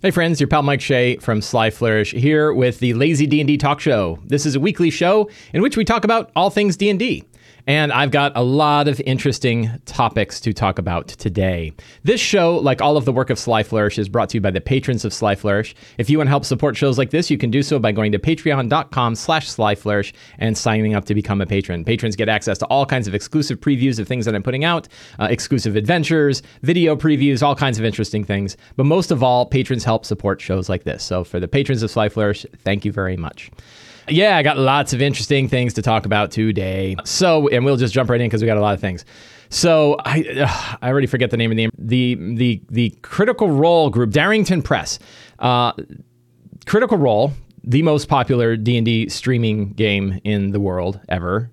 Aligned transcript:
Hey 0.00 0.12
friends, 0.12 0.38
your 0.38 0.46
pal 0.46 0.62
Mike 0.62 0.80
Shea 0.80 1.16
from 1.16 1.42
Sly 1.42 1.70
Flourish 1.70 2.12
here 2.12 2.52
with 2.52 2.78
the 2.78 2.94
Lazy 2.94 3.26
D&D 3.26 3.56
Talk 3.56 3.80
Show. 3.80 4.20
This 4.24 4.46
is 4.46 4.54
a 4.54 4.60
weekly 4.60 4.90
show 4.90 5.28
in 5.52 5.60
which 5.60 5.76
we 5.76 5.84
talk 5.84 6.04
about 6.04 6.30
all 6.36 6.50
things 6.50 6.76
D&D. 6.76 7.24
And 7.68 7.92
I've 7.92 8.10
got 8.10 8.32
a 8.34 8.42
lot 8.42 8.88
of 8.88 8.98
interesting 9.02 9.70
topics 9.84 10.40
to 10.40 10.54
talk 10.54 10.78
about 10.78 11.08
today. 11.08 11.74
This 12.02 12.18
show, 12.18 12.56
like 12.56 12.80
all 12.80 12.96
of 12.96 13.04
the 13.04 13.12
work 13.12 13.28
of 13.28 13.38
Sly 13.38 13.62
Flourish, 13.62 13.98
is 13.98 14.08
brought 14.08 14.30
to 14.30 14.38
you 14.38 14.40
by 14.40 14.50
the 14.50 14.60
patrons 14.62 15.04
of 15.04 15.12
Sly 15.12 15.34
Flourish. 15.34 15.74
If 15.98 16.08
you 16.08 16.16
want 16.16 16.28
to 16.28 16.30
help 16.30 16.46
support 16.46 16.78
shows 16.78 16.96
like 16.96 17.10
this, 17.10 17.30
you 17.30 17.36
can 17.36 17.50
do 17.50 17.62
so 17.62 17.78
by 17.78 17.92
going 17.92 18.10
to 18.12 18.18
patreon.com 18.18 19.14
slash 19.16 19.50
slyflourish 19.50 20.14
and 20.38 20.56
signing 20.56 20.94
up 20.94 21.04
to 21.04 21.14
become 21.14 21.42
a 21.42 21.46
patron. 21.46 21.84
Patrons 21.84 22.16
get 22.16 22.30
access 22.30 22.56
to 22.56 22.66
all 22.68 22.86
kinds 22.86 23.06
of 23.06 23.14
exclusive 23.14 23.60
previews 23.60 23.98
of 23.98 24.08
things 24.08 24.24
that 24.24 24.34
I'm 24.34 24.42
putting 24.42 24.64
out, 24.64 24.88
uh, 25.20 25.28
exclusive 25.30 25.76
adventures, 25.76 26.42
video 26.62 26.96
previews, 26.96 27.42
all 27.42 27.54
kinds 27.54 27.78
of 27.78 27.84
interesting 27.84 28.24
things. 28.24 28.56
But 28.76 28.84
most 28.84 29.10
of 29.10 29.22
all, 29.22 29.44
patrons 29.44 29.84
help 29.84 30.06
support 30.06 30.40
shows 30.40 30.70
like 30.70 30.84
this. 30.84 31.04
So 31.04 31.22
for 31.22 31.38
the 31.38 31.48
patrons 31.48 31.82
of 31.82 31.90
Sly 31.90 32.08
Flourish, 32.08 32.46
thank 32.64 32.86
you 32.86 32.92
very 32.92 33.18
much. 33.18 33.50
Yeah, 34.08 34.36
I 34.36 34.42
got 34.42 34.58
lots 34.58 34.92
of 34.92 35.02
interesting 35.02 35.48
things 35.48 35.74
to 35.74 35.82
talk 35.82 36.06
about 36.06 36.30
today. 36.30 36.96
So, 37.04 37.48
and 37.48 37.64
we'll 37.64 37.76
just 37.76 37.94
jump 37.94 38.10
right 38.10 38.20
in 38.20 38.28
because 38.28 38.42
we 38.42 38.46
got 38.46 38.56
a 38.56 38.60
lot 38.60 38.74
of 38.74 38.80
things. 38.80 39.04
So 39.50 39.96
I 40.04 40.22
uh, 40.22 40.76
I 40.82 40.88
already 40.88 41.06
forget 41.06 41.30
the 41.30 41.36
name 41.36 41.50
of 41.50 41.56
the 41.56 41.70
the 41.78 42.14
the 42.34 42.62
the 42.68 42.90
Critical 43.02 43.50
Role 43.50 43.90
group, 43.90 44.10
Darrington 44.10 44.62
Press. 44.62 44.98
Uh, 45.38 45.72
Critical 46.66 46.98
Role, 46.98 47.32
the 47.64 47.82
most 47.82 48.08
popular 48.08 48.56
D 48.56 48.76
and 48.76 48.84
D 48.84 49.08
streaming 49.08 49.70
game 49.72 50.20
in 50.24 50.50
the 50.50 50.60
world 50.60 51.00
ever, 51.08 51.50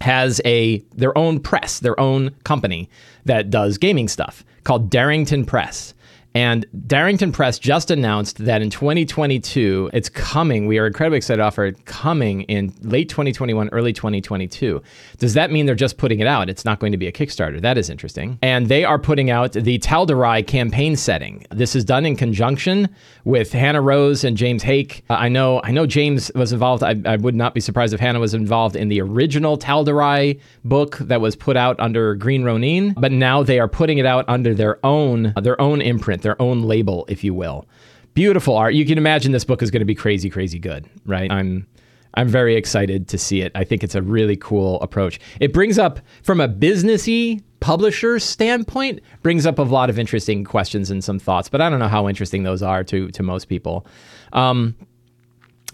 has 0.00 0.40
a 0.44 0.80
their 0.94 1.16
own 1.16 1.40
press, 1.40 1.80
their 1.80 1.98
own 1.98 2.30
company 2.44 2.90
that 3.24 3.50
does 3.50 3.78
gaming 3.78 4.08
stuff 4.08 4.44
called 4.64 4.90
Darrington 4.90 5.44
Press. 5.44 5.94
And 6.34 6.64
Darrington 6.86 7.32
Press 7.32 7.58
just 7.58 7.90
announced 7.90 8.38
that 8.38 8.62
in 8.62 8.70
2022, 8.70 9.90
it's 9.92 10.08
coming. 10.08 10.66
We 10.66 10.78
are 10.78 10.86
incredibly 10.86 11.18
excited 11.18 11.38
to 11.38 11.44
offer 11.44 11.66
it 11.66 11.84
coming 11.84 12.42
in 12.42 12.72
late 12.82 13.08
2021, 13.08 13.68
early 13.70 13.92
2022. 13.92 14.82
Does 15.18 15.34
that 15.34 15.50
mean 15.50 15.66
they're 15.66 15.74
just 15.74 15.98
putting 15.98 16.20
it 16.20 16.26
out? 16.26 16.48
It's 16.48 16.64
not 16.64 16.80
going 16.80 16.92
to 16.92 16.98
be 16.98 17.06
a 17.06 17.12
Kickstarter. 17.12 17.60
That 17.60 17.76
is 17.76 17.90
interesting. 17.90 18.38
And 18.42 18.68
they 18.68 18.84
are 18.84 18.98
putting 18.98 19.30
out 19.30 19.52
the 19.52 19.78
Tal'Dorei 19.78 20.46
campaign 20.46 20.96
setting. 20.96 21.44
This 21.50 21.76
is 21.76 21.84
done 21.84 22.06
in 22.06 22.16
conjunction 22.16 22.88
with 23.24 23.52
Hannah 23.52 23.82
Rose 23.82 24.24
and 24.24 24.36
James 24.36 24.62
Haeck. 24.62 25.02
Uh, 25.10 25.14
I 25.14 25.28
know, 25.28 25.60
I 25.62 25.70
know 25.70 25.86
James 25.86 26.30
was 26.34 26.52
involved. 26.52 26.82
I, 26.82 26.96
I, 27.04 27.16
would 27.16 27.34
not 27.34 27.54
be 27.54 27.60
surprised 27.60 27.92
if 27.94 28.00
Hannah 28.00 28.20
was 28.20 28.34
involved 28.34 28.74
in 28.74 28.88
the 28.88 29.00
original 29.00 29.58
Tal'Dorei 29.58 30.40
book 30.64 30.98
that 30.98 31.20
was 31.20 31.36
put 31.36 31.56
out 31.56 31.78
under 31.78 32.14
Green 32.14 32.42
Ronin. 32.42 32.94
But 32.94 33.12
now 33.12 33.42
they 33.42 33.60
are 33.60 33.68
putting 33.68 33.98
it 33.98 34.06
out 34.06 34.24
under 34.28 34.54
their 34.54 34.84
own, 34.84 35.34
their 35.40 35.60
own 35.60 35.80
imprint 35.80 36.21
their 36.22 36.40
own 36.40 36.62
label, 36.62 37.04
if 37.08 37.22
you 37.22 37.34
will. 37.34 37.66
Beautiful 38.14 38.56
art. 38.56 38.74
You 38.74 38.84
can 38.84 38.98
imagine 38.98 39.32
this 39.32 39.44
book 39.44 39.62
is 39.62 39.70
going 39.70 39.80
to 39.80 39.86
be 39.86 39.94
crazy, 39.94 40.28
crazy 40.28 40.58
good, 40.58 40.88
right? 41.06 41.30
I'm 41.30 41.66
I'm 42.14 42.28
very 42.28 42.56
excited 42.56 43.08
to 43.08 43.18
see 43.18 43.40
it. 43.40 43.52
I 43.54 43.64
think 43.64 43.82
it's 43.82 43.94
a 43.94 44.02
really 44.02 44.36
cool 44.36 44.80
approach. 44.82 45.18
It 45.40 45.52
brings 45.52 45.78
up 45.78 46.00
from 46.22 46.40
a 46.40 46.48
businessy 46.48 47.42
publisher 47.60 48.18
standpoint, 48.18 49.00
brings 49.22 49.46
up 49.46 49.58
a 49.58 49.62
lot 49.62 49.88
of 49.88 49.98
interesting 49.98 50.44
questions 50.44 50.90
and 50.90 51.02
some 51.02 51.18
thoughts, 51.18 51.48
but 51.48 51.60
I 51.60 51.70
don't 51.70 51.78
know 51.78 51.88
how 51.88 52.08
interesting 52.08 52.42
those 52.42 52.62
are 52.62 52.84
to 52.84 53.08
to 53.08 53.22
most 53.22 53.46
people. 53.48 53.86
Um, 54.32 54.74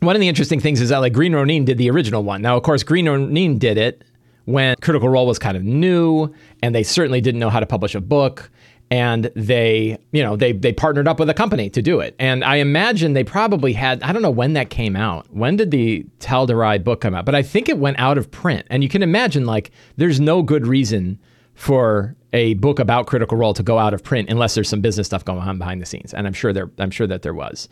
one 0.00 0.14
of 0.14 0.20
the 0.20 0.28
interesting 0.28 0.60
things 0.60 0.80
is 0.80 0.90
that 0.90 0.98
like 0.98 1.12
Green 1.12 1.34
Ronin 1.34 1.64
did 1.64 1.78
the 1.78 1.90
original 1.90 2.22
one. 2.22 2.40
Now, 2.40 2.56
of 2.56 2.62
course, 2.62 2.83
Green 2.84 3.08
Ronin 3.08 3.58
did 3.58 3.77
it 3.77 4.05
when 4.44 4.77
Critical 4.80 5.08
Role 5.08 5.27
was 5.27 5.38
kind 5.38 5.56
of 5.56 5.64
new, 5.64 6.33
and 6.62 6.74
they 6.74 6.83
certainly 6.83 7.20
didn't 7.20 7.40
know 7.40 7.50
how 7.50 7.60
to 7.60 7.66
publish 7.66 7.94
a 7.94 8.00
book 8.00 8.50
and 8.91 9.31
they 9.36 9.98
you 10.12 10.22
know 10.22 10.36
they 10.36 10.53
they 10.53 10.72
partnered 10.72 11.06
up 11.06 11.19
with 11.19 11.28
a 11.28 11.34
company 11.34 11.69
to 11.70 11.83
do 11.83 12.00
it. 12.00 12.14
And 12.19 12.42
i 12.44 12.56
imagine 12.56 13.12
they 13.12 13.25
probably 13.25 13.72
had 13.72 14.03
i 14.03 14.12
don't 14.12 14.22
know 14.22 14.30
when 14.30 14.55
that 14.55 14.70
came 14.70 14.97
out. 14.97 15.27
When 15.33 15.56
did 15.56 15.70
the 15.70 16.05
Tal'Dorei 16.20 16.83
book 16.83 17.00
come 17.00 17.14
out? 17.14 17.25
But 17.25 17.34
i 17.34 17.42
think 17.42 17.69
it 17.69 17.78
went 17.78 17.98
out 17.98 18.19
of 18.19 18.30
print. 18.30 18.67
And 18.70 18.83
you 18.83 18.89
can 18.89 19.03
imagine 19.03 19.46
like 19.46 19.70
there's 19.96 20.20
no 20.20 20.42
good 20.42 20.67
reason 20.67 21.18
for 21.55 22.17
a 22.33 22.55
book 22.55 22.79
about 22.79 23.07
critical 23.07 23.36
role 23.36 23.55
to 23.55 23.62
go 23.62 23.79
out 23.79 23.95
of 23.95 24.05
print 24.05 24.30
unless 24.30 24.55
there's 24.55 24.68
some 24.68 24.80
business 24.80 25.07
stuff 25.07 25.24
going 25.24 25.41
on 25.41 25.58
behind 25.58 25.83
the 25.83 25.86
scenes. 25.86 26.14
And 26.14 26.27
i'm 26.27 26.33
sure 26.35 26.52
there 26.52 26.70
i'm 26.79 26.91
sure 26.91 27.07
that 27.07 27.23
there 27.23 27.35
was 27.35 27.68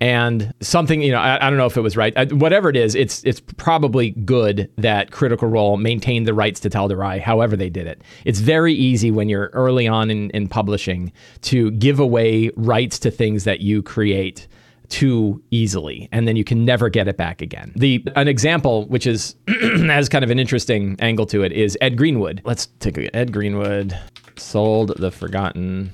and 0.00 0.52
something 0.60 1.02
you 1.02 1.12
know 1.12 1.18
I, 1.18 1.46
I, 1.46 1.50
don't 1.50 1.58
know 1.58 1.66
if 1.66 1.76
it 1.76 1.80
was 1.80 1.96
right. 1.96 2.12
I, 2.16 2.26
whatever 2.26 2.68
it 2.68 2.76
is 2.76 2.94
it's 2.94 3.22
it's 3.24 3.40
probably 3.40 4.10
good 4.10 4.70
that 4.76 5.10
critical 5.10 5.48
role 5.48 5.76
maintained 5.76 6.26
the 6.26 6.34
rights 6.34 6.60
to 6.60 6.70
Tal'Dorei 6.70 7.20
however 7.20 7.56
they 7.56 7.70
did 7.70 7.86
it. 7.86 8.02
It's 8.24 8.40
very 8.40 8.74
easy 8.74 9.10
when 9.10 9.28
you're 9.28 9.50
early 9.52 9.86
on 9.86 10.10
in, 10.10 10.30
in 10.30 10.48
publishing 10.48 11.12
to 11.42 11.70
give 11.72 12.00
away 12.00 12.50
rights 12.56 12.98
to 13.00 13.10
things 13.10 13.44
that 13.44 13.60
you 13.60 13.82
create 13.82 14.48
too 14.88 15.42
easily 15.50 16.08
and 16.12 16.28
then 16.28 16.36
you 16.36 16.44
can 16.44 16.64
never 16.64 16.88
get 16.88 17.08
it 17.08 17.16
back 17.16 17.40
again. 17.40 17.72
The 17.76 18.04
an 18.16 18.28
example 18.28 18.86
which 18.88 19.06
is 19.06 19.36
has 19.48 20.08
kind 20.08 20.24
of 20.24 20.30
an 20.30 20.38
interesting 20.38 20.96
angle 21.00 21.26
to 21.26 21.42
it 21.42 21.52
is 21.52 21.78
ed 21.80 21.96
greenwood. 21.96 22.42
Let's 22.44 22.66
take 22.80 22.98
a 22.98 23.14
ed 23.16 23.32
greenwood. 23.32 23.98
Sold 24.36 24.96
the 24.98 25.10
forgotten 25.10 25.92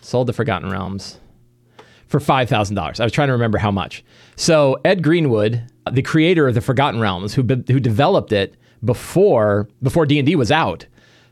sold 0.00 0.26
the 0.26 0.32
forgotten 0.32 0.70
realms 0.70 1.18
for 2.12 2.20
$5,000. 2.20 3.00
I 3.00 3.04
was 3.04 3.12
trying 3.12 3.28
to 3.28 3.32
remember 3.32 3.56
how 3.56 3.70
much. 3.70 4.04
So, 4.36 4.78
Ed 4.84 5.02
Greenwood, 5.02 5.66
the 5.90 6.02
creator 6.02 6.46
of 6.46 6.54
the 6.54 6.60
Forgotten 6.60 7.00
Realms, 7.00 7.32
who, 7.32 7.42
who 7.42 7.80
developed 7.80 8.32
it 8.32 8.54
before 8.84 9.66
before 9.82 10.04
D&D 10.04 10.36
was 10.36 10.52
out, 10.52 10.84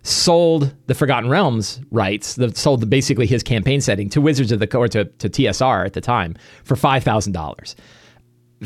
sold 0.03 0.75
the 0.87 0.95
Forgotten 0.95 1.29
Realms 1.29 1.81
rights, 1.91 2.37
the, 2.37 2.55
sold 2.57 2.81
the, 2.81 2.87
basically 2.87 3.27
his 3.27 3.43
campaign 3.43 3.83
setting 3.83 4.09
to 4.09 4.23
Wizards 4.23 4.53
of 4.53 4.59
the 4.59 4.75
or 4.75 4.89
to, 4.89 5.05
to 5.05 5.29
TSR 5.29 5.85
at 5.85 5.93
the 5.93 6.01
time 6.01 6.35
for 6.65 6.77
$5,000. 6.77 7.75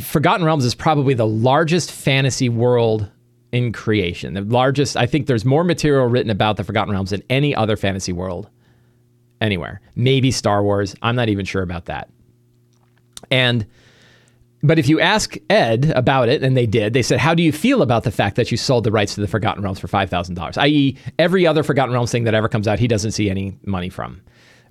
Forgotten 0.01 0.47
Realms 0.47 0.65
is 0.65 0.75
probably 0.77 1.15
the 1.15 1.27
largest 1.27 1.91
fantasy 1.91 2.49
world 2.49 3.11
in 3.51 3.73
creation. 3.73 4.35
The 4.35 4.43
largest, 4.43 4.97
I 4.97 5.07
think 5.07 5.27
there's 5.27 5.45
more 5.45 5.65
material 5.65 6.07
written 6.07 6.31
about 6.31 6.59
the 6.59 6.65
Forgotten 6.65 6.93
Realms 6.93 7.11
than 7.11 7.25
any 7.29 7.57
other 7.57 7.77
fantasy 7.77 8.13
world 8.13 8.49
anywhere. 9.45 9.81
Maybe 9.95 10.31
Star 10.31 10.63
Wars. 10.63 10.95
I'm 11.03 11.17
not 11.17 11.29
even 11.29 11.45
sure 11.45 11.63
about 11.63 11.85
that. 11.87 12.09
And 13.31 13.67
but 14.63 14.79
if 14.79 14.89
you 14.89 14.99
ask 14.99 15.37
Ed 15.51 15.93
about 15.95 16.31
it, 16.31 16.43
and 16.43 16.57
they 16.57 16.67
did, 16.67 16.95
they 16.95 17.03
said, 17.03 17.21
"How 17.21 17.35
do 17.35 17.43
you 17.43 17.53
feel 17.53 17.83
about 17.83 18.05
the 18.05 18.11
fact 18.11 18.37
that 18.37 18.51
you 18.51 18.57
sold 18.57 18.85
the 18.85 18.91
rights 18.91 19.15
to 19.15 19.21
the 19.21 19.29
Forgotten 19.29 19.63
Realms 19.63 19.79
for 19.79 19.89
five 19.89 20.09
thousand 20.09 20.37
dollars? 20.37 20.57
I.e., 20.57 20.97
every 21.19 21.47
other 21.47 21.63
Forgotten 21.63 21.93
Realms 21.93 22.11
thing 22.11 22.25
that 22.25 22.35
ever 22.35 22.49
comes 22.49 22.67
out, 22.67 22.79
he 22.79 22.89
doesn't 22.89 23.13
see 23.13 23.29
any 23.29 23.57
money 23.65 23.91
from, 23.91 24.23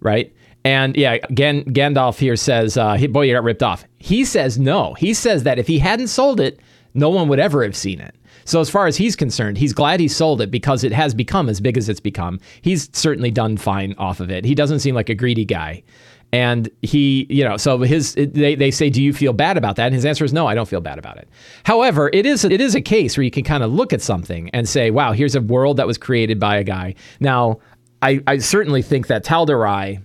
right?" 0.02 0.34
And 0.66 0.96
yeah, 0.96 1.18
Gan- 1.34 1.66
Gandalf 1.66 2.18
here 2.18 2.36
says, 2.36 2.76
uh, 2.76 2.98
"Boy, 3.12 3.24
you 3.24 3.34
got 3.34 3.44
ripped 3.44 3.64
off." 3.64 3.86
He 4.00 4.26
says 4.26 4.58
no. 4.58 4.96
He 4.96 5.14
says 5.14 5.44
that 5.44 5.60
if 5.60 5.68
he 5.68 5.78
hadn't 5.78 6.08
sold 6.08 6.40
it, 6.40 6.60
no 6.96 7.10
one 7.10 7.28
would 7.28 7.40
ever 7.40 7.64
have 7.64 7.76
seen 7.76 8.00
it. 8.00 8.16
So 8.46 8.60
as 8.60 8.70
far 8.70 8.88
as 8.88 8.98
he's 8.98 9.16
concerned, 9.16 9.58
he's 9.58 9.74
glad 9.74 10.00
he 10.00 10.08
sold 10.08 10.42
it 10.42 10.52
because 10.52 10.84
it 10.84 10.92
has 10.92 11.14
become 11.14 11.50
as 11.50 11.62
big 11.62 11.78
as 11.78 11.90
it's 11.90 12.00
become. 12.00 12.40
He's 12.62 12.90
certainly 12.94 13.32
done 13.32 13.58
fine 13.58 13.96
off 13.98 14.20
of 14.20 14.30
it. 14.30 14.46
He 14.46 14.56
doesn't 14.56 14.80
seem 14.80 14.96
like 14.96 15.10
a 15.10 15.16
greedy 15.16 15.46
guy. 15.46 15.84
And 16.32 16.68
he, 16.82 17.28
you 17.30 17.44
know, 17.44 17.58
so 17.58 17.78
his 17.80 18.16
they, 18.16 18.56
they 18.56 18.72
say, 18.72 18.90
do 18.90 19.04
you 19.04 19.14
feel 19.14 19.34
bad 19.34 19.56
about 19.56 19.76
that? 19.76 19.86
And 19.86 19.96
his 19.96 20.04
answer 20.04 20.26
is 20.26 20.34
no, 20.34 20.48
I 20.48 20.56
don't 20.56 20.68
feel 20.68 20.82
bad 20.82 20.98
about 20.98 21.18
it. 21.18 21.30
However, 21.64 22.10
it 22.12 22.26
is 22.26 22.44
it 22.44 22.60
is 22.60 22.74
a 22.74 22.82
case 22.82 23.16
where 23.16 23.24
you 23.24 23.30
can 23.30 23.44
kind 23.44 23.64
of 23.64 23.72
look 23.72 23.94
at 23.94 24.02
something 24.02 24.50
and 24.50 24.68
say, 24.68 24.90
wow, 24.90 25.12
here's 25.12 25.36
a 25.36 25.42
world 25.42 25.78
that 25.78 25.86
was 25.86 26.00
created 26.00 26.40
by 26.40 26.58
a 26.58 26.64
guy. 26.64 26.96
Now, 27.20 27.60
I, 28.02 28.22
I 28.26 28.40
certainly 28.40 28.82
think 28.82 29.08
that 29.08 29.24
Tal'Dorei 29.24 30.02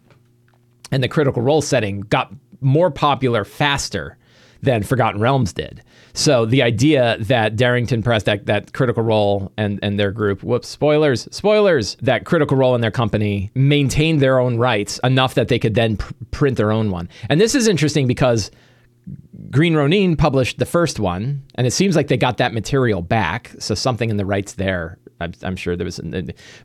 and 0.93 1.03
the 1.03 1.09
critical 1.09 1.43
role 1.43 1.63
setting 1.63 2.01
got 2.01 2.33
more 2.61 2.91
popular 2.91 3.45
faster 3.45 4.19
than 4.61 4.83
Forgotten 4.83 5.21
Realms 5.21 5.53
did. 5.53 5.83
So 6.15 6.47
the 6.47 6.63
idea 6.63 7.17
that 7.21 7.57
Darrington 7.57 8.03
Press, 8.03 8.25
that, 8.25 8.47
that 8.47 8.73
Critical 8.73 9.03
Role 9.03 9.53
and, 9.57 9.79
and 9.83 9.99
their 9.99 10.11
group, 10.11 10.43
whoops, 10.43 10.69
spoilers, 10.69 11.29
spoilers, 11.31 11.97
that 12.03 12.25
Critical 12.25 12.57
Role 12.57 12.75
and 12.75 12.83
their 12.83 12.91
company 12.91 13.51
maintained 13.55 14.21
their 14.21 14.39
own 14.39 14.59
rights 14.59 14.99
enough 15.05 15.35
that 15.35 15.49
they 15.49 15.59
could 15.59 15.75
then 15.75 15.97
pr- 15.97 16.13
print 16.31 16.57
their 16.57 16.73
own 16.73 16.91
one. 16.91 17.09
And 17.29 17.41
this 17.41 17.55
is 17.55 17.69
interesting 17.69 18.07
because 18.07 18.51
Green 19.51 19.75
Ronin 19.75 20.17
published 20.17 20.59
the 20.59 20.67
first 20.67 20.99
one, 20.99 21.43
and 21.55 21.67
it 21.67 21.71
seems 21.73 21.97
like 21.97 22.09
they 22.09 22.17
got 22.17 22.39
that 22.39 22.53
material 22.53 23.03
back. 23.03 23.53
So 23.59 23.75
something 23.75 24.11
in 24.11 24.17
the 24.17 24.27
rights 24.27 24.55
there. 24.55 24.99
I'm, 25.21 25.57
sure 25.57 25.75
there 25.75 25.85
was 25.85 26.01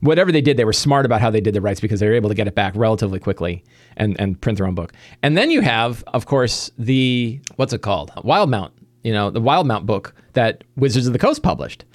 whatever 0.01 0.31
they 0.31 0.42
did. 0.42 0.57
They 0.57 0.66
were 0.66 0.74
smart 0.74 1.07
about 1.07 1.22
how 1.22 1.31
they 1.31 1.42
did 1.42 1.56
the 1.56 1.62
rights 1.62 1.80
because 1.80 2.00
they 2.00 2.07
were 2.07 2.13
able 2.13 2.30
to 2.30 2.36
get 2.36 2.48
it 2.48 2.54
back 2.54 2.74
relatively 2.75 3.19
quickly 3.19 3.63
and 3.98 4.16
and 4.19 4.39
print 4.39 4.60
their 4.60 4.68
own 4.68 4.75
book. 4.75 4.94
And 5.24 5.36
then 5.36 5.50
you 5.50 5.62
have, 5.62 6.04
of 6.13 6.28
course, 6.28 6.69
the 6.78 7.42
what's 7.56 7.74
it 7.74 7.81
called, 7.81 8.12
Wildemount 8.18 8.69
you 9.03 9.13
know, 9.13 9.29
the 9.29 9.41
Wildemount 9.41 9.85
book 9.85 10.13
that 10.33 10.63
Wizards 10.75 11.07
of 11.07 11.13
the 11.13 11.19
Coast 11.19 11.44
published. 11.44 11.85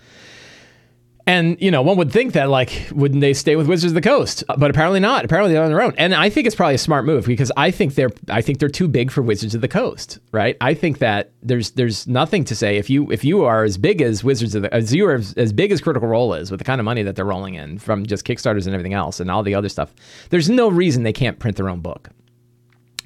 And 1.29 1.61
you 1.61 1.71
know, 1.71 1.83
one 1.83 1.99
would 1.99 2.11
think 2.11 2.33
that 2.33 2.49
like, 2.49 2.89
wouldn't 2.91 3.21
they 3.21 3.35
stay 3.35 3.55
with 3.55 3.67
Wizards 3.67 3.91
of 3.91 3.95
the 3.95 4.01
Coast? 4.01 4.45
Uh, 4.49 4.57
but 4.57 4.71
apparently 4.71 4.99
not. 4.99 5.27
Apparently 5.27 5.53
they're 5.53 5.63
on 5.63 5.69
their 5.69 5.83
own. 5.83 5.93
And 5.99 6.15
I 6.15 6.31
think 6.31 6.47
it's 6.47 6.57
probably 6.57 6.77
a 6.77 6.79
smart 6.79 7.05
move 7.05 7.27
because 7.27 7.53
I 7.55 7.71
think 7.71 7.97
they're 7.97 8.09
I 8.31 8.41
think 8.41 8.61
they're 8.61 8.71
too 8.71 8.89
big 8.89 9.11
for 9.11 9.21
Wizards 9.21 9.55
of 9.55 9.61
the 9.61 9.69
Coast, 9.69 10.21
right? 10.33 10.57
I 10.63 10.73
think 10.73 11.01
that 11.01 11.33
there's 11.43 11.73
there's 11.73 12.07
nothing 12.07 12.45
to 12.45 12.57
say 12.57 12.79
if 12.79 12.89
you 12.89 13.13
if 13.13 13.25
you 13.25 13.45
are 13.45 13.63
as 13.63 13.77
big 13.77 14.01
as 14.01 14.25
Wizards 14.25 14.55
of 14.55 14.63
the 14.63 14.75
as 14.75 14.95
you 14.95 15.07
are 15.07 15.17
as, 15.17 15.35
as 15.35 15.53
big 15.53 15.71
as 15.71 15.83
Critical 15.83 16.09
Role 16.09 16.33
is 16.33 16.51
with 16.51 16.61
the 16.61 16.65
kind 16.65 16.81
of 16.81 16.87
money 16.87 17.03
that 17.03 17.15
they're 17.15 17.27
rolling 17.27 17.57
in 17.57 17.79
from 17.79 18.07
just 18.07 18.25
Kickstarters 18.25 18.65
and 18.65 18.75
everything 18.75 18.95
else 18.95 19.21
and 19.21 19.31
all 19.31 19.43
the 19.43 19.55
other 19.55 19.69
stuff. 19.69 19.95
There's 20.31 20.49
no 20.49 20.71
reason 20.71 21.03
they 21.03 21.13
can't 21.13 21.39
print 21.39 21.59
their 21.59 21.69
own 21.69 21.81
book. 21.81 22.09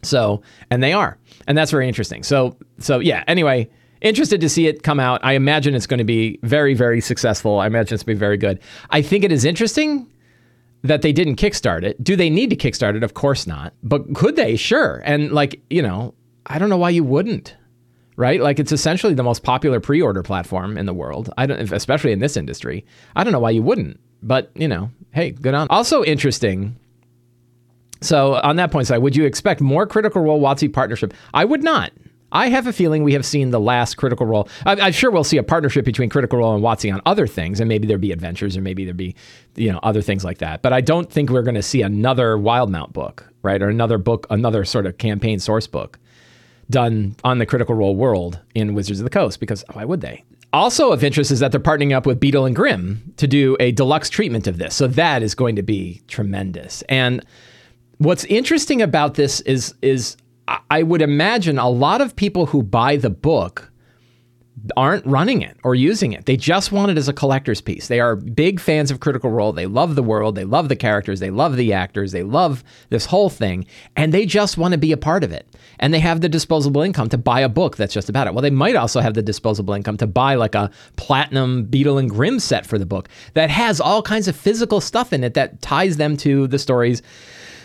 So, 0.03 0.43
and 0.71 0.81
they 0.81 0.93
are. 0.93 1.19
And 1.49 1.59
that's 1.59 1.73
very 1.73 1.89
interesting. 1.89 2.23
So, 2.23 2.57
so 2.79 3.01
yeah, 3.01 3.25
anyway, 3.27 3.69
interested 4.03 4.41
to 4.41 4.49
see 4.49 4.67
it 4.67 4.83
come 4.83 5.01
out. 5.01 5.21
I 5.25 5.33
imagine 5.33 5.75
it's 5.75 5.87
going 5.87 5.99
to 5.99 6.05
be 6.05 6.39
very, 6.43 6.75
very 6.75 7.01
successful. 7.01 7.59
I 7.61 7.67
imagine 7.67 7.95
it's 7.95 8.03
going 8.03 8.15
to 8.15 8.19
be 8.19 8.21
very 8.21 8.37
good. 8.37 8.61
I 8.91 9.03
think 9.03 9.25
it 9.25 9.33
is 9.33 9.45
interesting 9.45 10.11
that 10.83 11.03
they 11.03 11.13
didn't 11.13 11.37
kickstart 11.37 11.85
it. 11.85 12.03
Do 12.03 12.17
they 12.17 12.29
need 12.29 12.51
to 12.51 12.57
kickstart 12.57 12.97
it? 12.97 13.03
Of 13.03 13.15
course 13.15 13.47
not. 13.47 13.73
But 13.83 14.15
could 14.15 14.37
they? 14.37 14.57
Sure. 14.57 15.01
And 15.05 15.33
like, 15.33 15.61
you 15.71 15.81
know, 15.81 16.15
I 16.47 16.59
don't 16.59 16.69
know 16.69 16.77
why 16.77 16.91
you 16.91 17.05
wouldn't. 17.05 17.57
Right? 18.17 18.41
Like 18.41 18.59
it's 18.59 18.73
essentially 18.73 19.15
the 19.15 19.23
most 19.23 19.43
popular 19.43 19.81
pre-order 19.81 20.23
platform 20.23 20.77
in 20.77 20.85
the 20.85 20.93
world. 20.93 21.33
I 21.39 21.47
don't 21.47 21.73
especially 21.73 22.13
in 22.13 22.19
this 22.19 22.37
industry. 22.37 22.85
I 23.17 23.25
don't 23.25 23.33
know 23.33 23.41
why 23.41 23.51
you 23.51 23.63
wouldn't. 23.63 23.99
But, 24.23 24.51
you 24.55 24.69
know, 24.69 24.91
hey, 25.13 25.31
good 25.31 25.55
on. 25.55 25.67
Also 25.71 26.05
interesting 26.05 26.77
so 28.03 28.35
on 28.43 28.57
that 28.57 28.71
point 28.71 28.89
side, 28.89 28.99
would 28.99 29.17
you 29.17 29.25
expect 29.25 29.61
more 29.61 29.87
Critical 29.87 30.23
Role 30.23 30.41
WotC 30.41 30.73
partnership? 30.73 31.15
I 31.33 31.45
would 31.45 31.63
not. 31.63 31.93
I 32.33 32.49
have 32.49 32.67
a 32.67 32.73
feeling 32.73 33.05
we 33.05 33.13
have 33.13 33.27
seen 33.27 33.51
the 33.51 33.61
last 33.61 33.97
Critical 33.97 34.27
Role. 34.27 34.49
I, 34.65 34.87
am 34.87 34.93
sure 34.93 35.11
we'll 35.11 35.23
see 35.23 35.37
a 35.37 35.43
partnership 35.43 35.85
between 35.85 36.09
Critical 36.09 36.39
Role 36.39 36.55
and 36.55 36.65
WotC 36.65 36.93
on 36.93 37.03
other 37.07 37.27
things, 37.27 37.61
and 37.61 37.69
maybe 37.69 37.87
there'll 37.87 38.01
be 38.01 38.11
adventures, 38.11 38.57
or 38.57 38.63
maybe 38.63 38.85
there'll 38.85 38.97
be, 38.97 39.15
you 39.55 39.71
know, 39.71 39.79
other 39.83 40.03
things 40.03 40.25
like 40.25 40.39
that. 40.39 40.63
But 40.63 40.73
I 40.73 40.81
don't 40.81 41.11
think 41.11 41.31
we're 41.31 41.43
going 41.43 41.55
to 41.55 41.63
see 41.63 41.83
another 41.83 42.37
Wildemount 42.37 42.93
book, 42.93 43.31
right, 43.43 43.63
or 43.63 43.69
another 43.69 43.99
book, 43.99 44.27
another 44.31 44.65
sort 44.65 44.87
of 44.87 44.99
campaign 44.99 45.39
source 45.39 45.67
book 45.67 45.99
done 46.71 47.15
on 47.23 47.39
the 47.39 47.47
Critical 47.47 47.75
Role 47.75 47.95
world 47.95 48.41
in 48.55 48.75
Wizards 48.75 49.01
of 49.01 49.05
the 49.05 49.11
Coast, 49.11 49.39
because 49.39 49.63
why 49.75 49.85
would 49.85 50.01
they? 50.01 50.25
Also 50.55 50.93
of 50.93 51.05
interest 51.05 51.31
is 51.31 51.41
that 51.41 51.51
they're 51.51 51.61
partnering 51.61 51.95
up 51.95 52.07
with 52.07 52.21
Beadle 52.21 52.45
and 52.45 52.57
Grimm 52.57 53.15
to 53.17 53.27
do 53.27 53.57
a 53.59 53.73
deluxe 53.73 54.11
treatment 54.11 54.47
of 54.47 54.59
this. 54.59 54.75
So 54.75 54.87
that 54.87 55.23
is 55.23 55.35
going 55.35 55.57
to 55.57 55.63
be 55.63 56.03
tremendous. 56.09 56.83
And 56.91 57.25
What's 58.03 58.25
interesting 58.25 58.83
about 58.83 59.15
this 59.15 59.41
is 59.43 59.75
is 59.81 60.17
I 60.49 60.83
would 60.83 61.03
imagine 61.03 61.59
a 61.59 61.69
lot 61.69 62.01
of 62.01 62.17
people 62.17 62.47
who 62.47 62.63
buy 62.63 62.97
the 62.97 63.11
book 63.11 63.73
aren't 64.77 65.05
running 65.07 65.43
it 65.43 65.57
or 65.65 65.75
using 65.75 66.13
it. 66.13 66.27
They 66.27 66.37
just 66.37 66.71
want 66.71 66.91
it 66.91 66.99
as 66.99 67.09
a 67.09 67.13
collector's 67.13 67.61
piece. 67.61 67.89
They 67.89 68.01
are 68.01 68.17
big 68.17 68.61
fans 68.61 68.91
of 68.91 69.01
Critical 69.01 69.31
Role. 69.31 69.53
They 69.53 69.67
love 69.67 69.97
the 69.97 70.03
world. 70.03 70.35
They 70.35 70.45
love 70.45 70.69
the 70.69 70.77
characters. 70.77 71.21
They 71.21 71.31
love 71.31 71.57
the 71.57 71.73
actors. 71.73 72.13
They 72.13 72.23
love 72.23 72.63
this 72.91 73.07
whole 73.07 73.31
thing. 73.31 73.67
And 73.97 74.13
they 74.13 74.27
just 74.27 74.59
want 74.59 74.73
to 74.73 74.79
be 74.79 74.93
a 74.93 74.97
part 74.97 75.25
of 75.25 75.33
it. 75.33 75.49
And 75.81 75.93
they 75.93 75.99
have 76.01 76.21
the 76.21 76.29
disposable 76.29 76.83
income 76.83 77.09
to 77.09 77.19
buy 77.19 77.41
a 77.41 77.49
book 77.49 77.77
that's 77.77 77.95
just 77.95 78.09
about 78.09 78.27
it. 78.27 78.35
Well, 78.35 78.43
they 78.43 78.51
might 78.51 78.77
also 78.77 79.01
have 79.01 79.15
the 79.15 79.23
disposable 79.23 79.75
income 79.75 79.97
to 79.97 80.07
buy 80.07 80.35
like 80.37 80.55
a 80.55 80.71
platinum 80.97 81.65
Beadle 81.65 81.99
and 81.99 82.11
Grimm 82.11 82.39
set 82.39 82.67
for 82.67 82.79
the 82.79 82.87
book 82.87 83.09
that 83.35 83.51
has 83.51 83.81
all 83.81 84.03
kinds 84.03 84.29
of 84.29 84.37
physical 84.37 84.81
stuff 84.81 85.13
in 85.13 85.25
it 85.25 85.35
that 85.35 85.61
ties 85.61 85.97
them 85.97 86.17
to 86.19 86.47
the 86.47 86.59
stories 86.59 87.03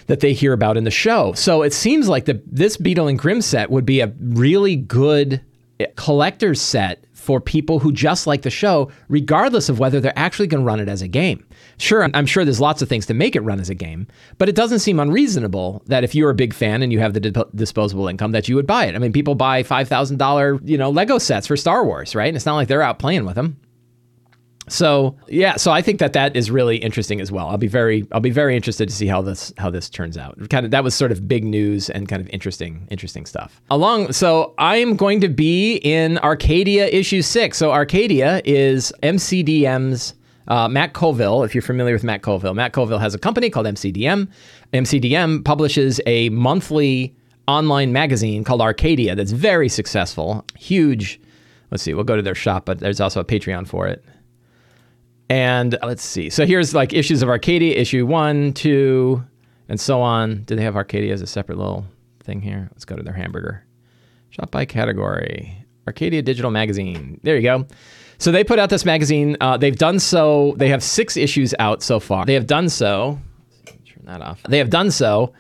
that 0.07 0.21
they 0.21 0.33
hear 0.33 0.54
about 0.54 0.77
in 0.77 0.83
the 0.83 0.92
show. 0.92 1.33
So 1.33 1.62
it 1.62 1.74
seems 1.74 2.09
like 2.09 2.25
the 2.25 2.42
this 2.45 2.77
Beadle 2.77 3.07
and 3.07 3.19
Grimm 3.19 3.42
set 3.42 3.69
would 3.69 3.86
be 3.86 4.00
a 4.01 4.13
really 4.19 4.75
good 4.75 5.42
eh, 5.80 5.86
collector's 5.95 6.62
set 6.62 7.04
for 7.13 7.42
people 7.42 7.80
who 7.80 7.92
just 7.92 8.25
like 8.25 8.44
the 8.44 8.50
show, 8.50 8.89
regardless 9.09 9.68
of 9.68 9.80
whether 9.80 10.00
they're 10.00 10.18
actually 10.18 10.48
going 10.48 10.62
to 10.62 10.65
run 10.65 10.80
it 10.80 10.88
as 10.88 11.01
a 11.01 11.09
game. 11.09 11.45
Sure, 11.77 12.09
I'm 12.13 12.25
sure 12.25 12.45
there's 12.45 12.62
lots 12.62 12.81
of 12.81 12.88
things 12.88 13.06
to 13.07 13.13
make 13.13 13.36
it 13.36 13.42
run 13.42 13.59
as 13.59 13.69
a 13.69 13.75
game, 13.75 14.07
but 14.38 14.48
it 14.48 14.56
doesn't 14.56 14.80
seem 14.80 14.98
unreasonable 14.98 15.83
that 15.88 16.06
if 16.06 16.15
you're 16.15 16.30
a 16.30 16.36
big 16.36 16.54
fan 16.54 16.81
and 16.81 16.94
you 16.94 17.00
have 17.00 17.13
the 17.13 17.19
di- 17.19 17.44
disposable 17.54 18.07
income, 18.07 18.31
that 18.31 18.48
you 18.48 18.56
would 18.56 18.65
buy 18.65 18.86
it. 18.86 18.95
I 18.95 19.00
mean, 19.00 19.12
people 19.12 19.36
buy 19.36 19.62
five 19.63 19.89
thousand 19.89 20.18
dollar 20.18 20.57
you 20.63 20.77
know 20.77 20.89
Lego 20.89 21.18
sets 21.18 21.48
for 21.48 21.57
Star 21.57 21.83
Wars, 21.83 22.15
right? 22.15 22.30
And 22.30 22.38
it's 22.38 22.45
not 22.45 22.56
like 22.56 22.69
they're 22.69 22.81
out 22.81 22.98
playing 22.98 23.25
with 23.25 23.36
them. 23.36 23.59
So 24.69 25.15
yeah, 25.27 25.55
so 25.55 25.71
I 25.71 25.81
think 25.81 25.99
that 25.99 26.13
that 26.13 26.35
is 26.35 26.51
really 26.51 26.77
interesting 26.77 27.21
as 27.21 27.31
well. 27.31 27.47
I'll 27.47 27.57
be 27.57 27.67
very 27.67 28.05
I'll 28.11 28.19
be 28.19 28.29
very 28.29 28.55
interested 28.55 28.89
to 28.89 28.93
see 28.93 29.07
how 29.07 29.21
this 29.21 29.53
how 29.57 29.69
this 29.69 29.89
turns 29.89 30.17
out. 30.17 30.37
Kind 30.49 30.65
of 30.65 30.71
that 30.71 30.83
was 30.83 30.93
sort 30.93 31.11
of 31.11 31.27
big 31.27 31.43
news 31.43 31.89
and 31.89 32.07
kind 32.07 32.21
of 32.21 32.29
interesting 32.29 32.87
interesting 32.91 33.25
stuff. 33.25 33.61
Along 33.69 34.11
so 34.11 34.53
I 34.57 34.77
am 34.77 34.95
going 34.95 35.21
to 35.21 35.29
be 35.29 35.77
in 35.77 36.17
Arcadia 36.19 36.87
issue 36.87 37.21
6. 37.21 37.57
So 37.57 37.71
Arcadia 37.71 38.41
is 38.45 38.91
MCDM's 39.03 40.13
uh, 40.47 40.67
Matt 40.67 40.93
Colville, 40.93 41.43
if 41.43 41.53
you're 41.53 41.61
familiar 41.61 41.93
with 41.93 42.03
Matt 42.03 42.21
Colville, 42.21 42.53
Matt 42.53 42.71
Colville 42.71 42.99
has 42.99 43.13
a 43.13 43.19
company 43.19 43.49
called 43.49 43.65
MCDM. 43.65 44.29
MCDM 44.73 45.43
publishes 45.43 45.99
a 46.05 46.29
monthly 46.29 47.13
online 47.47 47.91
magazine 47.91 48.43
called 48.43 48.61
Arcadia 48.61 49.15
that's 49.15 49.31
very 49.31 49.69
successful, 49.69 50.45
huge. 50.57 51.19
Let's 51.71 51.83
see, 51.83 51.93
we'll 51.93 52.05
go 52.05 52.15
to 52.15 52.21
their 52.21 52.35
shop, 52.35 52.65
but 52.65 52.79
there's 52.79 53.01
also 53.01 53.19
a 53.19 53.25
Patreon 53.25 53.67
for 53.67 53.87
it. 53.87 54.03
And 55.29 55.77
let's 55.83 56.03
see. 56.03 56.29
So 56.29 56.45
here's 56.45 56.74
like 56.74 56.94
issues 56.94 57.21
of 57.21 57.29
Arcadia, 57.29 57.75
issue 57.75 58.06
one, 58.06 58.53
two, 58.53 59.24
and 59.68 59.79
so 59.79 60.01
on. 60.01 60.44
Do 60.44 60.56
they 60.56 60.63
have 60.63 60.75
Arcadia 60.75 61.13
as 61.13 61.21
a 61.21 61.27
separate 61.27 61.57
little 61.57 61.85
thing 62.21 62.41
here? 62.41 62.69
Let's 62.71 62.85
go 62.85 62.95
to 62.95 63.03
their 63.03 63.13
hamburger. 63.13 63.65
Shop 64.29 64.51
by 64.51 64.65
category. 64.65 65.65
Arcadia 65.85 66.21
Digital 66.21 66.51
Magazine. 66.51 67.19
There 67.24 67.35
you 67.35 67.41
go. 67.41 67.65
So 68.19 68.31
they 68.31 68.44
put 68.44 68.59
out 68.59 68.69
this 68.69 68.85
magazine. 68.85 69.38
Uh, 69.41 69.57
they've 69.57 69.75
done 69.75 70.00
so. 70.00 70.56
They 70.57 70.69
have 70.69 70.83
six 70.83 71.18
issues 71.18 71.53
out 71.59 71.83
so 71.83 72.00
far. 72.00 72.25
They 72.25 72.33
have 72.33 72.47
done 72.47 72.69
so. 72.69 73.19
Turn 73.65 74.06
that 74.06 74.21
off. 74.21 74.41
They 74.44 74.57
have 74.57 74.69
done 74.69 74.91
so. 74.91 75.33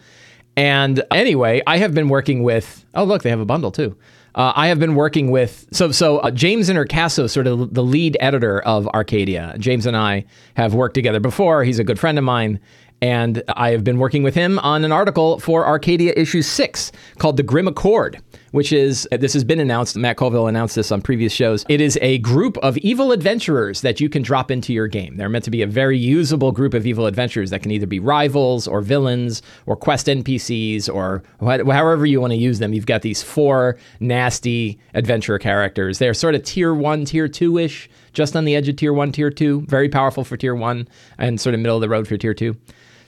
And 0.55 1.03
anyway, 1.11 1.61
I 1.65 1.77
have 1.77 1.93
been 1.93 2.09
working 2.09 2.43
with. 2.43 2.85
Oh, 2.93 3.03
look, 3.03 3.23
they 3.23 3.29
have 3.29 3.39
a 3.39 3.45
bundle 3.45 3.71
too. 3.71 3.97
Uh, 4.37 4.53
I 4.55 4.67
have 4.67 4.77
been 4.77 4.93
working 4.93 5.31
with 5.31 5.65
so 5.71 5.91
so 5.91 6.19
uh, 6.19 6.29
James 6.29 6.69
Introcaso, 6.69 7.27
sort 7.27 7.47
of 7.47 7.73
the 7.73 7.83
lead 7.83 8.15
editor 8.19 8.61
of 8.61 8.87
Arcadia. 8.89 9.55
James 9.57 9.87
and 9.87 9.97
I 9.97 10.25
have 10.53 10.75
worked 10.75 10.93
together 10.93 11.19
before. 11.19 11.63
He's 11.63 11.79
a 11.79 11.83
good 11.83 11.97
friend 11.97 12.19
of 12.19 12.23
mine, 12.23 12.59
and 13.01 13.41
I 13.49 13.71
have 13.71 13.83
been 13.83 13.97
working 13.97 14.21
with 14.21 14.35
him 14.35 14.59
on 14.59 14.85
an 14.85 14.91
article 14.91 15.39
for 15.39 15.65
Arcadia 15.65 16.13
issue 16.15 16.43
six 16.43 16.91
called 17.17 17.37
"The 17.37 17.43
Grim 17.43 17.67
Accord." 17.67 18.21
Which 18.51 18.71
is 18.71 19.07
uh, 19.11 19.17
this 19.17 19.33
has 19.33 19.43
been 19.43 19.59
announced. 19.59 19.95
Matt 19.95 20.17
Colville 20.17 20.47
announced 20.47 20.75
this 20.75 20.91
on 20.91 21.01
previous 21.01 21.33
shows. 21.33 21.65
It 21.69 21.81
is 21.81 21.97
a 22.01 22.17
group 22.19 22.57
of 22.59 22.77
evil 22.77 23.11
adventurers 23.11 23.81
that 23.81 23.99
you 23.99 24.09
can 24.09 24.21
drop 24.21 24.51
into 24.51 24.73
your 24.73 24.87
game. 24.87 25.17
They're 25.17 25.29
meant 25.29 25.45
to 25.45 25.51
be 25.51 25.61
a 25.61 25.67
very 25.67 25.97
usable 25.97 26.51
group 26.51 26.73
of 26.73 26.85
evil 26.85 27.05
adventurers 27.05 27.49
that 27.51 27.61
can 27.61 27.71
either 27.71 27.87
be 27.87 27.99
rivals 27.99 28.67
or 28.67 28.81
villains 28.81 29.41
or 29.65 29.75
quest 29.75 30.07
NPCs 30.07 30.93
or 30.93 31.23
wh- 31.39 31.71
however 31.71 32.05
you 32.05 32.21
want 32.21 32.31
to 32.31 32.37
use 32.37 32.59
them. 32.59 32.73
You've 32.73 32.85
got 32.85 33.01
these 33.01 33.23
four 33.23 33.77
nasty 33.99 34.79
adventurer 34.93 35.39
characters. 35.39 35.99
They're 35.99 36.13
sort 36.13 36.35
of 36.35 36.43
tier 36.43 36.73
one, 36.73 37.05
tier 37.05 37.27
two 37.27 37.57
ish, 37.57 37.89
just 38.13 38.35
on 38.35 38.45
the 38.45 38.55
edge 38.55 38.67
of 38.69 38.75
tier 38.75 38.93
one, 38.93 39.11
tier 39.11 39.29
two. 39.29 39.61
Very 39.67 39.89
powerful 39.89 40.23
for 40.23 40.37
tier 40.37 40.55
one 40.55 40.87
and 41.17 41.39
sort 41.39 41.53
of 41.53 41.59
middle 41.59 41.75
of 41.77 41.81
the 41.81 41.89
road 41.89 42.07
for 42.07 42.17
tier 42.17 42.33
two. 42.33 42.55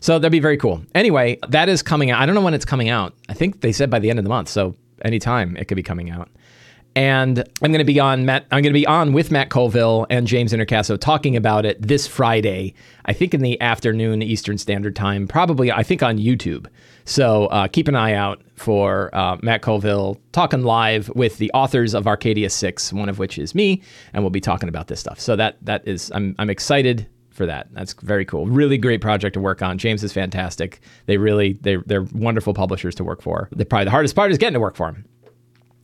So 0.02 0.18
that'd 0.18 0.32
be 0.32 0.40
very 0.40 0.58
cool. 0.58 0.82
Anyway, 0.96 1.40
that 1.50 1.68
is 1.68 1.82
coming 1.84 2.10
out. 2.12 2.22
I 2.22 2.26
don't 2.26 2.36
know 2.36 2.42
when 2.42 2.54
it's 2.54 2.66
coming 2.66 2.90
out. 2.90 3.14
I 3.28 3.34
think 3.34 3.62
they 3.62 3.72
said 3.72 3.90
by 3.90 4.00
the 4.00 4.10
end 4.10 4.18
of 4.20 4.24
the 4.24 4.30
month. 4.30 4.48
So 4.48 4.76
anytime 5.04 5.58
it 5.58 5.66
could 5.66 5.76
be 5.76 5.84
coming 5.84 6.10
out. 6.10 6.30
And 6.96 7.40
I'm 7.62 7.72
going 7.72 7.80
to 7.80 7.86
be 7.86 8.00
on 8.00 8.26
Matt. 8.26 8.46
I'm 8.52 8.62
going 8.62 8.74
to 8.74 8.80
be 8.80 8.88
on 8.88 9.14
with 9.14 9.32
Matt 9.32 9.50
Colville 9.50 10.08
and 10.10 10.26
James 10.26 10.52
Introcaso 10.52 11.00
talking 11.00 11.36
about 11.36 11.66
it 11.66 11.82
this 11.82 12.08
Friday. 12.08 12.74
I 13.06 13.14
think 13.14 13.34
in 13.34 13.42
the 13.42 13.62
afternoon 13.62 14.22
Eastern 14.22 14.58
Standard 14.58 14.96
Time. 14.96 15.28
Probably 15.28 15.72
I 15.72 15.84
think 15.84 16.02
on 16.02 16.18
YouTube. 16.18 16.68
So 17.06 17.46
uh, 17.48 17.68
keep 17.68 17.88
an 17.88 17.96
eye 17.96 18.14
out 18.14 18.42
for 18.56 19.16
uh, 19.16 19.38
Matt 19.42 19.62
Colville 19.62 20.20
talking 20.32 20.64
live 20.64 21.10
with 21.10 21.38
the 21.38 21.52
authors 21.54 21.94
of 21.94 22.08
Arcadia 22.08 22.50
Six, 22.50 22.92
one 22.92 23.08
of 23.08 23.20
which 23.20 23.38
is 23.38 23.56
me, 23.56 23.82
and 24.14 24.24
we'll 24.24 24.30
be 24.30 24.42
talking 24.42 24.68
about 24.68 24.88
this 24.88 25.00
stuff. 25.00 25.20
So 25.20 25.36
that 25.36 25.58
that 25.62 25.88
is 25.88 26.12
I'm 26.14 26.36
I'm 26.38 26.50
excited 26.50 27.08
for 27.40 27.46
that. 27.46 27.70
That's 27.72 27.94
very 27.94 28.26
cool. 28.26 28.48
Really 28.48 28.78
great 28.78 29.00
project 29.00 29.36
to 29.36 29.40
work 29.40 29.62
on. 29.62 29.78
James 29.78 30.04
is 30.04 30.12
fantastic. 30.12 30.82
They 31.06 31.16
really 31.16 31.54
they 31.54 31.78
they're 31.86 32.04
wonderful 32.04 32.54
publishers 32.54 32.96
to 32.96 33.06
work 33.06 33.22
for. 33.22 33.48
The 33.54 33.66
probably 33.66 33.86
the 33.86 33.92
hardest 33.92 34.14
part 34.14 34.30
is 34.30 34.38
getting 34.38 34.56
to 34.56 34.60
work 34.60 34.76
for 34.76 34.92
them. 34.92 35.06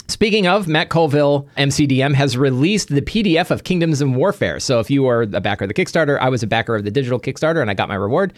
Speaking 0.08 0.46
of, 0.46 0.68
Matt 0.68 0.90
Colville, 0.90 1.48
MCDM, 1.58 2.14
has 2.14 2.38
released 2.38 2.90
the 2.90 3.02
PDF 3.02 3.50
of 3.50 3.64
Kingdoms 3.64 4.02
and 4.02 4.16
Warfare. 4.16 4.60
So 4.60 4.80
if 4.80 4.92
you 4.92 5.08
are 5.08 5.24
a 5.24 5.42
backer 5.42 5.64
of 5.64 5.68
the 5.68 5.74
Kickstarter, 5.74 6.20
I 6.20 6.30
was 6.30 6.44
a 6.44 6.48
backer 6.48 6.76
of 6.76 6.84
the 6.84 6.92
digital 6.92 7.20
Kickstarter 7.20 7.60
and 7.60 7.72
I 7.72 7.74
got 7.74 7.90
my 7.90 7.96
reward. 7.96 8.34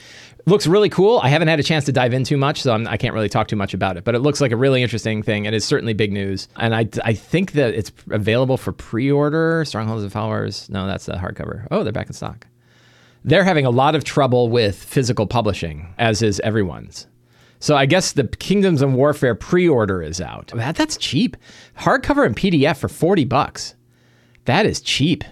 looks 0.46 0.66
really 0.66 0.88
cool. 0.88 1.20
I 1.22 1.28
haven't 1.28 1.50
had 1.50 1.60
a 1.60 1.64
chance 1.64 1.84
to 1.86 1.92
dive 1.92 2.14
in 2.14 2.24
too 2.24 2.38
much, 2.38 2.62
so 2.62 2.72
I'm, 2.72 2.88
I 2.88 2.96
can 2.96 3.10
not 3.10 3.16
really 3.16 3.28
talk 3.28 3.50
too 3.50 3.58
much 3.58 3.74
about 3.74 3.98
it, 3.98 4.06
but 4.06 4.16
it 4.16 4.20
looks 4.20 4.40
like 4.40 4.54
a 4.54 4.56
really 4.56 4.82
interesting 4.82 5.24
thing. 5.24 5.46
And 5.46 5.54
It 5.54 5.58
is 5.58 5.66
certainly 5.66 5.94
big 5.94 6.14
news. 6.14 6.48
And 6.56 6.74
I, 6.74 6.88
I 7.04 7.14
think 7.14 7.52
that 7.54 7.74
it's 7.74 7.92
available 8.12 8.56
for 8.56 8.72
pre 8.72 9.12
order. 9.12 9.66
Strongholds 9.66 10.04
and 10.04 10.14
Followers. 10.14 10.70
No, 10.70 10.88
that's 10.88 11.06
the 11.06 11.14
hardcover. 11.14 11.68
Oh, 11.70 11.84
they're 11.84 11.92
back 11.92 12.08
in 12.08 12.14
stock 12.14 12.48
they're 13.28 13.44
having 13.44 13.66
a 13.66 13.70
lot 13.70 13.94
of 13.94 14.06
trouble 14.06 14.50
with 14.50 14.82
physical 14.82 15.28
publishing, 15.28 15.94
as 15.98 16.22
is 16.22 16.40
everyone's. 16.40 17.08
So 17.60 17.76
I 17.76 17.86
guess 17.86 18.14
the 18.14 18.26
Kingdoms 18.26 18.82
and 18.82 18.96
Warfare 18.96 19.36
pre-order 19.36 20.02
is 20.02 20.22
out. 20.22 20.48
That, 20.56 20.78
that's 20.78 20.96
cheap. 20.96 21.36
Hardcover 21.80 22.26
and 22.26 22.36
PDF 22.36 22.78
for 22.78 22.88
40 22.88 23.26
bucks. 23.26 23.76
That 24.46 24.66
is 24.66 24.80
cheap. 24.80 25.26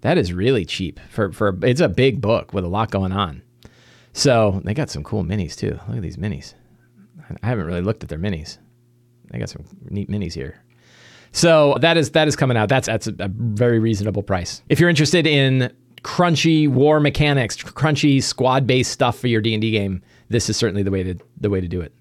That 0.00 0.18
is 0.18 0.32
really 0.32 0.64
cheap 0.64 0.98
for 1.08 1.32
for 1.32 1.56
it's 1.62 1.80
a 1.80 1.88
big 1.88 2.20
book 2.20 2.52
with 2.52 2.64
a 2.64 2.68
lot 2.68 2.90
going 2.90 3.12
on. 3.12 3.42
So 4.12 4.60
they 4.64 4.74
got 4.74 4.90
some 4.90 5.04
cool 5.04 5.24
minis 5.24 5.56
too. 5.56 5.78
Look 5.86 5.96
at 5.96 6.02
these 6.02 6.16
minis. 6.16 6.54
I 7.42 7.46
haven't 7.46 7.66
really 7.66 7.80
looked 7.80 8.02
at 8.02 8.08
their 8.08 8.18
minis. 8.18 8.58
They 9.30 9.38
got 9.38 9.50
some 9.50 9.64
neat 9.88 10.10
minis 10.10 10.34
here. 10.34 10.62
So 11.32 11.76
that 11.80 11.96
is 11.96 12.10
that 12.12 12.26
is 12.26 12.34
coming 12.34 12.56
out. 12.56 12.68
That's 12.68 12.86
that's 12.86 13.06
a, 13.06 13.14
a 13.20 13.28
very 13.28 13.78
reasonable 13.78 14.22
price. 14.22 14.62
If 14.68 14.80
you're 14.80 14.90
interested 14.90 15.26
in 15.26 15.72
crunchy 16.06 16.68
war 16.68 17.00
mechanics, 17.00 17.56
crunchy 17.56 18.22
squad 18.22 18.64
based 18.64 18.92
stuff 18.92 19.18
for 19.18 19.26
your 19.26 19.40
D 19.40 19.54
and 19.54 19.60
D 19.60 19.72
game, 19.72 20.00
this 20.28 20.48
is 20.48 20.56
certainly 20.56 20.84
the 20.84 20.90
way 20.92 21.02
to 21.02 21.16
the 21.40 21.50
way 21.50 21.60
to 21.60 21.66
do 21.66 21.80
it. 21.80 21.92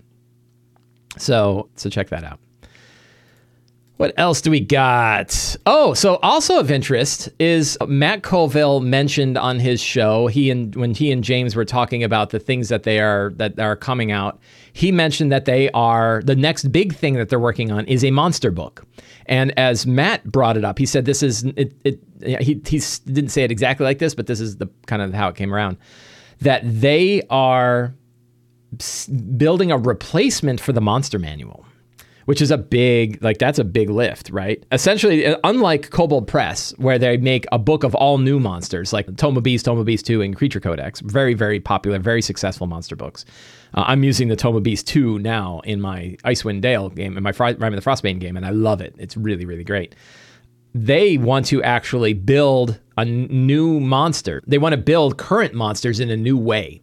So 1.17 1.69
so 1.75 1.89
check 1.89 2.09
that 2.09 2.23
out. 2.23 2.39
What 3.97 4.13
else 4.17 4.41
do 4.41 4.51
we 4.51 4.59
got? 4.59 5.55
Oh, 5.65 5.93
so 5.93 6.17
also 6.17 6.59
of 6.59 6.69
interest 6.69 7.29
is 7.39 7.77
Matt 7.87 8.23
Colville 8.23 8.81
mentioned 8.81 9.37
on 9.37 9.57
his 9.57 9.79
show. 9.79 10.27
He 10.27 10.51
and 10.51 10.75
when 10.75 10.93
he 10.93 11.13
and 11.13 11.23
James 11.23 11.55
were 11.55 11.63
talking 11.63 12.03
about 12.03 12.31
the 12.31 12.39
things 12.39 12.67
that 12.67 12.83
they 12.83 12.99
are 12.99 13.31
that 13.37 13.57
are 13.57 13.77
coming 13.77 14.11
out, 14.11 14.37
he 14.73 14.91
mentioned 14.91 15.31
that 15.31 15.45
they 15.45 15.69
are 15.71 16.21
the 16.25 16.35
next 16.35 16.73
big 16.73 16.93
thing 16.93 17.13
that 17.13 17.29
they're 17.29 17.39
working 17.39 17.71
on 17.71 17.85
is 17.85 18.03
a 18.03 18.11
monster 18.11 18.51
book. 18.51 18.85
And 19.27 19.57
as 19.57 19.87
Matt 19.87 20.25
brought 20.25 20.57
it 20.57 20.65
up, 20.65 20.77
he 20.77 20.85
said 20.85 21.05
this 21.05 21.23
is 21.23 21.45
it. 21.55 21.73
it 21.85 21.99
he 22.21 22.61
he 22.67 22.81
didn't 23.05 23.29
say 23.29 23.43
it 23.43 23.51
exactly 23.51 23.85
like 23.85 23.99
this, 23.99 24.13
but 24.13 24.27
this 24.27 24.41
is 24.41 24.57
the 24.57 24.67
kind 24.87 25.01
of 25.01 25.13
how 25.13 25.29
it 25.29 25.37
came 25.37 25.53
around. 25.53 25.77
That 26.41 26.63
they 26.65 27.21
are 27.29 27.95
building 29.37 29.71
a 29.71 29.77
replacement 29.77 30.59
for 30.59 30.73
the 30.73 30.81
monster 30.81 31.17
manual 31.17 31.65
which 32.25 32.41
is 32.41 32.51
a 32.51 32.57
big 32.57 33.23
like 33.23 33.37
that's 33.37 33.59
a 33.59 33.63
big 33.63 33.89
lift, 33.89 34.29
right? 34.29 34.63
Essentially, 34.71 35.25
uh, 35.25 35.37
unlike 35.43 35.89
Kobold 35.91 36.27
Press, 36.27 36.73
where 36.77 36.99
they 36.99 37.17
make 37.17 37.45
a 37.51 37.59
book 37.59 37.83
of 37.83 37.95
all 37.95 38.17
new 38.17 38.39
monsters 38.39 38.91
like 38.91 39.15
Tome 39.17 39.37
of 39.37 39.43
Beast, 39.43 39.65
Tome 39.65 39.79
of 39.79 39.85
Beast 39.85 40.05
2, 40.05 40.21
and 40.21 40.35
Creature 40.35 40.59
Codex, 40.59 40.99
very 41.01 41.33
very 41.33 41.59
popular, 41.59 41.99
very 41.99 42.21
successful 42.21 42.67
monster 42.67 42.95
books. 42.95 43.25
Uh, 43.73 43.83
I'm 43.87 44.03
using 44.03 44.27
the 44.27 44.35
Tome 44.35 44.55
of 44.55 44.63
Beast 44.63 44.87
2 44.87 45.19
now 45.19 45.61
in 45.65 45.81
my 45.81 46.17
Icewind 46.25 46.61
Dale 46.61 46.89
game, 46.89 47.17
in 47.17 47.23
my 47.23 47.31
Fri- 47.31 47.53
Rime 47.55 47.73
of 47.73 47.83
the 47.83 47.89
Frostbane 47.89 48.19
game, 48.19 48.37
and 48.37 48.45
I 48.45 48.49
love 48.49 48.81
it. 48.81 48.95
It's 48.97 49.15
really 49.15 49.45
really 49.45 49.63
great. 49.63 49.95
They 50.73 51.17
want 51.17 51.45
to 51.47 51.63
actually 51.63 52.13
build 52.13 52.79
a 52.97 53.01
n- 53.01 53.27
new 53.29 53.79
monster. 53.79 54.43
They 54.45 54.57
want 54.57 54.73
to 54.73 54.77
build 54.77 55.17
current 55.17 55.53
monsters 55.53 55.99
in 55.99 56.09
a 56.09 56.17
new 56.17 56.37
way. 56.37 56.81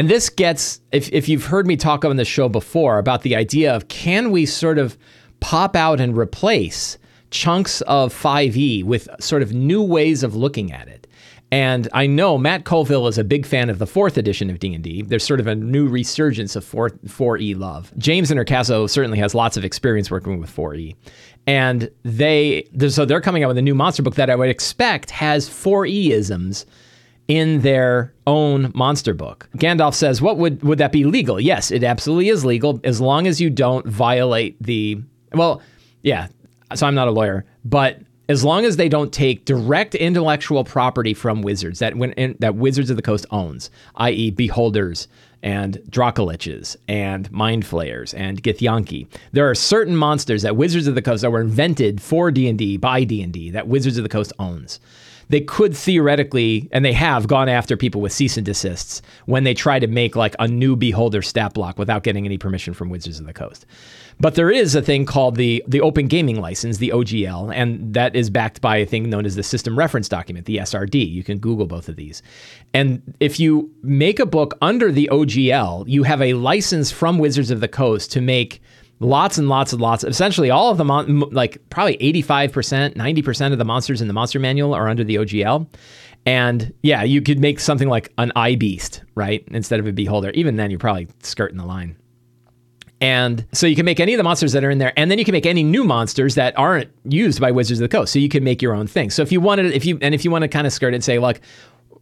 And 0.00 0.08
this 0.08 0.30
gets, 0.30 0.80
if, 0.92 1.12
if 1.12 1.28
you've 1.28 1.44
heard 1.44 1.66
me 1.66 1.76
talk 1.76 2.06
on 2.06 2.16
the 2.16 2.24
show 2.24 2.48
before 2.48 2.98
about 2.98 3.20
the 3.20 3.36
idea 3.36 3.76
of 3.76 3.88
can 3.88 4.30
we 4.30 4.46
sort 4.46 4.78
of 4.78 4.96
pop 5.40 5.76
out 5.76 6.00
and 6.00 6.16
replace 6.16 6.96
chunks 7.30 7.82
of 7.82 8.10
5e 8.10 8.82
with 8.82 9.10
sort 9.20 9.42
of 9.42 9.52
new 9.52 9.82
ways 9.82 10.22
of 10.22 10.34
looking 10.34 10.72
at 10.72 10.88
it. 10.88 11.06
And 11.52 11.86
I 11.92 12.06
know 12.06 12.38
Matt 12.38 12.64
Colville 12.64 13.08
is 13.08 13.18
a 13.18 13.24
big 13.24 13.44
fan 13.44 13.68
of 13.68 13.78
the 13.78 13.86
fourth 13.86 14.16
edition 14.16 14.48
of 14.48 14.58
D&D. 14.58 15.02
There's 15.02 15.22
sort 15.22 15.38
of 15.38 15.46
a 15.46 15.54
new 15.54 15.86
resurgence 15.86 16.56
of 16.56 16.64
4, 16.64 16.88
4e 17.04 17.58
love. 17.58 17.92
James 17.98 18.30
Introcaso 18.30 18.88
certainly 18.88 19.18
has 19.18 19.34
lots 19.34 19.58
of 19.58 19.66
experience 19.66 20.10
working 20.10 20.40
with 20.40 20.48
4e. 20.50 20.96
And 21.46 21.90
they, 22.04 22.66
so 22.88 23.04
they're 23.04 23.20
coming 23.20 23.44
out 23.44 23.48
with 23.48 23.58
a 23.58 23.62
new 23.62 23.74
monster 23.74 24.02
book 24.02 24.14
that 24.14 24.30
I 24.30 24.34
would 24.34 24.48
expect 24.48 25.10
has 25.10 25.46
4e 25.46 26.08
isms 26.08 26.64
in 27.30 27.60
their 27.60 28.12
own 28.26 28.72
monster 28.74 29.14
book. 29.14 29.48
Gandalf 29.56 29.94
says, 29.94 30.20
"What 30.20 30.36
would 30.36 30.64
would 30.64 30.78
that 30.78 30.90
be 30.90 31.04
legal?" 31.04 31.38
Yes, 31.38 31.70
it 31.70 31.84
absolutely 31.84 32.28
is 32.28 32.44
legal 32.44 32.80
as 32.82 33.00
long 33.00 33.28
as 33.28 33.40
you 33.40 33.50
don't 33.50 33.86
violate 33.86 34.60
the 34.60 35.00
well, 35.32 35.62
yeah. 36.02 36.26
So 36.74 36.88
I'm 36.88 36.94
not 36.96 37.06
a 37.06 37.12
lawyer, 37.12 37.44
but 37.64 38.00
as 38.28 38.44
long 38.44 38.64
as 38.64 38.76
they 38.76 38.88
don't 38.88 39.12
take 39.12 39.44
direct 39.44 39.94
intellectual 39.94 40.64
property 40.64 41.14
from 41.14 41.42
wizards 41.42 41.78
that 41.78 41.96
when 41.96 42.12
in, 42.12 42.34
that 42.40 42.56
Wizards 42.56 42.90
of 42.90 42.96
the 42.96 43.02
Coast 43.02 43.26
owns, 43.30 43.70
i.e., 43.96 44.32
beholders 44.32 45.06
and 45.42 45.78
Dracoliches 45.88 46.76
and 46.88 47.30
Mind 47.30 47.64
Flayers 47.64 48.12
and 48.12 48.42
Githyanki. 48.42 49.06
There 49.32 49.48
are 49.48 49.54
certain 49.54 49.96
monsters 49.96 50.42
that 50.42 50.56
Wizards 50.56 50.86
of 50.86 50.94
the 50.94 51.02
Coast 51.02 51.22
that 51.22 51.30
were 51.30 51.40
invented 51.40 52.00
for 52.00 52.30
D&D 52.30 52.76
by 52.76 53.04
D&D 53.04 53.50
that 53.50 53.68
Wizards 53.68 53.96
of 53.96 54.02
the 54.02 54.08
Coast 54.08 54.32
owns 54.38 54.80
they 55.30 55.40
could 55.40 55.76
theoretically, 55.76 56.68
and 56.72 56.84
they 56.84 56.92
have 56.92 57.28
gone 57.28 57.48
after 57.48 57.76
people 57.76 58.00
with 58.00 58.12
cease 58.12 58.36
and 58.36 58.44
desists 58.44 59.00
when 59.26 59.44
they 59.44 59.54
try 59.54 59.78
to 59.78 59.86
make 59.86 60.16
like 60.16 60.34
a 60.40 60.48
new 60.48 60.74
beholder 60.74 61.22
stat 61.22 61.54
block 61.54 61.78
without 61.78 62.02
getting 62.02 62.26
any 62.26 62.36
permission 62.36 62.74
from 62.74 62.90
Wizards 62.90 63.20
of 63.20 63.26
the 63.26 63.32
Coast. 63.32 63.64
But 64.18 64.34
there 64.34 64.50
is 64.50 64.74
a 64.74 64.82
thing 64.82 65.06
called 65.06 65.36
the 65.36 65.62
the 65.68 65.80
Open 65.82 66.08
Gaming 66.08 66.40
License, 66.40 66.78
the 66.78 66.88
OGL, 66.88 67.54
and 67.54 67.94
that 67.94 68.16
is 68.16 68.28
backed 68.28 68.60
by 68.60 68.78
a 68.78 68.86
thing 68.86 69.08
known 69.08 69.24
as 69.24 69.36
the 69.36 69.44
System 69.44 69.78
Reference 69.78 70.08
Document, 70.08 70.46
the 70.46 70.56
SRD. 70.56 71.08
You 71.08 71.22
can 71.22 71.38
Google 71.38 71.66
both 71.66 71.88
of 71.88 71.94
these. 71.94 72.22
And 72.74 73.00
if 73.20 73.38
you 73.38 73.72
make 73.82 74.18
a 74.18 74.26
book 74.26 74.58
under 74.60 74.90
the 74.90 75.08
OGL, 75.12 75.84
you 75.86 76.02
have 76.02 76.20
a 76.20 76.34
license 76.34 76.90
from 76.90 77.18
Wizards 77.18 77.52
of 77.52 77.60
the 77.60 77.68
Coast 77.68 78.10
to 78.12 78.20
make 78.20 78.60
lots 79.00 79.38
and 79.38 79.48
lots 79.48 79.72
and 79.72 79.82
lots. 79.82 80.04
Essentially, 80.04 80.50
all 80.50 80.70
of 80.70 80.78
the 80.78 80.84
mon- 80.84 81.20
like 81.30 81.58
probably 81.70 81.96
eighty 82.00 82.22
five 82.22 82.52
percent, 82.52 82.96
ninety 82.96 83.22
percent 83.22 83.52
of 83.52 83.58
the 83.58 83.64
monsters 83.64 84.00
in 84.00 84.06
the 84.06 84.14
monster 84.14 84.38
manual 84.38 84.74
are 84.74 84.88
under 84.88 85.02
the 85.02 85.16
OGL. 85.16 85.66
And 86.26 86.72
yeah, 86.82 87.02
you 87.02 87.22
could 87.22 87.38
make 87.40 87.58
something 87.58 87.88
like 87.88 88.12
an 88.18 88.30
eye 88.36 88.54
beast, 88.54 89.02
right, 89.14 89.42
instead 89.48 89.80
of 89.80 89.86
a 89.86 89.92
beholder. 89.92 90.30
Even 90.30 90.56
then, 90.56 90.70
you're 90.70 90.78
probably 90.78 91.08
skirting 91.22 91.56
the 91.56 91.64
line. 91.64 91.96
And 93.00 93.46
so 93.52 93.66
you 93.66 93.74
can 93.74 93.86
make 93.86 93.98
any 93.98 94.12
of 94.12 94.18
the 94.18 94.24
monsters 94.24 94.52
that 94.52 94.62
are 94.62 94.70
in 94.70 94.76
there, 94.76 94.92
and 94.98 95.10
then 95.10 95.18
you 95.18 95.24
can 95.24 95.32
make 95.32 95.46
any 95.46 95.62
new 95.62 95.84
monsters 95.84 96.34
that 96.34 96.56
aren't 96.58 96.90
used 97.04 97.40
by 97.40 97.50
Wizards 97.50 97.80
of 97.80 97.88
the 97.88 97.96
Coast. 97.96 98.12
So 98.12 98.18
you 98.18 98.28
can 98.28 98.44
make 98.44 98.60
your 98.60 98.74
own 98.74 98.86
thing. 98.86 99.08
So 99.08 99.22
if 99.22 99.32
you 99.32 99.40
wanted, 99.40 99.72
if 99.72 99.86
you 99.86 99.98
and 100.02 100.14
if 100.14 100.24
you 100.24 100.30
want 100.30 100.42
to 100.42 100.48
kind 100.48 100.66
of 100.66 100.72
skirt 100.74 100.92
it 100.92 100.96
and 100.96 101.04
say, 101.04 101.18
look, 101.18 101.40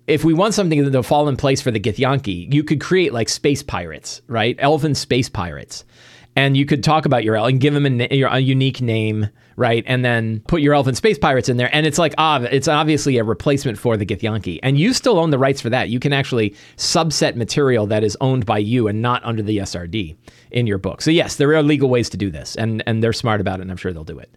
if 0.09 0.25
we 0.25 0.35
want 0.35 0.55
something 0.55 0.91
to 0.91 1.03
fall 1.05 1.29
in 1.29 1.37
place 1.37 1.61
for 1.61 1.71
the 1.71 1.79
Githyanki, 1.79 2.53
you 2.53 2.65
could 2.65 2.81
create 2.81 3.13
like 3.13 3.29
space 3.29 3.63
pirates, 3.63 4.23
right? 4.27 4.57
Elven 4.59 4.97
space 4.97 5.29
pirates 5.29 5.85
and 6.39 6.57
you 6.57 6.65
could 6.65 6.85
talk 6.85 7.05
about 7.05 7.25
your 7.25 7.35
elf 7.35 7.49
and 7.49 7.61
give 7.61 7.75
them 7.75 8.01
a, 8.01 8.23
a, 8.23 8.39
unique 8.39 8.81
name, 8.81 9.29
right? 9.57 9.83
And 9.89 10.05
then 10.05 10.39
put 10.47 10.63
your 10.63 10.73
elf 10.73 10.87
and 10.87 10.97
space 10.97 11.19
pirates 11.19 11.49
in 11.49 11.57
there, 11.57 11.69
and 11.75 11.85
it's 11.85 11.99
like 11.99 12.15
ah, 12.17 12.41
it's 12.43 12.69
obviously 12.69 13.19
a 13.19 13.25
replacement 13.25 13.77
for 13.77 13.97
the 13.97 14.07
Githyanki, 14.07 14.61
and 14.63 14.79
you 14.79 14.95
still 14.95 15.19
own 15.19 15.31
the 15.31 15.39
rights 15.39 15.61
for 15.61 15.69
that. 15.71 15.89
You 15.89 15.99
can 15.99 16.13
actually 16.13 16.55
subset 16.77 17.35
material 17.35 17.89
that 17.89 18.05
is 18.05 18.17
owned 18.21 18.47
by 18.47 18.59
you 18.59 18.87
and 18.87 19.03
not 19.03 19.21
under 19.25 19.43
the 19.43 19.59
SRD 19.59 20.15
in 20.53 20.69
your 20.69 20.79
book. 20.79 21.03
So 21.03 21.11
yes, 21.11 21.35
there 21.35 21.53
are 21.57 21.63
legal 21.63 21.89
ways 21.89 22.09
to 22.11 22.17
do 22.17 22.31
this, 22.31 22.55
and 22.55 22.85
and 22.87 23.03
they're 23.03 23.13
smart 23.13 23.41
about 23.41 23.59
it, 23.59 23.63
and 23.63 23.73
I'm 23.73 23.77
sure 23.77 23.93
they'll 23.93 24.05
do 24.05 24.21
it. 24.21 24.33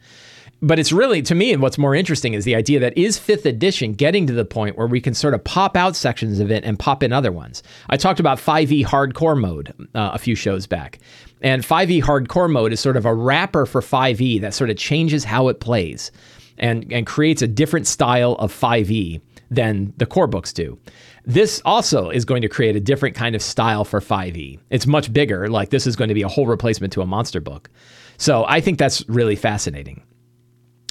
But 0.63 0.77
it's 0.77 0.91
really, 0.91 1.23
to 1.23 1.33
me, 1.33 1.51
and 1.51 1.61
what's 1.61 1.79
more 1.79 1.95
interesting 1.95 2.35
is 2.35 2.45
the 2.45 2.53
idea 2.53 2.79
that 2.79 2.95
is 2.95 3.17
fifth 3.17 3.47
edition 3.47 3.93
getting 3.93 4.27
to 4.27 4.33
the 4.33 4.45
point 4.45 4.77
where 4.77 4.85
we 4.85 5.01
can 5.01 5.15
sort 5.15 5.33
of 5.33 5.43
pop 5.43 5.75
out 5.75 5.95
sections 5.95 6.39
of 6.39 6.51
it 6.51 6.63
and 6.63 6.77
pop 6.77 7.01
in 7.01 7.11
other 7.11 7.31
ones. 7.31 7.63
I 7.89 7.97
talked 7.97 8.19
about 8.19 8.37
5e 8.37 8.85
hardcore 8.85 9.39
mode 9.39 9.73
uh, 9.95 10.11
a 10.13 10.19
few 10.19 10.35
shows 10.35 10.67
back. 10.67 10.99
And 11.41 11.63
5e 11.63 12.03
hardcore 12.03 12.51
mode 12.51 12.73
is 12.73 12.79
sort 12.79 12.95
of 12.95 13.07
a 13.07 13.13
wrapper 13.13 13.65
for 13.65 13.81
5e 13.81 14.39
that 14.41 14.53
sort 14.53 14.69
of 14.69 14.77
changes 14.77 15.23
how 15.23 15.47
it 15.47 15.61
plays 15.61 16.11
and, 16.59 16.91
and 16.93 17.07
creates 17.07 17.41
a 17.41 17.47
different 17.47 17.87
style 17.87 18.33
of 18.33 18.53
5e 18.53 19.19
than 19.49 19.93
the 19.97 20.05
core 20.05 20.27
books 20.27 20.53
do. 20.53 20.77
This 21.25 21.59
also 21.65 22.11
is 22.11 22.23
going 22.23 22.43
to 22.43 22.47
create 22.47 22.75
a 22.75 22.79
different 22.79 23.15
kind 23.15 23.35
of 23.35 23.41
style 23.41 23.83
for 23.83 23.99
5e. 23.99 24.59
It's 24.69 24.85
much 24.85 25.11
bigger, 25.11 25.47
like 25.47 25.71
this 25.71 25.87
is 25.87 25.95
going 25.95 26.09
to 26.09 26.13
be 26.13 26.21
a 26.21 26.27
whole 26.27 26.45
replacement 26.45 26.93
to 26.93 27.01
a 27.01 27.07
monster 27.07 27.41
book. 27.41 27.71
So 28.17 28.45
I 28.47 28.61
think 28.61 28.77
that's 28.77 29.07
really 29.09 29.35
fascinating. 29.35 30.03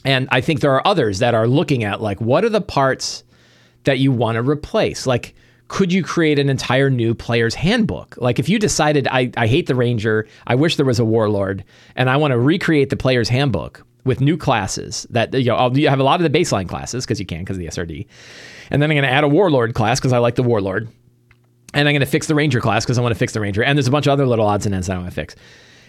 And 0.04 0.28
I 0.32 0.40
think 0.40 0.60
there 0.60 0.72
are 0.72 0.86
others 0.86 1.18
that 1.18 1.34
are 1.34 1.46
looking 1.46 1.84
at 1.84 2.00
like 2.00 2.20
what 2.20 2.44
are 2.44 2.48
the 2.48 2.60
parts 2.60 3.24
that 3.84 3.98
you 3.98 4.12
want 4.12 4.36
to 4.36 4.42
replace? 4.42 5.06
Like 5.06 5.34
could 5.70 5.92
you 5.92 6.02
create 6.02 6.40
an 6.40 6.50
entire 6.50 6.90
new 6.90 7.14
player's 7.14 7.54
handbook? 7.54 8.16
Like 8.18 8.40
if 8.40 8.48
you 8.48 8.58
decided 8.58 9.06
I, 9.06 9.30
I 9.36 9.46
hate 9.46 9.68
the 9.68 9.76
ranger, 9.76 10.26
I 10.48 10.56
wish 10.56 10.74
there 10.74 10.84
was 10.84 10.98
a 10.98 11.04
warlord, 11.04 11.64
and 11.94 12.10
I 12.10 12.16
want 12.16 12.32
to 12.32 12.38
recreate 12.38 12.90
the 12.90 12.96
player's 12.96 13.28
handbook 13.28 13.86
with 14.04 14.20
new 14.20 14.36
classes 14.36 15.06
that 15.10 15.32
you 15.32 15.44
know 15.44 15.54
I'll 15.54 15.78
you 15.78 15.88
have 15.88 16.00
a 16.00 16.02
lot 16.02 16.20
of 16.20 16.30
the 16.30 16.38
baseline 16.38 16.68
classes 16.68 17.06
because 17.06 17.20
you 17.20 17.26
can 17.26 17.40
because 17.40 17.56
of 17.56 17.60
the 17.60 17.68
SRD, 17.68 18.06
and 18.70 18.82
then 18.82 18.90
I'm 18.90 18.96
going 18.96 19.04
to 19.04 19.10
add 19.10 19.22
a 19.22 19.28
warlord 19.28 19.74
class 19.74 20.00
because 20.00 20.12
I 20.12 20.18
like 20.18 20.34
the 20.34 20.42
warlord, 20.42 20.88
and 21.72 21.88
I'm 21.88 21.92
going 21.92 22.00
to 22.00 22.06
fix 22.06 22.26
the 22.26 22.34
ranger 22.34 22.60
class 22.60 22.84
because 22.84 22.98
I 22.98 23.02
want 23.02 23.14
to 23.14 23.18
fix 23.18 23.32
the 23.32 23.40
ranger, 23.40 23.62
and 23.62 23.78
there's 23.78 23.86
a 23.86 23.92
bunch 23.92 24.08
of 24.08 24.12
other 24.12 24.26
little 24.26 24.46
odds 24.46 24.66
and 24.66 24.74
ends 24.74 24.88
that 24.88 24.94
I 24.94 24.98
want 24.98 25.10
to 25.10 25.14
fix, 25.14 25.36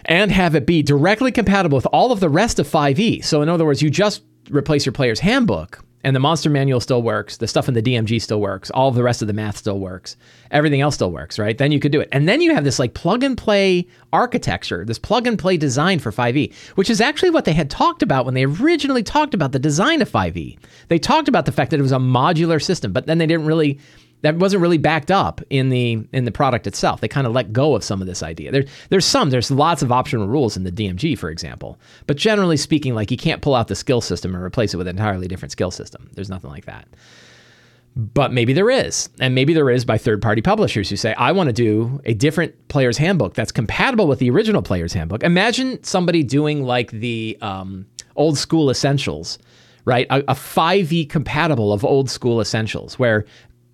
and 0.04 0.30
have 0.30 0.54
it 0.54 0.66
be 0.66 0.82
directly 0.82 1.32
compatible 1.32 1.76
with 1.76 1.86
all 1.86 2.12
of 2.12 2.20
the 2.20 2.28
rest 2.28 2.58
of 2.58 2.68
5e. 2.68 3.24
So 3.24 3.42
in 3.42 3.48
other 3.48 3.64
words, 3.64 3.82
you 3.82 3.90
just 3.90 4.22
replace 4.50 4.84
your 4.84 4.92
player's 4.92 5.20
handbook 5.20 5.84
and 6.04 6.16
the 6.16 6.20
monster 6.20 6.50
manual 6.50 6.80
still 6.80 7.02
works. 7.02 7.36
The 7.36 7.46
stuff 7.46 7.68
in 7.68 7.74
the 7.74 7.82
DMG 7.82 8.20
still 8.20 8.40
works. 8.40 8.70
All 8.70 8.88
of 8.88 8.94
the 8.94 9.02
rest 9.02 9.22
of 9.22 9.28
the 9.28 9.34
math 9.34 9.56
still 9.56 9.78
works. 9.78 10.16
Everything 10.50 10.80
else 10.80 10.96
still 10.96 11.12
works, 11.12 11.38
right? 11.38 11.56
Then 11.56 11.72
you 11.72 11.80
could 11.80 11.92
do 11.92 12.00
it. 12.00 12.08
And 12.12 12.28
then 12.28 12.40
you 12.40 12.54
have 12.54 12.64
this 12.64 12.78
like 12.78 12.94
plug 12.94 13.22
and 13.22 13.38
play 13.38 13.86
architecture, 14.12 14.84
this 14.84 14.98
plug 14.98 15.26
and 15.26 15.38
play 15.38 15.56
design 15.56 15.98
for 15.98 16.10
5e, 16.10 16.52
which 16.74 16.90
is 16.90 17.00
actually 17.00 17.30
what 17.30 17.44
they 17.44 17.52
had 17.52 17.70
talked 17.70 18.02
about 18.02 18.24
when 18.24 18.34
they 18.34 18.44
originally 18.44 19.02
talked 19.02 19.34
about 19.34 19.52
the 19.52 19.58
design 19.58 20.02
of 20.02 20.10
5e. 20.10 20.58
They 20.88 20.98
talked 20.98 21.28
about 21.28 21.46
the 21.46 21.52
fact 21.52 21.70
that 21.70 21.78
it 21.78 21.82
was 21.82 21.92
a 21.92 21.98
modular 21.98 22.62
system, 22.62 22.92
but 22.92 23.06
then 23.06 23.18
they 23.18 23.26
didn't 23.26 23.46
really 23.46 23.78
that 24.22 24.36
wasn't 24.36 24.62
really 24.62 24.78
backed 24.78 25.10
up 25.10 25.40
in 25.50 25.68
the 25.68 26.06
in 26.12 26.24
the 26.24 26.32
product 26.32 26.66
itself. 26.66 27.00
They 27.00 27.08
kind 27.08 27.26
of 27.26 27.32
let 27.32 27.52
go 27.52 27.74
of 27.74 27.84
some 27.84 28.00
of 28.00 28.06
this 28.06 28.22
idea. 28.22 28.50
There, 28.50 28.64
there's 28.88 29.04
some, 29.04 29.30
there's 29.30 29.50
lots 29.50 29.82
of 29.82 29.92
optional 29.92 30.26
rules 30.26 30.56
in 30.56 30.64
the 30.64 30.72
DMG, 30.72 31.18
for 31.18 31.28
example. 31.28 31.78
But 32.06 32.16
generally 32.16 32.56
speaking, 32.56 32.94
like 32.94 33.10
you 33.10 33.16
can't 33.16 33.42
pull 33.42 33.54
out 33.54 33.68
the 33.68 33.74
skill 33.74 34.00
system 34.00 34.34
and 34.34 34.42
replace 34.42 34.72
it 34.74 34.78
with 34.78 34.88
an 34.88 34.96
entirely 34.96 35.28
different 35.28 35.52
skill 35.52 35.70
system. 35.70 36.08
There's 36.14 36.30
nothing 36.30 36.50
like 36.50 36.64
that. 36.64 36.88
But 37.94 38.32
maybe 38.32 38.54
there 38.54 38.70
is. 38.70 39.10
And 39.20 39.34
maybe 39.34 39.52
there 39.52 39.68
is 39.68 39.84
by 39.84 39.98
third 39.98 40.22
party 40.22 40.40
publishers 40.40 40.88
who 40.88 40.96
say, 40.96 41.12
I 41.14 41.32
want 41.32 41.48
to 41.48 41.52
do 41.52 42.00
a 42.06 42.14
different 42.14 42.68
player's 42.68 42.96
handbook 42.96 43.34
that's 43.34 43.52
compatible 43.52 44.06
with 44.06 44.18
the 44.18 44.30
original 44.30 44.62
player's 44.62 44.94
handbook. 44.94 45.22
Imagine 45.22 45.82
somebody 45.84 46.22
doing 46.22 46.62
like 46.62 46.90
the 46.90 47.36
um, 47.42 47.86
old 48.16 48.38
school 48.38 48.70
essentials 48.70 49.38
right? 49.84 50.06
A, 50.10 50.20
a, 50.28 50.34
5e 50.34 51.08
compatible 51.08 51.72
of 51.72 51.84
old 51.84 52.08
school 52.08 52.40
essentials 52.40 52.98
where 53.00 53.24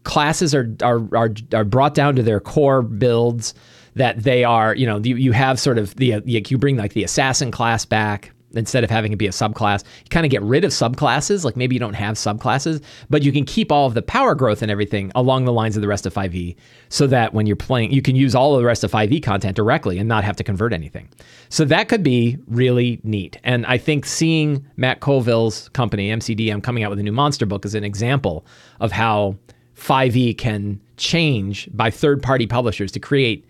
classes 0.05 0.55
are, 0.55 0.69
are 0.83 1.01
are 1.15 1.31
are 1.53 1.65
brought 1.65 1.95
down 1.95 2.17
to 2.17 2.23
their 2.23 2.41
core 2.41 2.83
builds. 2.83 3.55
that 3.95 4.23
they 4.23 4.45
are, 4.45 4.77
you 4.77 4.87
know, 4.87 4.99
you, 4.99 5.17
you 5.17 5.33
have 5.33 5.59
sort 5.59 5.77
of 5.77 5.97
the, 5.97 6.15
uh, 6.15 6.21
you 6.25 6.57
bring 6.57 6.77
like 6.77 6.93
the 6.93 7.03
assassin 7.03 7.51
class 7.51 7.85
back 7.85 8.33
instead 8.55 8.85
of 8.85 8.91
having 8.91 9.13
it 9.13 9.17
be 9.17 9.27
a 9.27 9.31
subclass. 9.31 9.85
You 10.05 10.09
kind 10.11 10.25
of 10.25 10.31
get 10.31 10.43
rid 10.43 10.65
of 10.65 10.71
subclasses, 10.71 11.45
like 11.45 11.57
maybe 11.57 11.75
you 11.75 11.81
don't 11.81 11.95
have 11.95 12.17
subclasses, 12.17 12.83
but 13.11 13.23
you 13.23 13.33
can 13.33 13.45
keep 13.45 13.71
all 13.71 13.87
of 13.87 13.95
the 13.95 14.03
power 14.03 14.35
growth 14.35 14.63
and 14.63 14.71
everything 14.71 15.13
along 15.15 15.45
the 15.45 15.53
lines 15.53 15.77
of 15.77 15.83
the 15.83 15.89
rest 15.89 16.07
of 16.07 16.15
5e 16.15 16.57
so 16.89 17.07
that 17.07 17.35
when 17.35 17.47
you're 17.47 17.57
playing, 17.57 17.93
you 17.93 18.03
can 18.03 18.17
use 18.17 18.35
all 18.35 18.55
of 18.55 18.61
the 18.61 18.67
rest 18.67 18.85
of 18.85 18.91
5e 18.91 19.23
content 19.23 19.57
directly 19.57 19.99
and 19.99 20.09
not 20.09 20.25
have 20.25 20.37
to 20.37 20.45
convert 20.45 20.73
anything. 20.73 21.09
So 21.49 21.65
that 21.67 21.89
could 21.89 22.03
be 22.03 22.39
really 22.47 23.01
neat. 23.03 23.39
And 23.45 23.67
I 23.67 23.79
think 23.79 24.07
seeing 24.07 24.67
Matt 24.77 25.01
Colville's 25.01 25.69
company, 25.71 26.11
MCDM, 26.11 26.63
coming 26.63 26.85
out 26.85 26.91
with 26.91 26.99
a 26.99 27.03
new 27.03 27.13
monster 27.13 27.47
book 27.47 27.65
is 27.65 27.75
an 27.75 27.85
example 27.85 28.47
of 28.81 28.93
how 28.93 29.37
5e 29.79 30.37
can 30.37 30.81
change 30.97 31.69
by 31.73 31.91
third 31.91 32.23
party 32.23 32.47
publishers 32.47 32.93
to 32.93 33.01
create 33.01 33.47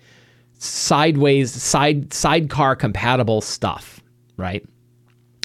sideways, 0.59 1.51
side 1.53 2.13
sidecar 2.13 2.77
compatible 2.77 3.41
stuff, 3.41 4.01
right? 4.37 4.67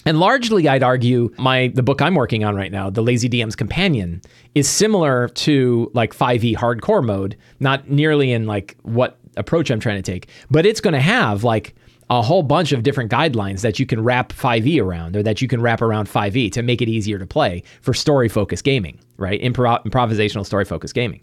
And 0.06 0.20
largely, 0.20 0.68
I'd 0.68 0.84
argue 0.84 1.34
my 1.38 1.72
the 1.74 1.84
book 1.84 2.02
I'm 2.02 2.16
working 2.16 2.44
on 2.44 2.56
right 2.56 2.72
now, 2.72 2.90
The 2.90 3.02
Lazy 3.02 3.30
DM's 3.30 3.56
Companion, 3.56 4.22
is 4.54 4.68
similar 4.68 5.30
to 5.30 5.90
like 5.94 6.14
5e 6.14 6.56
hardcore 6.58 7.04
mode, 7.04 7.38
not 7.60 7.90
nearly 7.90 8.32
in 8.32 8.46
like 8.46 8.76
what 8.82 9.18
approach 9.38 9.72
I'm 9.72 9.80
trying 9.80 10.02
to 10.02 10.12
take, 10.12 10.28
but 10.52 10.66
it's 10.66 10.82
going 10.82 10.94
to 10.94 11.00
have 11.00 11.44
like 11.44 11.74
a 12.10 12.22
whole 12.22 12.44
bunch 12.44 12.74
of 12.74 12.84
different 12.84 13.12
guidelines 13.12 13.62
that 13.62 13.80
you 13.80 13.86
can 13.86 14.04
wrap 14.04 14.34
5e 14.34 14.82
around 14.82 15.16
or 15.16 15.24
that 15.24 15.42
you 15.42 15.48
can 15.48 15.62
wrap 15.62 15.82
around 15.82 16.08
5e 16.08 16.52
to 16.52 16.62
make 16.62 16.82
it 16.82 16.90
easier 16.90 17.18
to 17.18 17.26
play 17.26 17.64
for 17.82 17.94
story 17.94 18.28
focused 18.28 18.64
gaming, 18.64 19.00
right? 19.24 19.42
Impro- 19.42 19.84
improvisational 19.86 20.46
story 20.46 20.66
focused 20.66 20.94
gaming. 20.94 21.22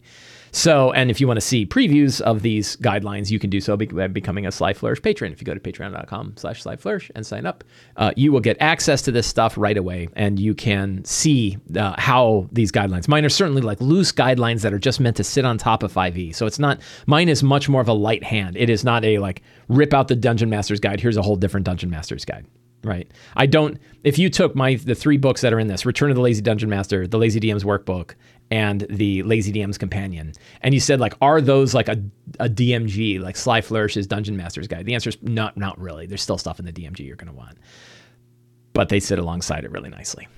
So, 0.52 0.92
and 0.92 1.11
if 1.11 1.21
you 1.21 1.26
want 1.26 1.37
to 1.37 1.47
see 1.47 1.64
previews 1.64 2.21
of 2.21 2.42
these 2.42 2.76
guidelines, 2.76 3.30
you 3.30 3.38
can 3.38 3.50
do 3.50 3.61
so 3.61 3.76
by 3.76 4.09
becoming 4.09 4.47
a 4.47 4.52
Sly 4.52 4.73
Flourish 4.73 5.00
patron. 5.00 5.33
If 5.33 5.40
you 5.40 5.45
go 5.45 5.54
to 5.54 5.61
patreon.com 5.61 6.35
slash 6.37 6.62
Sly 6.62 6.76
Flourish 6.76 7.11
and 7.14 7.25
sign 7.25 7.47
up, 7.47 7.62
uh, 7.97 8.12
you 8.16 8.33
will 8.33 8.40
get 8.40 8.57
access 8.61 9.02
to 9.02 9.12
this 9.12 9.26
stuff 9.26 9.57
right 9.57 9.76
away 9.76 10.09
and 10.14 10.40
you 10.40 10.54
can 10.54 11.04
see 11.04 11.59
uh, 11.76 11.95
how 11.99 12.49
these 12.52 12.73
guidelines, 12.73 13.07
mine 13.07 13.25
are 13.25 13.30
certainly 13.30 13.62
like 13.62 13.80
loose 13.80 14.12
guidelines 14.12 14.62
that 14.62 14.73
are 14.73 14.78
just 14.78 14.99
meant 14.99 15.16
to 15.16 15.25
sit 15.25 15.45
on 15.45 15.57
top 15.57 15.83
of 15.83 15.92
5e. 15.92 16.35
So 16.35 16.47
it's 16.47 16.59
not, 16.59 16.80
mine 17.07 17.28
is 17.28 17.42
much 17.42 17.69
more 17.69 17.80
of 17.80 17.88
a 17.88 17.92
light 17.92 18.25
hand. 18.25 18.57
It 18.57 18.71
is 18.71 18.85
not 18.85 19.04
a 19.04 19.19
like 19.19 19.42
rip 19.69 19.95
out 19.95 20.09
the 20.09 20.16
Dungeon 20.16 20.50
Master's 20.50 20.80
Guide. 20.80 21.00
Here's 21.00 21.16
a 21.16 21.23
whole 21.23 21.37
different 21.37 21.64
Dungeon 21.66 21.90
Master's 21.90 22.25
Guide 22.25 22.47
right? 22.82 23.10
I 23.37 23.46
don't. 23.46 23.78
If 24.04 24.18
you 24.18 24.30
took 24.30 24.54
my 24.54 24.76
the 24.76 24.94
three 24.94 25.16
books 25.16 25.40
that 25.42 25.52
are 25.52 25.60
in 25.60 25.66
this, 25.66 25.84
Return 25.84 26.10
of 26.10 26.16
the 26.16 26.22
Lazy 26.22 26.42
Dungeon 26.42 26.68
Master, 26.68 27.06
the 27.06 27.18
Lazy 27.18 27.40
DM's 27.40 27.64
Workbook, 27.64 28.14
and 28.50 28.87
the 28.90 29.22
Lazy 29.22 29.52
DM's 29.52 29.78
Companion. 29.78 30.32
And 30.62 30.75
you 30.75 30.80
said 30.80 31.00
like, 31.00 31.14
are 31.20 31.40
those 31.40 31.75
like 31.75 31.88
a, 31.88 32.02
a 32.38 32.49
DMG, 32.49 33.20
like 33.20 33.37
Sly 33.37 33.60
Flourish's 33.60 34.06
Dungeon 34.06 34.37
Master's 34.37 34.66
Guide? 34.66 34.87
The 34.87 34.94
answer 34.94 35.10
is 35.10 35.18
not 35.22 35.56
not 35.56 35.78
really. 35.80 36.06
There's 36.06 36.22
still 36.22 36.38
stuff 36.38 36.58
in 36.58 36.64
the 36.64 36.72
DMG 36.72 37.06
you're 37.06 37.16
going 37.16 37.32
to 37.32 37.37
want, 37.37 37.58
but 38.72 38.88
they 38.88 39.00
sit 39.00 39.18
alongside 39.18 39.64
it 39.64 39.70
really 39.70 39.90
nicely. 39.90 40.28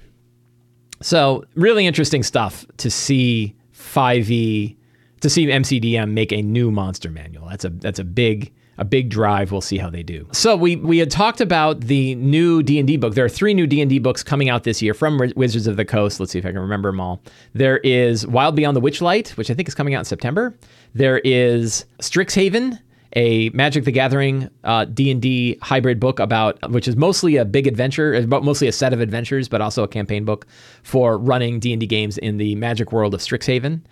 So 1.00 1.44
really 1.54 1.86
interesting 1.86 2.22
stuff 2.22 2.64
to 2.78 2.90
see 2.90 3.56
5e 3.74 4.76
to 5.20 5.30
see 5.30 5.46
MCDM 5.46 6.10
make 6.10 6.32
a 6.32 6.42
new 6.42 6.70
monster 6.70 7.10
manual. 7.10 7.48
That's 7.48 7.64
a 7.64 7.70
that's 7.70 7.98
a 7.98 8.04
big 8.04 8.52
a 8.82 8.84
big 8.84 9.10
drive. 9.10 9.52
We'll 9.52 9.60
see 9.60 9.78
how 9.78 9.88
they 9.88 10.02
do. 10.02 10.26
So 10.32 10.56
we 10.56 10.74
we 10.74 10.98
had 10.98 11.08
talked 11.08 11.40
about 11.40 11.82
the 11.82 12.16
new 12.16 12.64
D 12.64 12.80
and 12.80 12.86
D 12.86 12.96
book. 12.96 13.14
There 13.14 13.24
are 13.24 13.28
three 13.28 13.54
new 13.54 13.64
D 13.64 13.80
and 13.80 13.88
D 13.88 14.00
books 14.00 14.24
coming 14.24 14.48
out 14.48 14.64
this 14.64 14.82
year 14.82 14.92
from 14.92 15.20
Wizards 15.36 15.68
of 15.68 15.76
the 15.76 15.84
Coast. 15.84 16.18
Let's 16.18 16.32
see 16.32 16.40
if 16.40 16.44
I 16.44 16.50
can 16.50 16.58
remember 16.58 16.90
them 16.90 17.00
all. 17.00 17.22
There 17.54 17.78
is 17.78 18.26
Wild 18.26 18.56
Beyond 18.56 18.76
the 18.76 18.80
Witchlight, 18.80 19.36
which 19.36 19.52
I 19.52 19.54
think 19.54 19.68
is 19.68 19.74
coming 19.76 19.94
out 19.94 20.00
in 20.00 20.04
September. 20.04 20.52
There 20.94 21.18
is 21.18 21.84
Strixhaven, 22.00 22.76
a 23.14 23.50
Magic 23.50 23.84
the 23.84 23.92
Gathering 23.92 24.50
uh, 24.64 24.84
D 24.86 25.12
and 25.12 25.22
D 25.22 25.58
hybrid 25.62 26.00
book 26.00 26.18
about, 26.18 26.58
which 26.72 26.88
is 26.88 26.96
mostly 26.96 27.36
a 27.36 27.44
big 27.44 27.68
adventure, 27.68 28.26
mostly 28.26 28.66
a 28.66 28.72
set 28.72 28.92
of 28.92 29.00
adventures, 29.00 29.48
but 29.48 29.60
also 29.60 29.84
a 29.84 29.88
campaign 29.88 30.24
book 30.24 30.44
for 30.82 31.16
running 31.18 31.60
D 31.60 31.72
and 31.72 31.78
D 31.78 31.86
games 31.86 32.18
in 32.18 32.38
the 32.38 32.56
Magic 32.56 32.90
world 32.90 33.14
of 33.14 33.20
Strixhaven. 33.20 33.82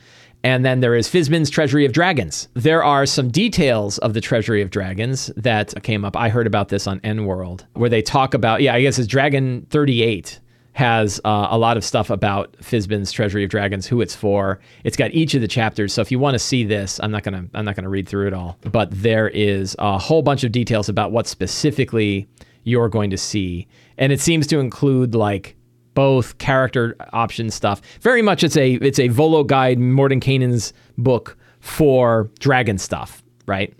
And 0.43 0.65
then 0.65 0.81
there 0.81 0.95
is 0.95 1.09
Fizban's 1.09 1.51
Treasury 1.51 1.85
of 1.85 1.93
Dragons. 1.93 2.49
There 2.55 2.83
are 2.83 3.05
some 3.05 3.31
details 3.31 3.99
of 3.99 4.15
the 4.15 4.21
Treasury 4.21 4.63
of 4.63 4.71
Dragons 4.71 5.27
that 5.37 5.83
came 5.83 6.05
up. 6.05 6.17
I 6.17 6.31
heard 6.31 6.47
about 6.47 6.69
this 6.69 6.87
on 6.87 7.01
EN 7.05 7.27
World, 7.27 7.67
where 7.75 7.91
they 7.91 8.03
talk 8.03 8.33
about, 8.33 8.63
yeah, 8.63 8.75
I 8.75 8.81
guess 8.81 8.99
it's 8.99 9.07
Dragon 9.07 9.67
38 9.71 10.41
has 10.73 11.21
uh, 11.25 11.49
a 11.51 11.59
lot 11.59 11.77
of 11.77 11.85
stuff 11.85 12.11
about 12.11 12.53
Fizban's 12.59 13.13
Treasury 13.13 13.45
of 13.45 13.51
Dragons, 13.51 13.87
who 13.87 14.01
it's 14.01 14.15
for. 14.15 14.61
It's 14.85 14.97
got 14.97 15.11
each 15.13 15.35
of 15.35 15.41
the 15.41 15.49
chapters. 15.49 15.93
So 15.93 16.01
if 16.01 16.11
you 16.11 16.19
want 16.19 16.35
to 16.37 16.39
see 16.39 16.65
this, 16.65 17.01
I'm 17.03 17.11
not 17.11 17.23
gonna 17.23 17.47
I'm 17.55 17.65
not 17.65 17.77
gonna 17.77 17.89
read 17.89 18.09
through 18.09 18.29
it 18.29 18.33
all, 18.33 18.57
but 18.63 18.89
there 18.91 19.29
is 19.29 19.77
a 19.79 19.99
whole 19.99 20.23
bunch 20.23 20.45
of 20.45 20.53
details 20.53 20.89
about 20.89 21.13
what 21.13 21.27
specifically 21.27 22.29
you're 22.63 22.89
going 22.89 23.11
to 23.11 23.19
see, 23.19 23.67
and 23.99 24.13
it 24.13 24.21
seems 24.21 24.47
to 24.47 24.59
include 24.59 25.15
like 25.15 25.57
both 26.01 26.39
character 26.39 26.97
option 27.13 27.51
stuff. 27.51 27.83
Very 28.01 28.23
much 28.23 28.43
it's 28.43 28.57
a 28.57 28.73
it's 28.77 28.99
a 28.99 29.09
Volo 29.09 29.45
guide, 29.45 29.79
Mordenkainen's 29.79 30.73
book 30.97 31.37
for 31.61 32.31
dragon 32.39 32.79
stuff, 32.79 33.23
right? 33.45 33.75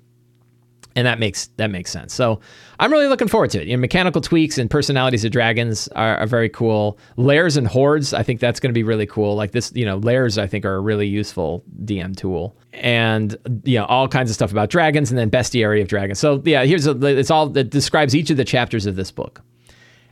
And 0.97 1.07
that 1.07 1.19
makes 1.19 1.47
that 1.57 1.71
makes 1.71 1.91
sense. 1.91 2.13
So 2.13 2.39
I'm 2.79 2.93
really 2.93 3.07
looking 3.07 3.27
forward 3.27 3.49
to 3.53 3.63
it. 3.63 3.69
You 3.69 3.75
know, 3.75 3.81
mechanical 3.81 4.21
tweaks 4.21 4.59
and 4.59 4.69
personalities 4.69 5.25
of 5.25 5.33
dragons 5.33 5.89
are, 5.97 6.19
are 6.19 6.27
very 6.27 6.51
cool. 6.51 6.99
Lairs 7.17 7.57
and 7.57 7.67
hoards, 7.67 8.13
I 8.13 8.23
think 8.23 8.39
that's 8.39 8.61
going 8.61 8.69
to 8.69 8.75
be 8.75 8.83
really 8.83 9.07
cool. 9.07 9.35
Like 9.35 9.53
this, 9.53 9.73
you 9.75 9.87
know, 9.87 9.97
lairs 9.97 10.37
I 10.37 10.47
think 10.47 10.67
are 10.67 10.75
a 10.75 10.81
really 10.81 11.07
useful 11.07 11.65
DM 11.87 12.15
tool, 12.15 12.55
and 12.75 13.35
you 13.65 13.79
know 13.79 13.87
all 13.87 14.09
kinds 14.09 14.29
of 14.29 14.35
stuff 14.35 14.53
about 14.53 14.69
dragons 14.69 15.11
and 15.11 15.19
then 15.19 15.31
bestiary 15.31 15.81
of 15.81 15.89
dragons. 15.89 16.19
So 16.19 16.43
yeah, 16.45 16.67
here's 16.67 16.87
a, 16.87 17.03
it's 17.07 17.31
all 17.31 17.49
that 17.49 17.71
describes 17.71 18.15
each 18.15 18.29
of 18.29 18.37
the 18.37 18.45
chapters 18.45 18.85
of 18.85 18.97
this 18.97 19.11
book 19.11 19.41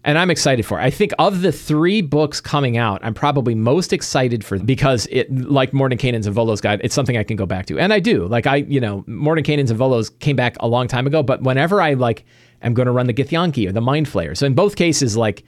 and 0.09 0.19
I'm 0.19 0.31
excited 0.31 0.65
for. 0.65 0.81
It. 0.81 0.85
I 0.85 0.89
think 0.89 1.13
of 1.19 1.43
the 1.43 1.53
three 1.53 2.01
books 2.01 2.41
coming 2.41 2.79
out, 2.79 2.99
I'm 3.05 3.13
probably 3.13 3.55
most 3.55 3.93
excited 3.93 4.43
for 4.43 4.59
because 4.59 5.07
it, 5.11 5.31
like 5.31 5.73
Mordenkainen's 5.73 6.27
and 6.27 6.35
Volo's 6.35 6.63
guide, 6.63 6.81
it's 6.83 6.95
something 6.95 7.19
I 7.19 7.23
can 7.23 7.37
go 7.37 7.45
back 7.45 7.67
to, 7.67 7.79
and 7.79 7.93
I 7.93 8.01
do. 8.01 8.27
Like 8.27 8.47
I, 8.47 8.57
you 8.57 8.81
know, 8.81 9.03
Mordenkainen's 9.03 9.71
and 9.71 9.79
Volo's 9.79 10.09
came 10.09 10.35
back 10.35 10.57
a 10.61 10.67
long 10.67 10.89
time 10.89 11.07
ago, 11.07 11.23
but 11.23 11.43
whenever 11.43 11.83
I 11.83 11.93
like 11.93 12.25
am 12.63 12.73
going 12.73 12.87
to 12.87 12.93
run 12.93 13.07
the 13.07 13.13
Githyanki 13.13 13.69
or 13.69 13.73
the 13.73 13.83
Mind 13.83 14.07
Flayer, 14.07 14.35
so 14.35 14.47
in 14.47 14.55
both 14.55 14.77
cases, 14.77 15.15
like 15.15 15.45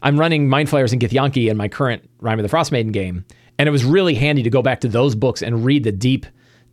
I'm 0.00 0.16
running 0.16 0.48
Mind 0.48 0.68
Flayers 0.68 0.92
and 0.92 1.02
Githyanki 1.02 1.50
in 1.50 1.56
my 1.56 1.66
current 1.66 2.08
Rime 2.20 2.38
of 2.38 2.44
the 2.44 2.48
Frost 2.48 2.70
Maiden 2.70 2.92
game, 2.92 3.24
and 3.58 3.68
it 3.68 3.72
was 3.72 3.84
really 3.84 4.14
handy 4.14 4.44
to 4.44 4.50
go 4.50 4.62
back 4.62 4.80
to 4.82 4.88
those 4.88 5.16
books 5.16 5.42
and 5.42 5.64
read 5.64 5.82
the 5.82 5.90
deep 5.90 6.24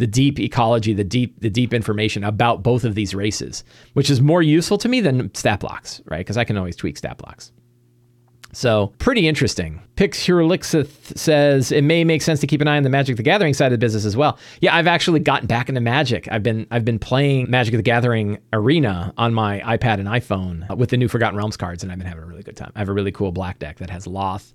the 0.02 0.08
deep 0.08 0.40
ecology, 0.40 0.94
the 0.94 1.04
deep 1.04 1.40
the 1.42 1.50
deep 1.50 1.76
information 1.76 2.24
about 2.24 2.64
both 2.64 2.84
of 2.84 2.96
these 2.96 3.14
races, 3.14 3.64
which 3.94 4.10
is 4.10 4.20
more 4.20 4.42
useful 4.42 4.80
to 4.80 4.90
me 4.90 5.00
than 5.00 5.34
stat 5.36 5.60
blocks, 5.60 6.02
right? 6.06 6.22
Because 6.22 6.38
I 6.38 6.44
can 6.44 6.58
always 6.58 6.76
tweak 6.76 6.98
stat 6.98 7.20
blocks. 7.20 7.52
So 8.52 8.94
pretty 8.98 9.28
interesting. 9.28 9.80
Pixurlixith 9.96 11.16
says 11.16 11.72
it 11.72 11.84
may 11.84 12.04
make 12.04 12.24
sense 12.24 12.40
to 12.40 12.48
keep 12.48 12.62
an 12.62 12.68
eye 12.68 12.78
on 12.78 12.84
the 12.84 12.90
Magic 12.90 13.16
the 13.16 13.24
Gathering 13.24 13.54
side 13.54 13.68
of 13.68 13.74
the 13.74 13.78
business 13.78 14.04
as 14.04 14.18
well. 14.18 14.40
Yeah, 14.60 14.76
I've 14.76 14.88
actually 14.88 15.20
gotten 15.20 15.46
back 15.46 15.70
into 15.70 15.82
Magic. 15.82 16.28
I've 16.32 16.42
been 16.42 16.66
I've 16.72 16.84
been 16.84 17.00
playing 17.00 17.52
Magic 17.52 17.76
the 17.76 17.84
Gathering 17.84 18.40
Arena 18.52 19.14
on 19.20 19.36
my 19.36 19.60
iPad 19.60 20.00
and 20.00 20.08
iPhone 20.08 20.70
uh, 20.70 20.76
with 20.76 20.90
the 20.90 20.98
new 20.98 21.08
Forgotten 21.08 21.38
Realms 21.38 21.58
cards, 21.58 21.84
and 21.84 21.92
I've 21.92 22.00
been 22.00 22.08
having 22.08 22.24
a 22.24 22.28
really 22.28 22.42
good 22.42 22.58
time. 22.58 22.72
I 22.76 22.80
have 22.80 22.90
a 22.90 22.94
really 22.94 23.12
cool 23.12 23.32
black 23.32 23.60
deck 23.60 23.78
that 23.78 23.92
has 23.92 24.08
Lolth 24.08 24.54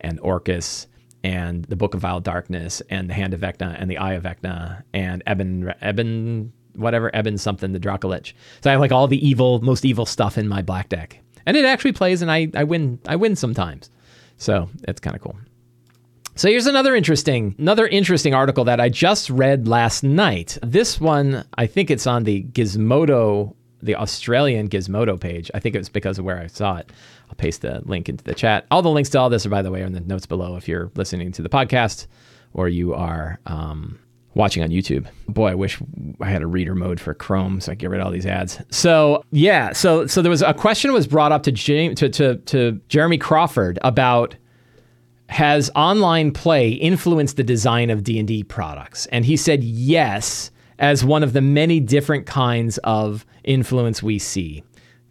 and 0.00 0.18
Orcus 0.20 0.86
and 1.26 1.64
the 1.64 1.74
Book 1.74 1.92
of 1.94 2.00
Vile 2.00 2.20
Darkness 2.20 2.80
and 2.88 3.10
the 3.10 3.14
Hand 3.14 3.34
of 3.34 3.40
Vecna 3.40 3.74
and 3.76 3.90
the 3.90 3.98
Eye 3.98 4.12
of 4.12 4.22
Vecna 4.22 4.84
and 4.94 5.24
Eben 5.26 5.74
Eben 5.82 6.52
whatever 6.76 7.14
Eben 7.16 7.36
something 7.36 7.72
the 7.72 7.80
Dracolich. 7.80 8.32
So 8.62 8.70
I 8.70 8.72
have 8.72 8.80
like 8.80 8.92
all 8.92 9.08
the 9.08 9.26
evil 9.26 9.60
most 9.60 9.84
evil 9.84 10.06
stuff 10.06 10.38
in 10.38 10.46
my 10.46 10.62
black 10.62 10.88
deck. 10.88 11.18
And 11.44 11.56
it 11.56 11.64
actually 11.64 11.92
plays 11.92 12.22
and 12.22 12.30
I 12.30 12.48
I 12.54 12.62
win 12.62 13.00
I 13.08 13.16
win 13.16 13.34
sometimes. 13.34 13.90
So 14.36 14.70
it's 14.86 15.00
kind 15.00 15.16
of 15.16 15.22
cool. 15.22 15.36
So 16.36 16.48
here's 16.48 16.68
another 16.68 16.94
interesting 16.94 17.56
another 17.58 17.88
interesting 17.88 18.32
article 18.32 18.62
that 18.64 18.78
I 18.78 18.88
just 18.88 19.28
read 19.28 19.66
last 19.66 20.04
night. 20.04 20.58
This 20.62 21.00
one 21.00 21.44
I 21.58 21.66
think 21.66 21.90
it's 21.90 22.06
on 22.06 22.22
the 22.22 22.44
Gizmodo 22.44 23.56
the 23.82 23.96
Australian 23.96 24.68
Gizmodo 24.68 25.18
page. 25.18 25.50
I 25.54 25.60
think 25.60 25.74
it 25.74 25.78
was 25.78 25.88
because 25.88 26.18
of 26.18 26.24
where 26.24 26.38
I 26.38 26.46
saw 26.46 26.76
it. 26.76 26.90
I'll 27.28 27.34
paste 27.36 27.62
the 27.62 27.82
link 27.84 28.08
into 28.08 28.24
the 28.24 28.34
chat. 28.34 28.66
All 28.70 28.82
the 28.82 28.90
links 28.90 29.10
to 29.10 29.18
all 29.18 29.30
this 29.30 29.46
are, 29.46 29.50
by 29.50 29.62
the 29.62 29.70
way, 29.70 29.82
are 29.82 29.86
in 29.86 29.92
the 29.92 30.00
notes 30.00 30.26
below 30.26 30.56
if 30.56 30.68
you're 30.68 30.90
listening 30.94 31.32
to 31.32 31.42
the 31.42 31.48
podcast 31.48 32.06
or 32.54 32.68
you 32.68 32.94
are 32.94 33.38
um, 33.46 33.98
watching 34.34 34.62
on 34.62 34.70
YouTube. 34.70 35.06
Boy, 35.28 35.48
I 35.48 35.54
wish 35.54 35.80
I 36.20 36.28
had 36.28 36.42
a 36.42 36.46
reader 36.46 36.74
mode 36.74 37.00
for 37.00 37.14
Chrome 37.14 37.60
so 37.60 37.72
I 37.72 37.74
could 37.74 37.80
get 37.80 37.90
rid 37.90 38.00
of 38.00 38.06
all 38.06 38.12
these 38.12 38.26
ads. 38.26 38.60
So 38.70 39.22
yeah, 39.32 39.72
so 39.72 40.06
so 40.06 40.22
there 40.22 40.30
was 40.30 40.42
a 40.42 40.54
question 40.54 40.92
was 40.92 41.06
brought 41.06 41.32
up 41.32 41.42
to 41.44 41.52
James 41.52 41.98
to, 42.00 42.08
to, 42.10 42.36
to 42.36 42.80
Jeremy 42.88 43.18
Crawford 43.18 43.78
about 43.82 44.36
has 45.28 45.70
online 45.74 46.30
play 46.32 46.70
influenced 46.70 47.36
the 47.36 47.42
design 47.42 47.90
of 47.90 48.04
D&D 48.04 48.44
products? 48.44 49.06
And 49.06 49.24
he 49.24 49.36
said 49.36 49.64
yes, 49.64 50.50
as 50.78 51.04
one 51.04 51.22
of 51.22 51.32
the 51.32 51.40
many 51.40 51.80
different 51.80 52.26
kinds 52.26 52.78
of 52.78 53.26
influence 53.44 54.02
we 54.02 54.18
see. 54.18 54.62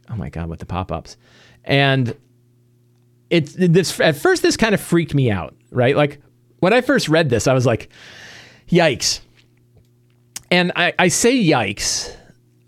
Oh 0.09 0.15
my 0.15 0.29
god, 0.29 0.47
with 0.47 0.59
the 0.59 0.65
pop-ups 0.65 1.17
and 1.65 2.15
it's 3.29 3.53
this 3.53 3.99
at 3.99 4.15
first 4.15 4.41
this 4.41 4.55
kind 4.55 4.73
of 4.73 4.81
freaked 4.81 5.13
me 5.13 5.29
out, 5.29 5.55
right? 5.71 5.95
Like 5.95 6.21
when 6.59 6.73
I 6.73 6.81
first 6.81 7.09
read 7.09 7.29
this, 7.29 7.47
I 7.47 7.53
was 7.53 7.65
like, 7.65 7.89
"Yikes!" 8.69 9.19
And 10.51 10.71
I, 10.75 10.93
I 10.97 11.07
say 11.09 11.35
"yikes" 11.35 12.15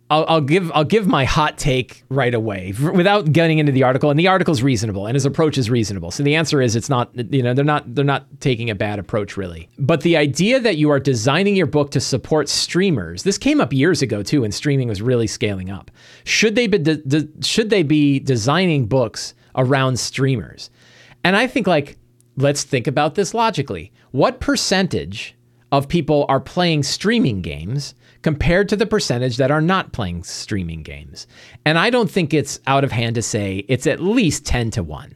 I'll, 0.09 0.25
I'll, 0.29 0.41
give 0.41 0.71
I'll 0.73 0.85
give 0.85 1.05
my 1.05 1.25
hot 1.25 1.57
take 1.57 2.03
right 2.09 2.33
away 2.33 2.73
without 2.93 3.33
getting 3.33 3.59
into 3.59 3.73
the 3.73 3.83
article. 3.83 4.09
And 4.09 4.17
the 4.17 4.27
article's 4.27 4.61
reasonable, 4.61 5.05
and 5.05 5.15
his 5.15 5.25
approach 5.25 5.57
is 5.57 5.69
reasonable. 5.69 6.11
So 6.11 6.23
the 6.23 6.35
answer 6.35 6.61
is 6.61 6.75
it's 6.75 6.89
not 6.89 7.09
you 7.33 7.43
know 7.43 7.53
they're 7.53 7.65
not 7.65 7.93
they're 7.93 8.05
not 8.05 8.25
taking 8.39 8.69
a 8.69 8.75
bad 8.75 8.99
approach 8.99 9.35
really. 9.35 9.69
But 9.77 10.01
the 10.01 10.15
idea 10.15 10.61
that 10.61 10.77
you 10.77 10.89
are 10.91 10.99
designing 10.99 11.57
your 11.57 11.65
book 11.65 11.91
to 11.91 11.99
support 11.99 12.47
streamers 12.47 13.23
this 13.23 13.37
came 13.37 13.59
up 13.59 13.73
years 13.73 14.01
ago 14.01 14.23
too, 14.23 14.41
when 14.41 14.51
streaming 14.51 14.87
was 14.87 15.01
really 15.01 15.27
scaling 15.27 15.69
up. 15.69 15.91
Should 16.23 16.55
they 16.55 16.67
be 16.67 16.77
de- 16.77 16.97
de- 16.97 17.43
should 17.43 17.69
they 17.69 17.83
be 17.83 18.19
designing 18.19 18.85
books 18.85 19.33
around 19.55 19.99
streamers? 19.99 20.69
And 21.25 21.35
I 21.35 21.47
think 21.47 21.67
like 21.67 21.97
let's 22.37 22.63
think 22.63 22.87
about 22.87 23.15
this 23.15 23.33
logically. 23.33 23.91
What 24.11 24.39
percentage 24.39 25.35
of 25.71 25.89
people 25.89 26.25
are 26.29 26.39
playing 26.39 26.83
streaming 26.83 27.41
games 27.41 27.93
compared 28.21 28.69
to 28.69 28.75
the 28.75 28.85
percentage 28.85 29.37
that 29.37 29.51
are 29.51 29.61
not 29.61 29.91
playing 29.91 30.23
streaming 30.23 30.83
games. 30.83 31.27
And 31.65 31.77
I 31.77 31.89
don't 31.89 32.09
think 32.09 32.33
it's 32.33 32.59
out 32.67 32.83
of 32.83 32.91
hand 32.91 33.15
to 33.15 33.21
say 33.21 33.65
it's 33.67 33.87
at 33.87 34.01
least 34.01 34.45
10 34.45 34.71
to 34.71 34.83
1, 34.83 35.15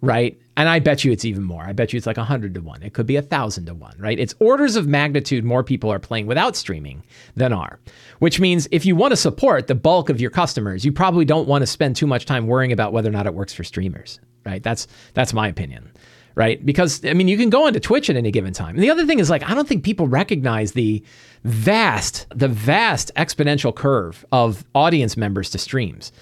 right? 0.00 0.38
And 0.56 0.68
I 0.68 0.80
bet 0.80 1.02
you 1.02 1.12
it's 1.12 1.24
even 1.24 1.44
more. 1.44 1.62
I 1.62 1.72
bet 1.72 1.92
you 1.92 1.96
it's 1.96 2.06
like 2.06 2.18
100 2.18 2.54
to 2.54 2.60
1. 2.60 2.82
It 2.82 2.92
could 2.92 3.06
be 3.06 3.14
1,000 3.14 3.66
to 3.66 3.74
1, 3.74 3.96
right? 3.98 4.18
It's 4.18 4.34
orders 4.38 4.76
of 4.76 4.86
magnitude 4.86 5.44
more 5.44 5.64
people 5.64 5.90
are 5.90 5.98
playing 5.98 6.26
without 6.26 6.56
streaming 6.56 7.04
than 7.36 7.52
are, 7.52 7.80
which 8.18 8.38
means 8.38 8.68
if 8.70 8.84
you 8.84 8.94
want 8.94 9.12
to 9.12 9.16
support 9.16 9.66
the 9.66 9.74
bulk 9.74 10.10
of 10.10 10.20
your 10.20 10.30
customers, 10.30 10.84
you 10.84 10.92
probably 10.92 11.24
don't 11.24 11.48
want 11.48 11.62
to 11.62 11.66
spend 11.66 11.96
too 11.96 12.06
much 12.06 12.26
time 12.26 12.46
worrying 12.46 12.72
about 12.72 12.92
whether 12.92 13.08
or 13.08 13.12
not 13.12 13.26
it 13.26 13.34
works 13.34 13.54
for 13.54 13.64
streamers, 13.64 14.20
right? 14.44 14.62
That's 14.62 14.86
that's 15.14 15.32
my 15.32 15.48
opinion 15.48 15.90
right? 16.34 16.64
Because 16.64 17.04
I 17.04 17.14
mean, 17.14 17.28
you 17.28 17.36
can 17.36 17.50
go 17.50 17.66
onto 17.66 17.80
Twitch 17.80 18.08
at 18.10 18.16
any 18.16 18.30
given 18.30 18.52
time. 18.52 18.74
And 18.74 18.82
the 18.82 18.90
other 18.90 19.06
thing 19.06 19.18
is 19.18 19.30
like 19.30 19.48
I 19.48 19.54
don't 19.54 19.68
think 19.68 19.84
people 19.84 20.08
recognize 20.08 20.72
the 20.72 21.02
vast, 21.44 22.26
the 22.34 22.48
vast 22.48 23.10
exponential 23.16 23.74
curve 23.74 24.24
of 24.32 24.64
audience 24.74 25.16
members 25.16 25.50
to 25.50 25.58
streams. 25.58 26.12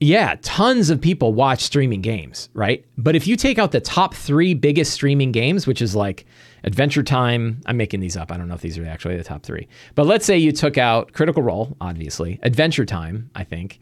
Yeah, 0.00 0.34
tons 0.42 0.90
of 0.90 1.00
people 1.00 1.32
watch 1.32 1.60
streaming 1.60 2.00
games, 2.00 2.48
right? 2.54 2.84
But 2.98 3.14
if 3.14 3.28
you 3.28 3.36
take 3.36 3.60
out 3.60 3.70
the 3.70 3.80
top 3.80 4.14
three 4.14 4.52
biggest 4.52 4.92
streaming 4.92 5.30
games, 5.30 5.64
which 5.64 5.80
is 5.80 5.94
like 5.94 6.26
Adventure 6.64 7.04
Time, 7.04 7.60
I'm 7.66 7.76
making 7.76 8.00
these 8.00 8.16
up. 8.16 8.32
I 8.32 8.36
don't 8.36 8.48
know 8.48 8.54
if 8.54 8.62
these 8.62 8.76
are 8.78 8.86
actually 8.86 9.16
the 9.16 9.22
top 9.22 9.44
three. 9.44 9.68
But 9.94 10.06
let's 10.06 10.26
say 10.26 10.36
you 10.36 10.50
took 10.50 10.76
out 10.76 11.12
Critical 11.12 11.44
Role, 11.44 11.76
obviously, 11.80 12.40
Adventure 12.42 12.84
Time, 12.84 13.30
I 13.36 13.44
think, 13.44 13.78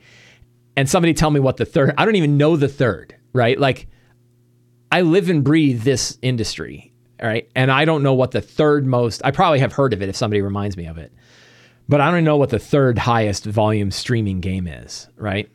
and 0.77 0.91
somebody 0.91 1.15
tell 1.15 1.31
me 1.31 1.41
what 1.41 1.57
the 1.57 1.65
third, 1.65 1.95
I 1.97 2.05
don't 2.05 2.17
even 2.17 2.37
know 2.37 2.55
the 2.55 2.69
third, 2.69 3.15
right? 3.33 3.59
Like, 3.59 3.87
I 4.93 5.03
live 5.03 5.29
and 5.29 5.45
breathe 5.45 5.83
this 5.83 6.19
industry, 6.23 6.93
right? 7.23 7.49
And 7.55 7.71
I 7.71 7.85
don't 7.85 8.03
know 8.03 8.15
what 8.15 8.33
the 8.33 8.41
third 8.41 8.87
most, 8.87 9.23
I 9.25 9.31
probably 9.31 9.61
have 9.61 9.73
heard 9.73 9.93
of 9.93 10.03
it 10.03 10.09
if 10.09 10.17
somebody 10.17 10.43
reminds 10.43 10.77
me 10.77 10.87
of 10.87 10.99
it, 10.99 11.13
but 11.89 12.01
I 12.01 12.11
don't 12.11 12.25
know 12.25 12.37
what 12.37 12.51
the 12.51 12.59
third 12.59 12.99
highest 12.99 13.45
volume 13.45 13.91
streaming 13.91 14.41
game 14.41 14.67
is, 14.67 15.09
right? 15.17 15.51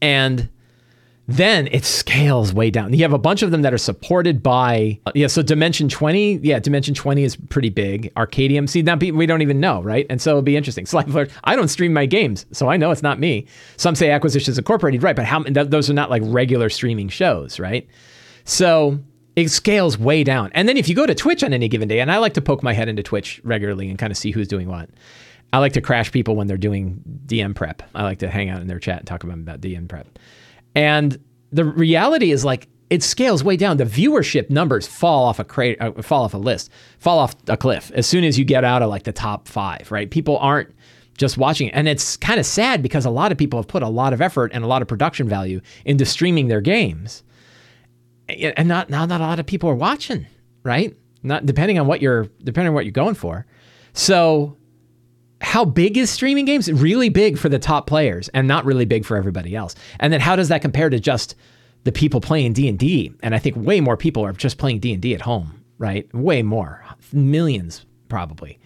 And 0.00 0.48
then 1.28 1.68
it 1.70 1.84
scales 1.84 2.52
way 2.52 2.70
down. 2.70 2.92
You 2.92 3.02
have 3.02 3.12
a 3.12 3.18
bunch 3.18 3.42
of 3.42 3.52
them 3.52 3.62
that 3.62 3.72
are 3.72 3.78
supported 3.78 4.42
by, 4.42 4.98
yeah, 5.14 5.28
so 5.28 5.42
Dimension 5.42 5.88
20, 5.88 6.40
yeah, 6.42 6.58
Dimension 6.58 6.92
20 6.92 7.22
is 7.22 7.36
pretty 7.36 7.68
big. 7.68 8.12
Arcadium, 8.14 8.68
see, 8.68 8.82
now 8.82 8.96
we 8.96 9.26
don't 9.26 9.42
even 9.42 9.60
know, 9.60 9.80
right? 9.80 10.06
And 10.10 10.20
so 10.20 10.30
it'll 10.30 10.42
be 10.42 10.56
interesting. 10.56 10.86
Flourish, 10.86 11.30
I 11.44 11.54
don't 11.54 11.68
stream 11.68 11.92
my 11.92 12.06
games, 12.06 12.46
so 12.50 12.68
I 12.68 12.76
know 12.76 12.90
it's 12.90 13.02
not 13.02 13.20
me. 13.20 13.46
Some 13.76 13.94
say 13.94 14.10
Acquisitions 14.10 14.58
Incorporated, 14.58 15.02
right? 15.02 15.14
But 15.14 15.24
how, 15.26 15.44
those 15.44 15.88
are 15.88 15.94
not 15.94 16.10
like 16.10 16.22
regular 16.24 16.68
streaming 16.68 17.08
shows, 17.08 17.60
right? 17.60 17.88
So 18.50 18.98
it 19.36 19.48
scales 19.48 19.96
way 19.96 20.24
down. 20.24 20.50
And 20.54 20.68
then 20.68 20.76
if 20.76 20.88
you 20.88 20.94
go 20.96 21.06
to 21.06 21.14
Twitch 21.14 21.44
on 21.44 21.52
any 21.52 21.68
given 21.68 21.86
day, 21.86 22.00
and 22.00 22.10
I 22.10 22.18
like 22.18 22.34
to 22.34 22.42
poke 22.42 22.64
my 22.64 22.72
head 22.72 22.88
into 22.88 23.00
Twitch 23.00 23.40
regularly 23.44 23.88
and 23.88 23.96
kind 23.96 24.10
of 24.10 24.16
see 24.16 24.32
who's 24.32 24.48
doing 24.48 24.68
what. 24.68 24.90
I 25.52 25.58
like 25.58 25.72
to 25.74 25.80
crash 25.80 26.10
people 26.10 26.34
when 26.34 26.48
they're 26.48 26.56
doing 26.56 27.00
DM 27.26 27.54
prep. 27.54 27.80
I 27.94 28.02
like 28.02 28.18
to 28.18 28.28
hang 28.28 28.48
out 28.48 28.60
in 28.60 28.66
their 28.66 28.80
chat 28.80 28.98
and 28.98 29.06
talk 29.06 29.22
about 29.22 29.60
DM 29.60 29.88
prep. 29.88 30.18
And 30.74 31.16
the 31.52 31.64
reality 31.64 32.32
is 32.32 32.44
like 32.44 32.68
it 32.90 33.04
scales 33.04 33.44
way 33.44 33.56
down. 33.56 33.76
The 33.76 33.84
viewership 33.84 34.50
numbers 34.50 34.84
fall 34.84 35.24
off 35.24 35.38
a 35.38 35.44
cra- 35.44 35.76
uh, 35.78 36.02
fall 36.02 36.24
off 36.24 36.34
a 36.34 36.38
list, 36.38 36.70
fall 36.98 37.20
off 37.20 37.36
a 37.46 37.56
cliff 37.56 37.92
as 37.94 38.08
soon 38.08 38.24
as 38.24 38.36
you 38.36 38.44
get 38.44 38.64
out 38.64 38.82
of 38.82 38.90
like 38.90 39.04
the 39.04 39.12
top 39.12 39.46
five. 39.46 39.92
Right? 39.92 40.10
People 40.10 40.38
aren't 40.38 40.74
just 41.16 41.38
watching 41.38 41.68
it, 41.68 41.72
and 41.72 41.86
it's 41.86 42.16
kind 42.16 42.40
of 42.40 42.46
sad 42.46 42.82
because 42.82 43.04
a 43.04 43.10
lot 43.10 43.30
of 43.30 43.38
people 43.38 43.60
have 43.60 43.68
put 43.68 43.84
a 43.84 43.88
lot 43.88 44.12
of 44.12 44.20
effort 44.20 44.50
and 44.52 44.64
a 44.64 44.66
lot 44.66 44.82
of 44.82 44.88
production 44.88 45.28
value 45.28 45.60
into 45.84 46.04
streaming 46.04 46.48
their 46.48 46.60
games 46.60 47.22
and 48.30 48.68
not 48.68 48.90
now 48.90 49.06
not 49.06 49.20
a 49.20 49.24
lot 49.24 49.40
of 49.40 49.46
people 49.46 49.68
are 49.70 49.74
watching, 49.74 50.26
right? 50.62 50.96
Not 51.22 51.46
depending 51.46 51.78
on 51.78 51.86
what 51.86 52.00
you're 52.00 52.24
depending 52.42 52.68
on 52.68 52.74
what 52.74 52.84
you're 52.84 52.92
going 52.92 53.14
for. 53.14 53.46
So 53.92 54.56
how 55.40 55.64
big 55.64 55.96
is 55.96 56.10
streaming 56.10 56.44
games? 56.44 56.70
Really 56.70 57.08
big 57.08 57.38
for 57.38 57.48
the 57.48 57.58
top 57.58 57.86
players 57.86 58.28
and 58.28 58.46
not 58.46 58.64
really 58.64 58.84
big 58.84 59.04
for 59.04 59.16
everybody 59.16 59.56
else. 59.56 59.74
And 59.98 60.12
then 60.12 60.20
how 60.20 60.36
does 60.36 60.48
that 60.48 60.62
compare 60.62 60.90
to 60.90 61.00
just 61.00 61.34
the 61.84 61.92
people 61.92 62.20
playing 62.20 62.52
D&D? 62.52 63.12
And 63.22 63.34
I 63.34 63.38
think 63.38 63.56
way 63.56 63.80
more 63.80 63.96
people 63.96 64.24
are 64.24 64.32
just 64.32 64.58
playing 64.58 64.80
D&D 64.80 65.14
at 65.14 65.22
home, 65.22 65.64
right? 65.78 66.12
Way 66.14 66.42
more. 66.42 66.84
Millions 67.12 67.86
probably 68.08 68.58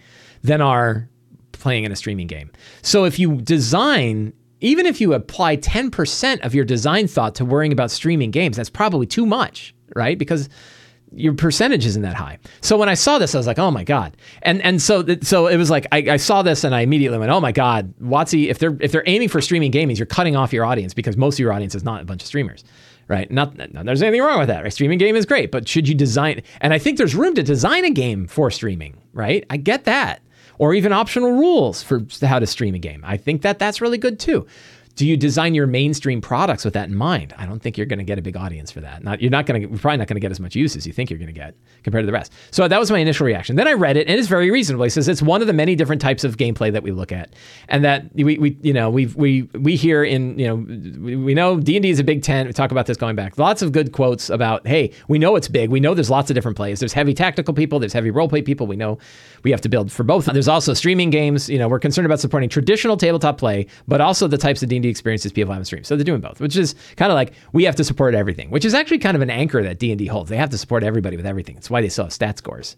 than 0.43 0.61
are 0.61 1.09
playing 1.53 1.85
in 1.85 1.91
a 1.91 1.95
streaming 1.95 2.27
game. 2.27 2.51
So 2.81 3.05
if 3.05 3.17
you 3.17 3.41
design 3.41 4.33
even 4.61 4.85
if 4.85 5.01
you 5.01 5.13
apply 5.13 5.57
10% 5.57 6.39
of 6.41 6.55
your 6.55 6.65
design 6.65 7.07
thought 7.07 7.35
to 7.35 7.45
worrying 7.45 7.73
about 7.73 7.91
streaming 7.91 8.31
games, 8.31 8.57
that's 8.57 8.69
probably 8.69 9.05
too 9.05 9.25
much, 9.25 9.75
right? 9.95 10.17
Because 10.17 10.49
your 11.15 11.33
percentage 11.33 11.85
isn't 11.85 12.01
that 12.01 12.15
high. 12.15 12.39
So 12.61 12.77
when 12.77 12.89
I 12.89 12.93
saw 12.93 13.17
this, 13.17 13.33
I 13.33 13.37
was 13.37 13.47
like, 13.47 13.59
oh 13.59 13.71
my 13.71 13.83
god. 13.83 14.17
And 14.41 14.61
and 14.61 14.81
so 14.81 15.05
so 15.21 15.47
it 15.47 15.57
was 15.57 15.69
like 15.69 15.87
I, 15.91 15.97
I 16.11 16.17
saw 16.17 16.41
this 16.41 16.63
and 16.63 16.75
I 16.75 16.81
immediately 16.81 17.17
went, 17.17 17.31
oh 17.31 17.39
my 17.39 17.51
god, 17.51 17.93
WotC, 18.01 18.49
if 18.49 18.59
they're 18.59 18.75
if 18.79 18.91
they're 18.91 19.03
aiming 19.05 19.29
for 19.29 19.41
streaming 19.41 19.71
gaming, 19.71 19.95
you're 19.95 20.05
cutting 20.05 20.35
off 20.35 20.51
your 20.51 20.65
audience 20.65 20.93
because 20.93 21.15
most 21.15 21.35
of 21.35 21.39
your 21.39 21.53
audience 21.53 21.75
is 21.75 21.83
not 21.83 22.01
a 22.01 22.05
bunch 22.05 22.21
of 22.21 22.27
streamers. 22.27 22.63
Right. 23.07 23.29
Not, 23.29 23.55
not 23.55 23.85
there's 23.85 24.01
anything 24.01 24.23
wrong 24.23 24.39
with 24.39 24.47
that. 24.47 24.63
Right? 24.63 24.73
Streaming 24.73 24.97
game 24.97 25.15
is 25.15 25.27
great, 25.27 25.51
but 25.51 25.67
should 25.67 25.87
you 25.87 25.95
design 25.95 26.41
and 26.59 26.73
I 26.73 26.79
think 26.79 26.97
there's 26.97 27.15
room 27.15 27.35
to 27.35 27.43
design 27.43 27.85
a 27.85 27.91
game 27.91 28.27
for 28.27 28.49
streaming, 28.49 28.97
right? 29.13 29.45
I 29.49 29.57
get 29.57 29.85
that 29.85 30.21
or 30.57 30.73
even 30.73 30.93
optional 30.93 31.31
rules 31.31 31.83
for 31.83 32.05
how 32.21 32.39
to 32.39 32.47
stream 32.47 32.75
a 32.75 32.79
game. 32.79 33.03
I 33.05 33.17
think 33.17 33.41
that 33.41 33.59
that's 33.59 33.81
really 33.81 33.97
good 33.97 34.19
too 34.19 34.45
do 34.95 35.05
you 35.05 35.17
design 35.17 35.53
your 35.53 35.67
mainstream 35.67 36.21
products 36.21 36.63
with 36.63 36.73
that 36.73 36.87
in 36.87 36.95
mind? 36.95 37.33
I 37.37 37.45
don't 37.45 37.61
think 37.61 37.77
you're 37.77 37.85
going 37.85 37.99
to 37.99 38.05
get 38.05 38.17
a 38.17 38.21
big 38.21 38.37
audience 38.37 38.71
for 38.71 38.79
that. 38.81 39.03
Not 39.03 39.21
you're 39.21 39.31
not 39.31 39.45
going 39.45 39.61
to 39.61 39.67
probably 39.77 39.97
not 39.97 40.07
going 40.07 40.15
to 40.15 40.21
get 40.21 40.31
as 40.31 40.39
much 40.39 40.55
use 40.55 40.75
as 40.75 40.87
you 40.87 40.93
think 40.93 41.09
you're 41.09 41.19
going 41.19 41.27
to 41.27 41.33
get 41.33 41.55
compared 41.83 42.03
to 42.03 42.05
the 42.05 42.13
rest. 42.13 42.31
So 42.51 42.67
that 42.67 42.79
was 42.79 42.89
my 42.89 42.99
initial 42.99 43.25
reaction. 43.25 43.57
Then 43.57 43.67
I 43.67 43.73
read 43.73 43.97
it 43.97 44.07
and 44.07 44.17
it's 44.17 44.29
very 44.29 44.49
reasonable. 44.51 44.85
He 44.85 44.89
says 44.89 45.09
it's 45.09 45.21
one 45.21 45.41
of 45.41 45.47
the 45.47 45.53
many 45.53 45.75
different 45.75 46.01
types 46.01 46.23
of 46.23 46.37
gameplay 46.37 46.71
that 46.71 46.81
we 46.81 46.91
look 46.91 47.11
at, 47.11 47.33
and 47.67 47.83
that 47.83 48.05
we, 48.15 48.37
we 48.37 48.57
you 48.61 48.71
know 48.71 48.89
we 48.89 49.07
we 49.07 49.43
we 49.53 49.75
hear 49.75 50.03
in 50.03 50.39
you 50.39 50.47
know 50.47 50.55
we, 50.55 51.15
we 51.17 51.33
know 51.33 51.59
D 51.59 51.75
and 51.75 51.83
D 51.83 51.89
is 51.89 51.99
a 51.99 52.03
big 52.03 52.23
tent. 52.23 52.47
We 52.47 52.53
talk 52.53 52.71
about 52.71 52.85
this 52.85 52.95
going 52.95 53.17
back. 53.17 53.37
Lots 53.37 53.61
of 53.61 53.73
good 53.73 53.91
quotes 53.91 54.29
about 54.29 54.65
hey 54.65 54.91
we 55.09 55.19
know 55.19 55.35
it's 55.35 55.49
big. 55.49 55.69
We 55.69 55.81
know 55.81 55.93
there's 55.93 56.09
lots 56.09 56.31
of 56.31 56.35
different 56.35 56.55
plays. 56.55 56.79
There's 56.79 56.93
heavy 56.93 57.13
tactical 57.13 57.53
people. 57.53 57.79
There's 57.79 57.93
heavy 57.93 58.11
role 58.11 58.29
play 58.29 58.41
people. 58.41 58.65
We 58.65 58.77
know 58.77 58.97
we 59.43 59.51
have 59.51 59.61
to 59.61 59.69
build 59.69 59.91
for 59.91 60.03
both. 60.03 60.25
There's 60.25 60.47
also 60.47 60.73
streaming 60.73 61.09
games. 61.09 61.49
You 61.49 61.59
know 61.59 61.67
we're 61.67 61.79
concerned 61.79 62.05
about 62.05 62.21
supporting 62.21 62.47
traditional 62.47 62.95
tabletop 62.95 63.37
play, 63.37 63.67
but 63.89 63.99
also 63.99 64.27
the 64.27 64.37
types 64.37 64.63
of 64.63 64.69
D 64.69 64.77
and 64.77 64.84
Experiences 64.87 65.31
people 65.31 65.53
have 65.53 65.59
on 65.59 65.65
stream. 65.65 65.83
So 65.83 65.95
they're 65.95 66.03
doing 66.03 66.21
both, 66.21 66.39
which 66.39 66.55
is 66.55 66.75
kind 66.97 67.11
of 67.11 67.15
like 67.15 67.33
we 67.53 67.63
have 67.63 67.75
to 67.75 67.83
support 67.83 68.15
everything, 68.15 68.49
which 68.49 68.65
is 68.65 68.73
actually 68.73 68.99
kind 68.99 69.15
of 69.15 69.21
an 69.21 69.29
anchor 69.29 69.63
that 69.63 69.79
D&D 69.79 70.07
holds. 70.07 70.29
They 70.29 70.37
have 70.37 70.49
to 70.51 70.57
support 70.57 70.83
everybody 70.83 71.17
with 71.17 71.25
everything. 71.25 71.55
That's 71.55 71.69
why 71.69 71.81
they 71.81 71.89
still 71.89 72.05
have 72.05 72.13
stat 72.13 72.37
scores. 72.37 72.75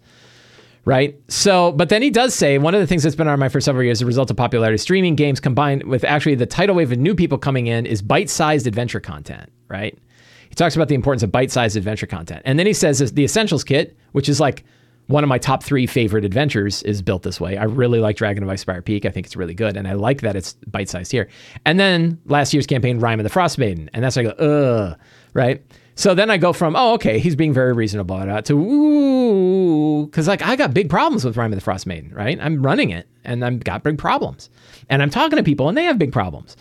Right. 0.85 1.19
So, 1.27 1.73
but 1.73 1.89
then 1.89 2.01
he 2.01 2.09
does 2.09 2.33
say 2.33 2.57
one 2.57 2.73
of 2.73 2.79
the 2.79 2.87
things 2.87 3.03
that's 3.03 3.15
been 3.15 3.27
on 3.27 3.37
my 3.39 3.49
for 3.49 3.59
several 3.59 3.83
years, 3.83 4.01
a 4.01 4.05
result 4.05 4.31
of 4.31 4.37
popularity, 4.37 4.77
streaming 4.77 5.15
games 5.15 5.41
combined 5.41 5.83
with 5.83 6.05
actually 6.05 6.35
the 6.35 6.45
tidal 6.45 6.77
wave 6.77 6.93
of 6.93 6.97
new 6.97 7.13
people 7.13 7.37
coming 7.37 7.67
in 7.67 7.85
is 7.85 8.01
bite 8.01 8.29
sized 8.29 8.67
adventure 8.67 9.01
content. 9.01 9.51
Right. 9.67 9.99
He 10.47 10.55
talks 10.55 10.77
about 10.77 10.87
the 10.87 10.95
importance 10.95 11.23
of 11.23 11.31
bite 11.31 11.51
sized 11.51 11.75
adventure 11.75 12.07
content. 12.07 12.41
And 12.45 12.57
then 12.57 12.65
he 12.65 12.71
says 12.71 13.11
the 13.11 13.23
Essentials 13.25 13.65
Kit, 13.65 13.97
which 14.13 14.29
is 14.29 14.39
like 14.39 14.63
one 15.07 15.23
of 15.23 15.27
my 15.29 15.37
top 15.37 15.63
three 15.63 15.87
favorite 15.87 16.25
adventures 16.25 16.83
is 16.83 17.01
built 17.01 17.23
this 17.23 17.39
way. 17.39 17.57
I 17.57 17.63
really 17.63 17.99
like 17.99 18.17
Dragon 18.17 18.43
of 18.43 18.49
Icespire 18.49 18.83
Peak. 18.83 19.05
I 19.05 19.09
think 19.09 19.25
it's 19.25 19.35
really 19.35 19.53
good, 19.53 19.77
and 19.77 19.87
I 19.87 19.93
like 19.93 20.21
that 20.21 20.35
it's 20.35 20.53
bite 20.67 20.89
sized 20.89 21.11
here. 21.11 21.29
And 21.65 21.79
then 21.79 22.19
last 22.25 22.53
year's 22.53 22.67
campaign, 22.67 22.99
Rime 22.99 23.19
of 23.19 23.23
the 23.23 23.29
Frostmaiden, 23.29 23.89
and 23.93 24.03
that's 24.03 24.17
like, 24.17 24.27
ugh, 24.37 24.97
right? 25.33 25.63
So 25.95 26.13
then 26.13 26.29
I 26.29 26.37
go 26.37 26.53
from, 26.53 26.75
oh, 26.75 26.93
okay, 26.93 27.17
he's 27.17 27.35
being 27.35 27.53
very 27.53 27.73
reasonable 27.73 28.17
about 28.17 28.39
it, 28.39 28.45
to 28.45 28.53
ooh, 28.53 30.05
because 30.05 30.27
like 30.27 30.41
I 30.41 30.55
got 30.55 30.73
big 30.73 30.89
problems 30.89 31.23
with 31.23 31.37
Rime 31.37 31.53
of 31.53 31.63
the 31.63 31.65
Frostmaiden, 31.65 32.13
right? 32.13 32.37
I'm 32.41 32.61
running 32.61 32.89
it, 32.89 33.07
and 33.23 33.43
I've 33.43 33.63
got 33.63 33.83
big 33.83 33.97
problems, 33.97 34.49
and 34.89 35.01
I'm 35.01 35.09
talking 35.09 35.37
to 35.37 35.43
people, 35.43 35.69
and 35.69 35.77
they 35.77 35.85
have 35.85 35.97
big 35.97 36.11
problems. 36.11 36.57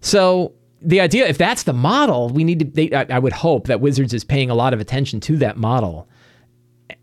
So 0.00 0.54
the 0.80 1.00
idea, 1.00 1.26
if 1.26 1.38
that's 1.38 1.64
the 1.64 1.72
model, 1.74 2.30
we 2.30 2.42
need 2.42 2.58
to. 2.58 2.64
They, 2.64 2.90
I, 2.92 3.16
I 3.16 3.18
would 3.18 3.34
hope 3.34 3.66
that 3.66 3.80
Wizards 3.80 4.14
is 4.14 4.24
paying 4.24 4.50
a 4.50 4.54
lot 4.54 4.72
of 4.72 4.80
attention 4.80 5.20
to 5.20 5.36
that 5.36 5.56
model 5.58 6.08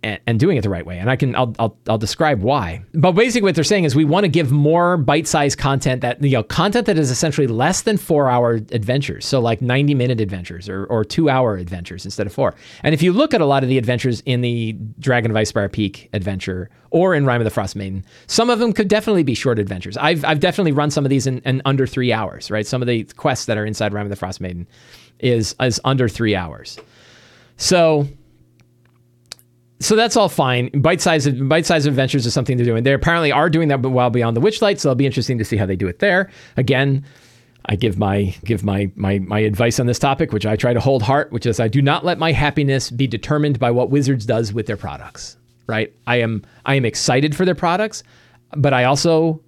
and, 0.04 0.20
and 0.28 0.40
doing 0.40 0.58
it 0.58 0.62
the 0.62 0.70
right 0.70 0.86
way. 0.86 0.98
And 0.98 1.10
I 1.10 1.16
can 1.16 1.36
I'll, 1.36 1.54
I'll 1.60 1.78
I'll 1.88 1.98
describe 1.98 2.42
why. 2.42 2.84
But 2.94 3.14
basically, 3.14 3.48
what 3.48 3.56
they're 3.56 3.64
saying 3.64 3.84
is 3.84 3.96
we 3.96 4.06
want 4.06 4.24
to 4.24 4.28
give 4.30 4.52
more 4.52 4.98
bite-sized 4.98 5.58
content 5.58 6.02
that 6.02 6.24
you 6.24 6.32
know 6.32 6.44
content 6.44 6.86
that 6.88 6.98
is 6.98 7.12
essentially 7.12 7.48
less 7.48 7.82
than 7.82 7.98
four-hour 7.98 8.54
adventures. 8.72 9.26
So 9.26 9.40
like 9.40 9.60
90-minute 9.60 10.20
adventures 10.20 10.70
or 10.70 10.86
or 10.86 11.04
two-hour 11.04 11.58
adventures 11.58 12.06
instead 12.06 12.28
of 12.28 12.34
four. 12.34 12.56
And 12.84 12.94
if 12.94 13.02
you 13.02 13.14
look 13.14 13.34
at 13.34 13.42
a 13.42 13.46
lot 13.46 13.64
of 13.64 13.70
the 13.70 13.78
adventures 13.78 14.22
in 14.26 14.42
the 14.42 14.74
Dragon 15.00 15.32
of 15.32 15.38
Icespire 15.38 15.72
Peak 15.72 16.10
adventure 16.14 16.70
or 16.92 17.14
in 17.14 17.26
Rime 17.26 17.42
of 17.42 17.46
the 17.46 17.52
Frost 17.52 17.76
Maiden, 17.76 18.04
some 18.28 18.50
of 18.50 18.60
them 18.60 18.74
could 18.74 18.88
definitely 18.88 19.24
be 19.24 19.36
short 19.36 19.60
adventures. 19.60 19.98
I've 19.98 20.26
I've 20.26 20.40
definitely 20.40 20.72
run 20.72 20.92
some 20.92 21.06
of 21.06 21.10
these 21.10 21.28
in, 21.28 21.40
in 21.40 21.62
under 21.66 21.86
three 21.86 22.12
hours. 22.12 22.50
Right, 22.52 22.66
some 22.66 22.82
of 22.82 22.88
the 22.88 23.04
quests 23.04 23.46
that 23.46 23.58
are 23.58 23.66
inside 23.66 23.94
Rime 23.94 24.06
of 24.06 24.10
the 24.10 24.16
Frost 24.16 24.42
Maiden 24.42 24.68
is 25.20 25.56
is 25.60 25.80
under 25.84 26.08
three 26.08 26.36
hours. 26.36 26.78
So 27.58 28.08
so 29.80 29.96
that's 29.96 30.18
all 30.18 30.30
fine. 30.30 30.70
Bite-sized 30.82 31.48
bite-sized 31.48 31.88
adventures 31.88 32.26
is 32.26 32.34
something 32.34 32.58
they're 32.58 32.66
doing. 32.66 32.84
They 32.84 32.94
apparently 32.94 33.32
are 33.32 33.50
doing 33.50 33.70
that, 33.70 33.82
but 33.82 33.90
Wild 33.92 34.14
Beyond 34.14 34.36
the 34.36 34.42
Witchlight, 34.42 34.80
so 34.80 34.90
it'll 34.90 34.96
be 34.96 35.06
interesting 35.06 35.38
to 35.38 35.46
see 35.46 35.58
how 35.58 35.66
they 35.66 35.76
do 35.76 35.88
it 35.88 36.00
there. 36.00 36.30
Again, 36.58 37.06
I 37.66 37.76
give 37.76 37.98
my 37.98 38.36
give 38.44 38.64
my 38.64 38.92
my 38.96 39.20
my 39.20 39.40
advice 39.40 39.80
on 39.80 39.86
this 39.86 40.00
topic, 40.00 40.34
which 40.34 40.46
I 40.46 40.56
try 40.56 40.74
to 40.74 40.80
hold 40.80 41.02
heart, 41.02 41.32
which 41.32 41.46
is 41.46 41.60
I 41.60 41.68
do 41.68 41.82
not 41.82 42.04
let 42.04 42.18
my 42.18 42.32
happiness 42.32 42.90
be 42.90 43.08
determined 43.08 43.60
by 43.60 43.72
what 43.72 43.90
Wizards 43.90 44.26
does 44.26 44.52
with 44.52 44.66
their 44.66 44.78
products. 44.78 45.38
Right? 45.68 45.94
I 46.08 46.18
am 46.18 46.44
I 46.66 46.76
am 46.76 46.84
excited 46.84 47.36
for 47.36 47.46
their 47.46 47.56
products, 47.56 48.04
but 48.58 48.74
I 48.74 48.84
also 48.84 49.42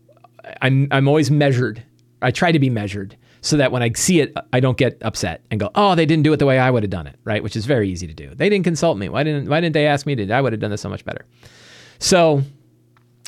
I'm 0.62 0.88
I'm 0.92 1.08
always 1.08 1.30
measured. 1.30 1.84
I 2.22 2.32
try 2.32 2.52
to 2.52 2.60
be 2.60 2.70
measured 2.70 3.18
so 3.42 3.58
that 3.58 3.72
when 3.72 3.84
I 3.84 3.92
see 3.94 4.22
it, 4.22 4.36
I 4.54 4.60
don't 4.60 4.78
get 4.78 4.98
upset 5.02 5.42
and 5.52 5.60
go, 5.60 5.70
"Oh, 5.76 5.96
they 5.96 6.06
didn't 6.06 6.24
do 6.24 6.32
it 6.34 6.38
the 6.38 6.46
way 6.46 6.60
I 6.60 6.70
would 6.70 6.84
have 6.84 6.90
done 6.90 7.08
it," 7.08 7.16
right? 7.24 7.44
Which 7.44 7.56
is 7.56 7.66
very 7.66 7.90
easy 7.90 8.08
to 8.08 8.14
do. 8.14 8.34
They 8.34 8.50
didn't 8.50 8.66
consult 8.66 8.98
me. 8.98 9.10
Why 9.10 9.24
didn't 9.24 9.50
Why 9.50 9.60
didn't 9.60 9.74
they 9.74 9.88
ask 9.88 10.06
me 10.06 10.16
to? 10.16 10.32
I 10.32 10.42
would 10.42 10.54
have 10.54 10.60
done 10.60 10.72
this 10.72 10.82
so 10.82 10.90
much 10.90 11.04
better. 11.04 11.26
So 12.00 12.44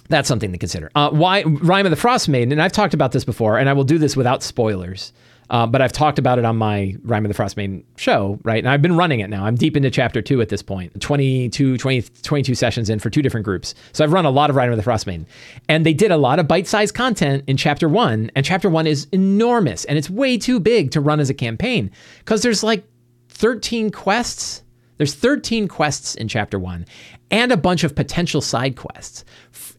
that's 0.09 0.27
something 0.27 0.51
to 0.51 0.57
consider. 0.57 0.91
Uh, 0.95 1.09
why 1.09 1.43
Rime 1.43 1.85
of 1.85 1.89
the 1.89 1.95
Frost 1.95 2.29
Maiden? 2.29 2.51
And 2.51 2.61
I've 2.61 2.71
talked 2.71 2.93
about 2.93 3.11
this 3.11 3.23
before, 3.23 3.57
and 3.57 3.69
I 3.69 3.73
will 3.73 3.83
do 3.83 3.97
this 3.97 4.15
without 4.15 4.43
spoilers. 4.43 5.13
Uh, 5.53 5.67
but 5.67 5.83
I've 5.83 5.91
talked 5.91 6.17
about 6.17 6.39
it 6.39 6.45
on 6.45 6.57
my 6.57 6.95
Rime 7.03 7.25
of 7.25 7.29
the 7.29 7.35
Frost 7.35 7.57
Maiden 7.57 7.83
show, 7.95 8.39
right? 8.41 8.57
And 8.57 8.67
I've 8.67 8.81
been 8.81 8.97
running 8.97 9.19
it 9.19 9.29
now. 9.29 9.45
I'm 9.45 9.53
deep 9.53 9.77
into 9.77 9.91
chapter 9.91 10.19
two 10.19 10.41
at 10.41 10.49
this 10.49 10.63
point, 10.63 10.99
22, 10.99 11.77
20, 11.77 12.01
22 12.01 12.55
sessions 12.55 12.89
in 12.89 12.97
for 12.97 13.11
two 13.11 13.21
different 13.21 13.45
groups. 13.45 13.75
So 13.91 14.03
I've 14.03 14.11
run 14.11 14.25
a 14.25 14.31
lot 14.31 14.49
of 14.49 14.55
Rime 14.55 14.71
of 14.71 14.77
the 14.77 14.83
Frost 14.83 15.05
Maiden. 15.05 15.27
And 15.69 15.85
they 15.85 15.93
did 15.93 16.09
a 16.09 16.17
lot 16.17 16.39
of 16.39 16.47
bite 16.47 16.65
sized 16.65 16.95
content 16.95 17.43
in 17.45 17.55
chapter 17.55 17.87
one. 17.87 18.31
And 18.35 18.43
chapter 18.43 18.67
one 18.67 18.87
is 18.87 19.07
enormous 19.11 19.85
and 19.85 19.95
it's 19.95 20.09
way 20.09 20.39
too 20.39 20.59
big 20.59 20.89
to 20.89 20.99
run 20.99 21.19
as 21.19 21.29
a 21.29 21.35
campaign 21.35 21.91
because 22.17 22.41
there's 22.41 22.63
like 22.63 22.83
13 23.29 23.91
quests. 23.91 24.62
There's 24.97 25.15
13 25.15 25.67
quests 25.67 26.15
in 26.15 26.27
chapter 26.27 26.59
one 26.59 26.85
and 27.31 27.51
a 27.51 27.57
bunch 27.57 27.83
of 27.83 27.95
potential 27.95 28.41
side 28.41 28.75
quests 28.75 29.25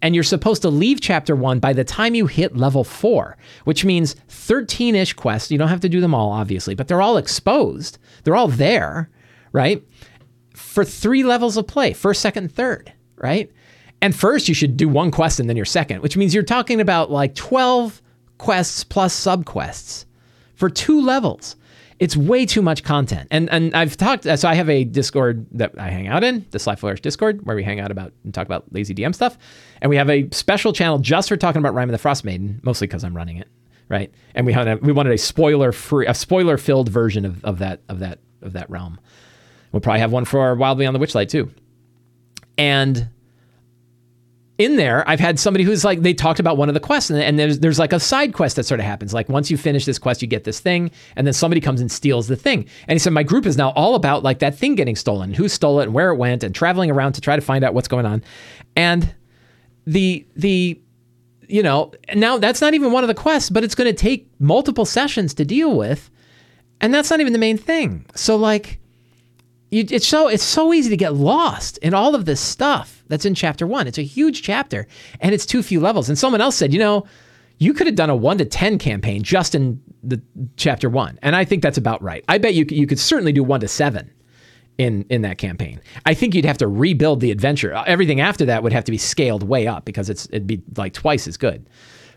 and 0.04 0.14
you're 0.14 0.22
supposed 0.22 0.60
to 0.60 0.68
leave 0.68 1.00
chapter 1.00 1.34
one 1.34 1.58
by 1.60 1.72
the 1.72 1.82
time 1.82 2.14
you 2.14 2.26
hit 2.26 2.56
level 2.56 2.84
four, 2.84 3.38
which 3.64 3.86
means 3.86 4.14
13 4.28 4.94
ish 4.94 5.14
quests. 5.14 5.50
You 5.50 5.56
don't 5.56 5.68
have 5.68 5.80
to 5.80 5.88
do 5.88 6.02
them 6.02 6.14
all, 6.14 6.30
obviously, 6.30 6.74
but 6.74 6.88
they're 6.88 7.00
all 7.00 7.16
exposed. 7.16 7.96
They're 8.22 8.36
all 8.36 8.48
there, 8.48 9.08
right? 9.52 9.82
For 10.54 10.84
three 10.84 11.24
levels 11.24 11.56
of 11.56 11.66
play 11.66 11.94
first, 11.94 12.20
second, 12.20 12.52
third, 12.52 12.92
right? 13.16 13.50
And 14.02 14.14
first, 14.14 14.46
you 14.46 14.54
should 14.54 14.76
do 14.76 14.90
one 14.90 15.10
quest 15.10 15.40
and 15.40 15.48
then 15.48 15.56
your 15.56 15.64
second, 15.64 16.02
which 16.02 16.18
means 16.18 16.34
you're 16.34 16.42
talking 16.42 16.82
about 16.82 17.10
like 17.10 17.34
12 17.34 18.02
quests 18.36 18.84
plus 18.84 19.14
sub 19.14 19.46
quests 19.46 20.04
for 20.54 20.68
two 20.68 21.00
levels 21.00 21.56
it's 22.04 22.18
way 22.18 22.44
too 22.44 22.60
much 22.60 22.82
content. 22.82 23.28
And 23.30 23.48
and 23.50 23.74
I've 23.74 23.96
talked. 23.96 24.26
Uh, 24.26 24.36
so 24.36 24.46
I 24.46 24.54
have 24.54 24.68
a 24.68 24.84
Discord 24.84 25.46
that 25.52 25.72
I 25.78 25.88
hang 25.88 26.06
out 26.06 26.22
in, 26.22 26.44
the 26.50 26.58
Sly 26.58 26.76
Flourish 26.76 27.00
Discord, 27.00 27.46
where 27.46 27.56
we 27.56 27.64
hang 27.64 27.80
out 27.80 27.90
about 27.90 28.12
and 28.24 28.34
talk 28.34 28.44
about 28.44 28.70
lazy 28.72 28.94
DM 28.94 29.14
stuff. 29.14 29.38
And 29.80 29.88
we 29.88 29.96
have 29.96 30.10
a 30.10 30.28
special 30.30 30.74
channel 30.74 30.98
just 30.98 31.30
for 31.30 31.38
talking 31.38 31.60
about 31.60 31.72
Rime 31.72 31.88
of 31.88 31.92
the 31.92 31.98
Frost 31.98 32.22
Maiden, 32.22 32.60
mostly 32.62 32.86
because 32.86 33.04
I'm 33.04 33.16
running 33.16 33.38
it, 33.38 33.48
right? 33.88 34.12
And 34.34 34.44
we 34.44 34.52
had 34.52 34.68
a, 34.68 34.76
we 34.76 34.92
wanted 34.92 35.14
a 35.14 35.18
spoiler 35.18 35.72
free, 35.72 36.06
a 36.06 36.12
spoiler 36.12 36.58
filled 36.58 36.90
version 36.90 37.24
of, 37.24 37.42
of 37.42 37.58
that 37.60 37.80
of 37.88 38.00
that 38.00 38.18
of 38.42 38.52
that 38.52 38.68
realm. 38.68 39.00
We'll 39.72 39.80
probably 39.80 40.00
have 40.00 40.12
one 40.12 40.26
for 40.26 40.54
Wild 40.56 40.76
Beyond 40.76 40.94
the 40.94 41.00
Witchlight 41.00 41.30
too. 41.30 41.50
And 42.58 43.08
in 44.56 44.76
there, 44.76 45.08
I've 45.08 45.18
had 45.18 45.40
somebody 45.40 45.64
who's 45.64 45.84
like, 45.84 46.02
they 46.02 46.14
talked 46.14 46.38
about 46.38 46.56
one 46.56 46.68
of 46.68 46.74
the 46.74 46.80
quests, 46.80 47.10
and, 47.10 47.20
and, 47.20 47.38
there's 47.38 47.58
there's 47.58 47.78
like 47.78 47.92
a 47.92 47.98
side 47.98 48.32
quest 48.32 48.54
that 48.56 48.64
sort 48.64 48.78
of 48.78 48.86
happens. 48.86 49.12
Like 49.12 49.28
once 49.28 49.50
you 49.50 49.56
finish 49.56 49.84
this 49.84 49.98
quest, 49.98 50.22
you 50.22 50.28
get 50.28 50.44
this 50.44 50.60
thing, 50.60 50.92
and 51.16 51.26
then 51.26 51.34
somebody 51.34 51.60
comes 51.60 51.80
and 51.80 51.90
steals 51.90 52.28
the 52.28 52.36
thing. 52.36 52.66
And 52.86 52.94
he 52.94 53.00
said, 53.00 53.12
my 53.12 53.24
group 53.24 53.46
is 53.46 53.56
now 53.56 53.70
all 53.70 53.96
about 53.96 54.22
like 54.22 54.38
that 54.38 54.56
thing 54.56 54.76
getting 54.76 54.94
stolen, 54.94 55.34
who 55.34 55.48
stole 55.48 55.80
it, 55.80 55.84
and 55.84 55.94
where 55.94 56.10
it 56.10 56.16
went, 56.16 56.44
and 56.44 56.54
traveling 56.54 56.90
around 56.90 57.14
to 57.14 57.20
try 57.20 57.34
to 57.34 57.42
find 57.42 57.64
out 57.64 57.74
what's 57.74 57.88
going 57.88 58.06
on. 58.06 58.22
And 58.76 59.12
the 59.86 60.24
the 60.36 60.80
you 61.48 61.62
know 61.62 61.92
now 62.14 62.38
that's 62.38 62.60
not 62.60 62.74
even 62.74 62.92
one 62.92 63.02
of 63.02 63.08
the 63.08 63.14
quests, 63.14 63.50
but 63.50 63.64
it's 63.64 63.74
going 63.74 63.92
to 63.92 63.96
take 63.96 64.28
multiple 64.38 64.84
sessions 64.84 65.34
to 65.34 65.44
deal 65.44 65.76
with, 65.76 66.10
and 66.80 66.94
that's 66.94 67.10
not 67.10 67.20
even 67.20 67.32
the 67.32 67.40
main 67.40 67.58
thing. 67.58 68.06
So 68.14 68.36
like 68.36 68.78
you, 69.74 69.84
it's 69.90 70.06
so 70.06 70.28
it's 70.28 70.42
so 70.42 70.72
easy 70.72 70.90
to 70.90 70.96
get 70.96 71.14
lost 71.14 71.78
in 71.78 71.94
all 71.94 72.14
of 72.14 72.24
this 72.24 72.40
stuff 72.40 73.02
that's 73.08 73.24
in 73.24 73.34
chapter 73.34 73.66
one. 73.66 73.86
It's 73.86 73.98
a 73.98 74.02
huge 74.02 74.42
chapter, 74.42 74.86
and 75.20 75.34
it's 75.34 75.46
too 75.46 75.62
few 75.62 75.80
levels. 75.80 76.08
And 76.08 76.18
someone 76.18 76.40
else 76.40 76.56
said, 76.56 76.72
you 76.72 76.78
know, 76.78 77.06
you 77.58 77.74
could 77.74 77.86
have 77.86 77.96
done 77.96 78.10
a 78.10 78.16
one 78.16 78.38
to 78.38 78.44
ten 78.44 78.78
campaign 78.78 79.22
just 79.22 79.54
in 79.54 79.80
the 80.02 80.20
chapter 80.56 80.88
one, 80.88 81.18
and 81.22 81.34
I 81.36 81.44
think 81.44 81.62
that's 81.62 81.78
about 81.78 82.02
right. 82.02 82.24
I 82.28 82.38
bet 82.38 82.54
you 82.54 82.64
you 82.68 82.86
could 82.86 82.98
certainly 82.98 83.32
do 83.32 83.42
one 83.42 83.60
to 83.60 83.68
seven 83.68 84.10
in 84.78 85.04
in 85.10 85.22
that 85.22 85.38
campaign. 85.38 85.80
I 86.06 86.14
think 86.14 86.34
you'd 86.34 86.44
have 86.44 86.58
to 86.58 86.68
rebuild 86.68 87.20
the 87.20 87.30
adventure. 87.30 87.72
Everything 87.86 88.20
after 88.20 88.44
that 88.46 88.62
would 88.62 88.72
have 88.72 88.84
to 88.84 88.92
be 88.92 88.98
scaled 88.98 89.42
way 89.42 89.66
up 89.66 89.84
because 89.84 90.08
it's 90.08 90.26
it'd 90.26 90.46
be 90.46 90.62
like 90.76 90.92
twice 90.92 91.26
as 91.26 91.36
good. 91.36 91.68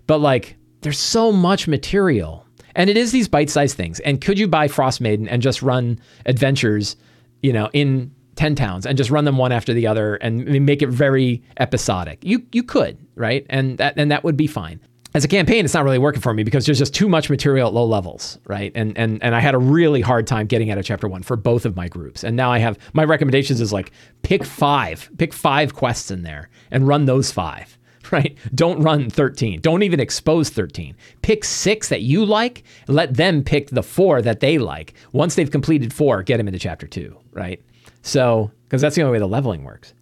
But 0.05 0.19
like, 0.19 0.55
there's 0.81 0.99
so 0.99 1.31
much 1.31 1.67
material. 1.67 2.45
And 2.75 2.91
it 2.91 2.97
is 2.97 3.11
these 3.11 3.27
bite-sized 3.27 3.75
things. 3.75 3.99
And 4.01 4.21
could 4.21 4.37
you 4.37 4.47
buy 4.47 4.67
Frost 4.67 5.01
Maiden 5.01 5.27
and 5.27 5.41
just 5.41 5.63
run 5.63 5.99
adventures 6.27 6.95
you 7.41 7.53
know, 7.53 7.69
in 7.73 8.11
10 8.35 8.55
towns 8.55 8.85
and 8.85 8.97
just 8.97 9.09
run 9.09 9.25
them 9.25 9.37
one 9.37 9.51
after 9.51 9.73
the 9.73 9.87
other 9.87 10.15
and 10.15 10.45
make 10.65 10.81
it 10.81 10.89
very 10.89 11.43
episodic. 11.59 12.19
You 12.23 12.45
you 12.51 12.63
could, 12.63 12.97
right? 13.15 13.45
And 13.49 13.77
that 13.79 13.95
and 13.97 14.11
that 14.11 14.23
would 14.23 14.37
be 14.37 14.47
fine. 14.47 14.79
As 15.13 15.23
a 15.23 15.27
campaign, 15.27 15.65
it's 15.65 15.73
not 15.73 15.83
really 15.83 15.97
working 15.97 16.21
for 16.21 16.33
me 16.33 16.43
because 16.43 16.65
there's 16.65 16.77
just 16.77 16.93
too 16.93 17.09
much 17.09 17.29
material 17.29 17.69
at 17.69 17.73
low 17.73 17.85
levels, 17.85 18.37
right? 18.45 18.71
And 18.75 18.95
and 18.97 19.21
and 19.23 19.33
I 19.33 19.39
had 19.39 19.55
a 19.55 19.57
really 19.57 20.01
hard 20.01 20.27
time 20.27 20.45
getting 20.45 20.69
out 20.69 20.77
of 20.77 20.85
chapter 20.85 21.07
1 21.07 21.23
for 21.23 21.35
both 21.35 21.65
of 21.65 21.75
my 21.75 21.87
groups. 21.87 22.23
And 22.23 22.35
now 22.35 22.51
I 22.51 22.59
have 22.59 22.77
my 22.93 23.03
recommendations 23.03 23.59
is 23.59 23.73
like 23.73 23.91
pick 24.21 24.43
5, 24.43 25.11
pick 25.17 25.33
5 25.33 25.73
quests 25.73 26.11
in 26.11 26.23
there 26.23 26.49
and 26.69 26.87
run 26.87 27.05
those 27.05 27.31
5 27.31 27.76
right? 28.11 28.37
Don't 28.53 28.81
run 28.81 29.09
13. 29.09 29.61
Don't 29.61 29.83
even 29.83 29.99
expose 29.99 30.49
13. 30.49 30.95
Pick 31.21 31.43
six 31.43 31.89
that 31.89 32.01
you 32.01 32.25
like. 32.25 32.63
Let 32.87 33.15
them 33.15 33.43
pick 33.43 33.69
the 33.69 33.83
four 33.83 34.21
that 34.21 34.39
they 34.39 34.57
like. 34.57 34.93
Once 35.11 35.35
they've 35.35 35.51
completed 35.51 35.93
four, 35.93 36.23
get 36.23 36.37
them 36.37 36.47
into 36.47 36.59
chapter 36.59 36.87
two, 36.87 37.17
right? 37.31 37.61
So, 38.01 38.51
because 38.63 38.81
that's 38.81 38.95
the 38.95 39.01
only 39.01 39.13
way 39.13 39.19
the 39.19 39.27
leveling 39.27 39.63
works. 39.63 39.93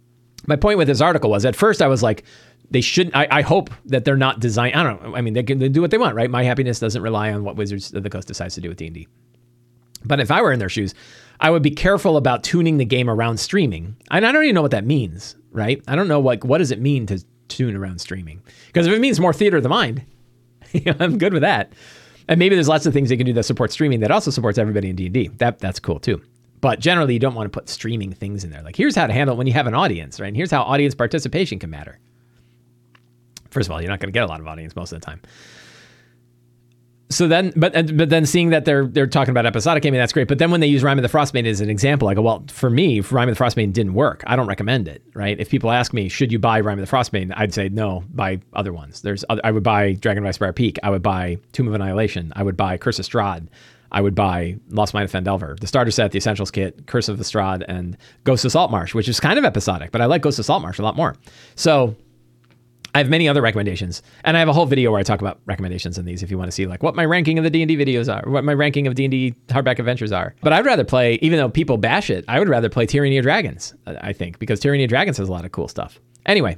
My 0.46 0.56
point 0.56 0.78
with 0.78 0.88
this 0.88 1.00
article 1.00 1.30
was 1.30 1.44
at 1.44 1.56
first 1.56 1.82
I 1.82 1.88
was 1.88 2.02
like, 2.02 2.24
they 2.70 2.80
should. 2.80 3.10
I, 3.14 3.28
I 3.30 3.42
hope 3.42 3.70
that 3.84 4.04
they're 4.04 4.16
not 4.16 4.40
designed. 4.40 4.74
I 4.74 4.82
don't 4.82 5.02
know. 5.02 5.14
I 5.14 5.20
mean, 5.20 5.34
they 5.34 5.42
can 5.42 5.58
they 5.58 5.68
do 5.68 5.80
what 5.80 5.90
they 5.90 5.98
want, 5.98 6.16
right? 6.16 6.30
My 6.30 6.42
happiness 6.42 6.80
doesn't 6.80 7.00
rely 7.00 7.32
on 7.32 7.44
what 7.44 7.56
Wizards 7.56 7.92
of 7.94 8.02
the 8.02 8.10
Coast 8.10 8.26
decides 8.26 8.56
to 8.56 8.60
do 8.60 8.68
with 8.68 8.78
D 8.78 8.86
and 8.86 8.94
D. 8.94 9.08
But 10.04 10.20
if 10.20 10.30
I 10.30 10.42
were 10.42 10.52
in 10.52 10.58
their 10.58 10.68
shoes, 10.68 10.94
I 11.40 11.50
would 11.50 11.62
be 11.62 11.70
careful 11.70 12.16
about 12.16 12.42
tuning 12.42 12.78
the 12.78 12.84
game 12.84 13.08
around 13.10 13.38
streaming. 13.38 13.96
And 14.10 14.26
I 14.26 14.32
don't 14.32 14.44
even 14.44 14.54
know 14.54 14.62
what 14.62 14.70
that 14.70 14.84
means, 14.84 15.36
right? 15.52 15.82
I 15.86 15.96
don't 15.96 16.08
know 16.08 16.20
what 16.20 16.44
what 16.44 16.58
does 16.58 16.70
it 16.70 16.80
mean 16.80 17.06
to 17.06 17.22
tune 17.48 17.76
around 17.76 18.00
streaming. 18.00 18.42
Because 18.66 18.86
if 18.86 18.92
it 18.92 19.00
means 19.00 19.20
more 19.20 19.32
theater 19.32 19.56
of 19.56 19.62
the 19.62 19.68
mind, 19.68 20.02
I'm 21.00 21.18
good 21.18 21.32
with 21.32 21.42
that. 21.42 21.72
And 22.28 22.38
maybe 22.38 22.56
there's 22.56 22.68
lots 22.68 22.86
of 22.86 22.92
things 22.92 23.08
they 23.08 23.16
can 23.16 23.26
do 23.26 23.32
that 23.34 23.44
support 23.44 23.72
streaming 23.72 24.00
that 24.00 24.10
also 24.10 24.30
supports 24.30 24.58
everybody 24.58 24.90
in 24.90 24.96
D&D. 24.96 25.28
That 25.38 25.58
that's 25.58 25.78
cool 25.78 26.00
too. 26.00 26.20
But 26.60 26.80
generally, 26.80 27.14
you 27.14 27.20
don't 27.20 27.34
want 27.34 27.52
to 27.52 27.56
put 27.56 27.68
streaming 27.68 28.12
things 28.12 28.42
in 28.42 28.50
there. 28.50 28.62
Like 28.62 28.76
here's 28.76 28.96
how 28.96 29.06
to 29.06 29.12
handle 29.12 29.34
it 29.34 29.38
when 29.38 29.46
you 29.46 29.52
have 29.52 29.66
an 29.66 29.74
audience, 29.74 30.18
right? 30.18 30.28
And 30.28 30.36
here's 30.36 30.50
how 30.50 30.62
audience 30.62 30.94
participation 30.94 31.58
can 31.58 31.70
matter. 31.70 31.98
First 33.50 33.68
of 33.68 33.72
all, 33.72 33.80
you're 33.80 33.90
not 33.90 34.00
going 34.00 34.08
to 34.08 34.12
get 34.12 34.24
a 34.24 34.26
lot 34.26 34.40
of 34.40 34.46
audience 34.46 34.74
most 34.74 34.92
of 34.92 35.00
the 35.00 35.06
time 35.06 35.20
so 37.08 37.28
then, 37.28 37.52
but 37.54 37.72
but 37.96 38.10
then 38.10 38.26
seeing 38.26 38.50
that 38.50 38.64
they're 38.64 38.86
they're 38.86 39.06
talking 39.06 39.30
about 39.30 39.46
episodic, 39.46 39.86
I 39.86 39.90
mean 39.90 40.00
that's 40.00 40.12
great. 40.12 40.26
But 40.26 40.38
then 40.38 40.50
when 40.50 40.60
they 40.60 40.66
use 40.66 40.82
Rime 40.82 40.98
of 40.98 41.02
the 41.02 41.08
Frostmaiden 41.08 41.46
as 41.46 41.60
an 41.60 41.70
example, 41.70 42.08
I 42.08 42.14
go, 42.14 42.22
well, 42.22 42.44
for 42.48 42.68
me, 42.68 43.00
Rime 43.00 43.28
of 43.28 43.38
the 43.38 43.44
Frostmaiden 43.44 43.72
didn't 43.72 43.94
work. 43.94 44.24
I 44.26 44.34
don't 44.34 44.48
recommend 44.48 44.88
it, 44.88 45.02
right? 45.14 45.38
If 45.38 45.48
people 45.48 45.70
ask 45.70 45.92
me, 45.92 46.08
should 46.08 46.32
you 46.32 46.38
buy 46.38 46.60
Rime 46.60 46.80
of 46.80 46.88
the 46.88 46.96
Frostmaiden, 46.96 47.32
I'd 47.36 47.54
say 47.54 47.68
no, 47.68 48.02
buy 48.10 48.40
other 48.54 48.72
ones. 48.72 49.02
There's 49.02 49.24
other, 49.28 49.40
I 49.44 49.52
would 49.52 49.62
buy 49.62 49.92
Dragon 49.92 50.26
of 50.26 50.34
Icespire 50.34 50.54
Peak. 50.54 50.78
I 50.82 50.90
would 50.90 51.02
buy 51.02 51.38
Tomb 51.52 51.68
of 51.68 51.74
Annihilation. 51.74 52.32
I 52.34 52.42
would 52.42 52.56
buy 52.56 52.76
Curse 52.76 52.98
of 52.98 53.06
Strahd. 53.06 53.46
I 53.92 54.00
would 54.00 54.16
buy 54.16 54.56
Lost 54.70 54.94
Mine 54.94 55.04
of 55.04 55.12
Phandelver, 55.12 55.58
the 55.60 55.66
starter 55.68 55.92
set, 55.92 56.10
the 56.10 56.18
essentials 56.18 56.50
kit, 56.50 56.86
Curse 56.86 57.08
of 57.08 57.18
the 57.18 57.24
Strahd, 57.24 57.64
and 57.68 57.96
Ghost 58.24 58.44
of 58.44 58.50
Saltmarsh, 58.50 58.94
which 58.94 59.08
is 59.08 59.20
kind 59.20 59.38
of 59.38 59.44
episodic, 59.44 59.92
but 59.92 60.00
I 60.00 60.06
like 60.06 60.22
Ghost 60.22 60.40
of 60.40 60.44
Saltmarsh 60.44 60.80
a 60.80 60.82
lot 60.82 60.96
more. 60.96 61.14
So 61.54 61.94
I 62.96 62.98
have 63.00 63.10
many 63.10 63.28
other 63.28 63.42
recommendations, 63.42 64.00
and 64.24 64.38
I 64.38 64.40
have 64.40 64.48
a 64.48 64.54
whole 64.54 64.64
video 64.64 64.90
where 64.90 64.98
I 64.98 65.02
talk 65.02 65.20
about 65.20 65.38
recommendations 65.44 65.98
in 65.98 66.06
these. 66.06 66.22
If 66.22 66.30
you 66.30 66.38
want 66.38 66.48
to 66.48 66.52
see 66.52 66.66
like 66.66 66.82
what 66.82 66.94
my 66.94 67.04
ranking 67.04 67.36
of 67.36 67.44
the 67.44 67.50
D 67.50 67.60
and 67.60 67.68
D 67.68 67.76
videos 67.76 68.10
are, 68.10 68.26
what 68.26 68.42
my 68.42 68.54
ranking 68.54 68.86
of 68.86 68.94
D 68.94 69.04
and 69.04 69.10
D 69.10 69.34
hardback 69.48 69.78
adventures 69.78 70.12
are. 70.12 70.34
But 70.40 70.54
I'd 70.54 70.64
rather 70.64 70.82
play, 70.82 71.18
even 71.20 71.38
though 71.38 71.50
people 71.50 71.76
bash 71.76 72.08
it, 72.08 72.24
I 72.26 72.38
would 72.38 72.48
rather 72.48 72.70
play 72.70 72.86
Tyranny 72.86 73.18
of 73.18 73.22
Dragons. 73.24 73.74
I 73.86 74.14
think 74.14 74.38
because 74.38 74.60
Tyranny 74.60 74.84
of 74.84 74.88
Dragons 74.88 75.18
has 75.18 75.28
a 75.28 75.30
lot 75.30 75.44
of 75.44 75.52
cool 75.52 75.68
stuff. 75.68 76.00
Anyway, 76.24 76.56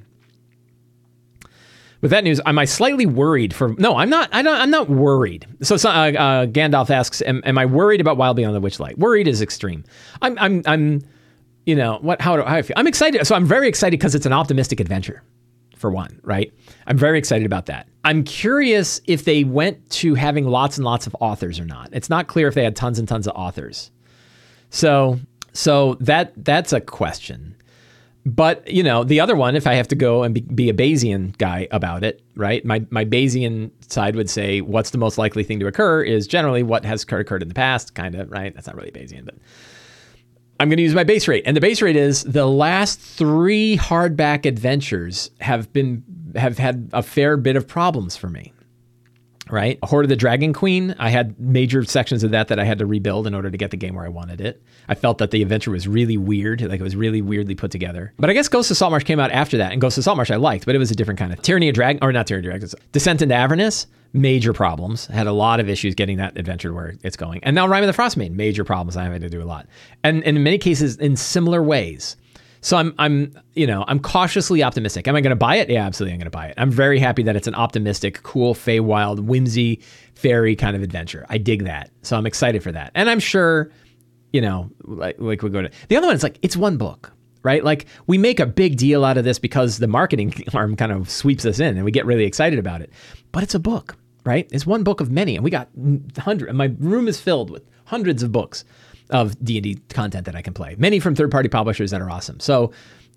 with 2.02 2.12
that 2.12 2.22
news, 2.22 2.40
am 2.46 2.56
I 2.56 2.66
slightly 2.66 3.04
worried 3.04 3.52
for? 3.52 3.74
No, 3.76 3.96
I'm 3.96 4.08
not. 4.08 4.28
I 4.30 4.38
I'm 4.46 4.70
not 4.70 4.88
worried. 4.88 5.44
So, 5.62 5.74
uh, 5.74 5.88
uh, 5.88 6.46
Gandalf 6.46 6.88
asks, 6.88 7.20
am, 7.22 7.42
am, 7.46 7.58
I 7.58 7.66
worried 7.66 8.00
about 8.00 8.16
Wild 8.16 8.36
Beyond 8.36 8.54
the 8.54 8.60
Witchlight?" 8.60 8.96
Worried 8.96 9.26
is 9.26 9.42
extreme. 9.42 9.82
I'm. 10.22 10.38
I'm. 10.38 10.62
I'm. 10.66 11.02
You 11.66 11.74
know 11.74 11.98
what? 12.00 12.20
How 12.22 12.36
do 12.36 12.44
I 12.44 12.62
feel? 12.62 12.74
I'm 12.76 12.86
excited. 12.86 13.26
So 13.26 13.34
I'm 13.34 13.44
very 13.44 13.66
excited 13.66 13.98
because 13.98 14.14
it's 14.14 14.24
an 14.24 14.32
optimistic 14.32 14.78
adventure 14.78 15.24
for 15.78 15.90
one, 15.90 16.20
right? 16.22 16.52
I'm 16.86 16.98
very 16.98 17.18
excited 17.18 17.46
about 17.46 17.66
that. 17.66 17.88
I'm 18.04 18.24
curious 18.24 19.00
if 19.06 19.24
they 19.24 19.44
went 19.44 19.90
to 19.90 20.14
having 20.14 20.46
lots 20.46 20.78
and 20.78 20.84
lots 20.84 21.06
of 21.06 21.16
authors 21.20 21.60
or 21.60 21.64
not. 21.64 21.90
It's 21.92 22.10
not 22.10 22.26
clear 22.26 22.48
if 22.48 22.54
they 22.54 22.64
had 22.64 22.76
tons 22.76 22.98
and 22.98 23.06
tons 23.06 23.26
of 23.26 23.34
authors. 23.36 23.90
So, 24.70 25.18
so 25.52 25.94
that 26.00 26.32
that's 26.44 26.72
a 26.72 26.80
question. 26.80 27.56
But 28.26 28.68
you 28.68 28.82
know, 28.82 29.04
the 29.04 29.20
other 29.20 29.36
one, 29.36 29.56
if 29.56 29.66
I 29.66 29.74
have 29.74 29.88
to 29.88 29.94
go 29.94 30.22
and 30.22 30.34
be, 30.34 30.42
be, 30.42 30.68
a 30.68 30.74
Bayesian 30.74 31.36
guy 31.38 31.66
about 31.70 32.04
it, 32.04 32.22
right? 32.34 32.64
My 32.64 32.84
my 32.90 33.04
Bayesian 33.04 33.70
side 33.90 34.16
would 34.16 34.28
say, 34.28 34.60
what's 34.60 34.90
the 34.90 34.98
most 34.98 35.16
likely 35.16 35.44
thing 35.44 35.60
to 35.60 35.66
occur 35.66 36.02
is 36.02 36.26
generally 36.26 36.62
what 36.62 36.84
has 36.84 37.02
occurred 37.04 37.42
in 37.42 37.48
the 37.48 37.54
past, 37.54 37.94
kind 37.94 38.14
of, 38.14 38.30
right? 38.30 38.54
That's 38.54 38.66
not 38.66 38.76
really 38.76 38.90
Bayesian, 38.90 39.24
but 39.24 39.36
I'm 40.60 40.68
going 40.68 40.78
to 40.78 40.82
use 40.82 40.94
my 40.94 41.04
base 41.04 41.28
rate, 41.28 41.44
and 41.46 41.56
the 41.56 41.60
base 41.60 41.80
rate 41.80 41.96
is 41.96 42.24
the 42.24 42.46
last 42.46 42.98
three 42.98 43.76
hardback 43.76 44.44
adventures 44.44 45.30
have 45.40 45.72
been 45.72 46.02
have 46.34 46.58
had 46.58 46.90
a 46.92 47.02
fair 47.02 47.36
bit 47.36 47.56
of 47.56 47.66
problems 47.66 48.16
for 48.16 48.28
me. 48.28 48.52
Right, 49.50 49.78
Hoard 49.82 50.04
of 50.04 50.10
the 50.10 50.16
Dragon 50.16 50.52
Queen. 50.52 50.94
I 50.98 51.08
had 51.08 51.40
major 51.40 51.82
sections 51.82 52.22
of 52.22 52.32
that 52.32 52.48
that 52.48 52.58
I 52.58 52.64
had 52.64 52.78
to 52.80 52.86
rebuild 52.86 53.26
in 53.26 53.34
order 53.34 53.50
to 53.50 53.56
get 53.56 53.70
the 53.70 53.78
game 53.78 53.94
where 53.94 54.04
I 54.04 54.10
wanted 54.10 54.42
it. 54.42 54.62
I 54.88 54.94
felt 54.94 55.16
that 55.18 55.30
the 55.30 55.40
adventure 55.40 55.70
was 55.70 55.88
really 55.88 56.18
weird, 56.18 56.60
like 56.60 56.80
it 56.80 56.82
was 56.82 56.94
really 56.94 57.22
weirdly 57.22 57.54
put 57.54 57.70
together. 57.70 58.12
But 58.18 58.28
I 58.28 58.34
guess 58.34 58.48
Ghost 58.48 58.70
of 58.70 58.76
Saltmarsh 58.76 59.04
came 59.04 59.18
out 59.18 59.30
after 59.30 59.56
that, 59.56 59.72
and 59.72 59.80
Ghost 59.80 59.96
of 59.96 60.04
Saltmarsh 60.04 60.30
I 60.30 60.36
liked, 60.36 60.66
but 60.66 60.74
it 60.74 60.78
was 60.78 60.90
a 60.90 60.94
different 60.94 61.18
kind 61.18 61.32
of 61.32 61.40
Tyranny 61.40 61.70
of 61.70 61.74
Dragon, 61.74 61.98
or 62.02 62.12
not 62.12 62.26
Tyranny 62.26 62.46
of 62.46 62.50
Dragons, 62.50 62.74
Descent 62.92 63.22
into 63.22 63.34
Avernus 63.34 63.86
major 64.12 64.52
problems. 64.52 65.06
Had 65.06 65.26
a 65.26 65.32
lot 65.32 65.60
of 65.60 65.68
issues 65.68 65.94
getting 65.94 66.16
that 66.18 66.36
adventure 66.38 66.72
where 66.72 66.94
it's 67.02 67.16
going. 67.16 67.42
And 67.44 67.54
now 67.54 67.66
Rime 67.66 67.84
of 67.84 67.94
the 67.94 68.02
Frostmaiden, 68.02 68.32
major 68.32 68.64
problems. 68.64 68.96
I 68.96 69.04
having 69.04 69.20
to 69.20 69.30
do 69.30 69.42
a 69.42 69.44
lot, 69.44 69.66
and, 70.04 70.22
and 70.24 70.36
in 70.36 70.42
many 70.42 70.58
cases 70.58 70.96
in 70.96 71.16
similar 71.16 71.62
ways. 71.62 72.16
So 72.60 72.76
I'm 72.76 72.94
I'm 72.98 73.32
you 73.54 73.66
know 73.66 73.84
I'm 73.86 74.00
cautiously 74.00 74.62
optimistic. 74.62 75.06
Am 75.06 75.14
I 75.14 75.20
going 75.20 75.30
to 75.30 75.36
buy 75.36 75.56
it? 75.56 75.70
Yeah, 75.70 75.86
absolutely, 75.86 76.14
I'm 76.14 76.18
going 76.18 76.26
to 76.26 76.36
buy 76.36 76.46
it. 76.48 76.54
I'm 76.56 76.70
very 76.70 76.98
happy 76.98 77.22
that 77.22 77.36
it's 77.36 77.46
an 77.46 77.54
optimistic, 77.54 78.22
cool, 78.22 78.54
Feywild, 78.54 79.20
whimsy, 79.20 79.80
fairy 80.14 80.56
kind 80.56 80.74
of 80.74 80.82
adventure. 80.82 81.24
I 81.28 81.38
dig 81.38 81.64
that. 81.64 81.90
So 82.02 82.16
I'm 82.16 82.26
excited 82.26 82.62
for 82.62 82.72
that, 82.72 82.90
and 82.94 83.08
I'm 83.08 83.20
sure, 83.20 83.70
you 84.32 84.40
know, 84.40 84.70
like 84.82 85.16
like 85.18 85.42
we 85.42 85.50
go 85.50 85.62
to 85.62 85.70
the 85.88 85.96
other 85.96 86.08
one. 86.08 86.14
It's 86.14 86.24
like 86.24 86.38
it's 86.42 86.56
one 86.56 86.76
book 86.76 87.12
right? 87.42 87.64
Like 87.64 87.86
we 88.06 88.18
make 88.18 88.40
a 88.40 88.46
big 88.46 88.76
deal 88.76 89.04
out 89.04 89.16
of 89.16 89.24
this 89.24 89.38
because 89.38 89.78
the 89.78 89.86
marketing 89.86 90.34
arm 90.54 90.76
kind 90.76 90.92
of 90.92 91.08
sweeps 91.08 91.44
us 91.44 91.60
in 91.60 91.76
and 91.76 91.84
we 91.84 91.90
get 91.90 92.04
really 92.04 92.24
excited 92.24 92.58
about 92.58 92.82
it. 92.82 92.92
But 93.38 93.44
it's 93.44 93.54
a 93.54 93.60
book, 93.60 93.96
right? 94.24 94.48
It's 94.50 94.66
one 94.66 94.82
book 94.82 95.00
of 95.00 95.12
many, 95.12 95.36
and 95.36 95.44
we 95.44 95.50
got 95.52 95.68
hundred. 96.18 96.52
My 96.54 96.72
room 96.80 97.06
is 97.06 97.20
filled 97.20 97.50
with 97.50 97.62
hundreds 97.84 98.24
of 98.24 98.32
books 98.32 98.64
of 99.10 99.38
D 99.44 99.58
and 99.58 99.62
D 99.62 99.78
content 99.90 100.26
that 100.26 100.34
I 100.34 100.42
can 100.42 100.54
play. 100.54 100.74
Many 100.76 100.98
from 100.98 101.14
third 101.14 101.30
party 101.30 101.48
publishers 101.48 101.92
that 101.92 102.00
are 102.00 102.10
awesome. 102.10 102.40
So, 102.40 102.72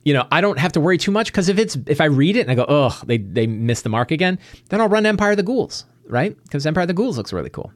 you 0.06 0.14
know, 0.14 0.28
I 0.32 0.40
don't 0.40 0.60
have 0.60 0.74
to 0.74 0.80
worry 0.80 1.00
too 1.00 1.10
much 1.10 1.32
because 1.32 1.50
if 1.50 1.58
it's 1.58 1.76
if 1.88 2.00
I 2.00 2.06
read 2.06 2.38
it 2.38 2.42
and 2.42 2.52
I 2.52 2.54
go, 2.54 2.68
oh, 2.70 3.02
they 3.04 3.18
they 3.18 3.48
missed 3.48 3.82
the 3.82 3.90
mark 3.90 4.12
again, 4.12 4.38
then 4.70 4.80
I'll 4.80 4.90
run 4.90 5.08
Empire 5.08 5.32
of 5.32 5.38
the 5.38 5.44
Ghouls, 5.44 5.86
right? 6.06 6.38
Because 6.44 6.68
Empire 6.68 6.84
of 6.84 6.90
the 6.90 6.94
Ghouls 6.94 7.18
looks 7.18 7.34
really 7.34 7.50
cool. 7.50 7.74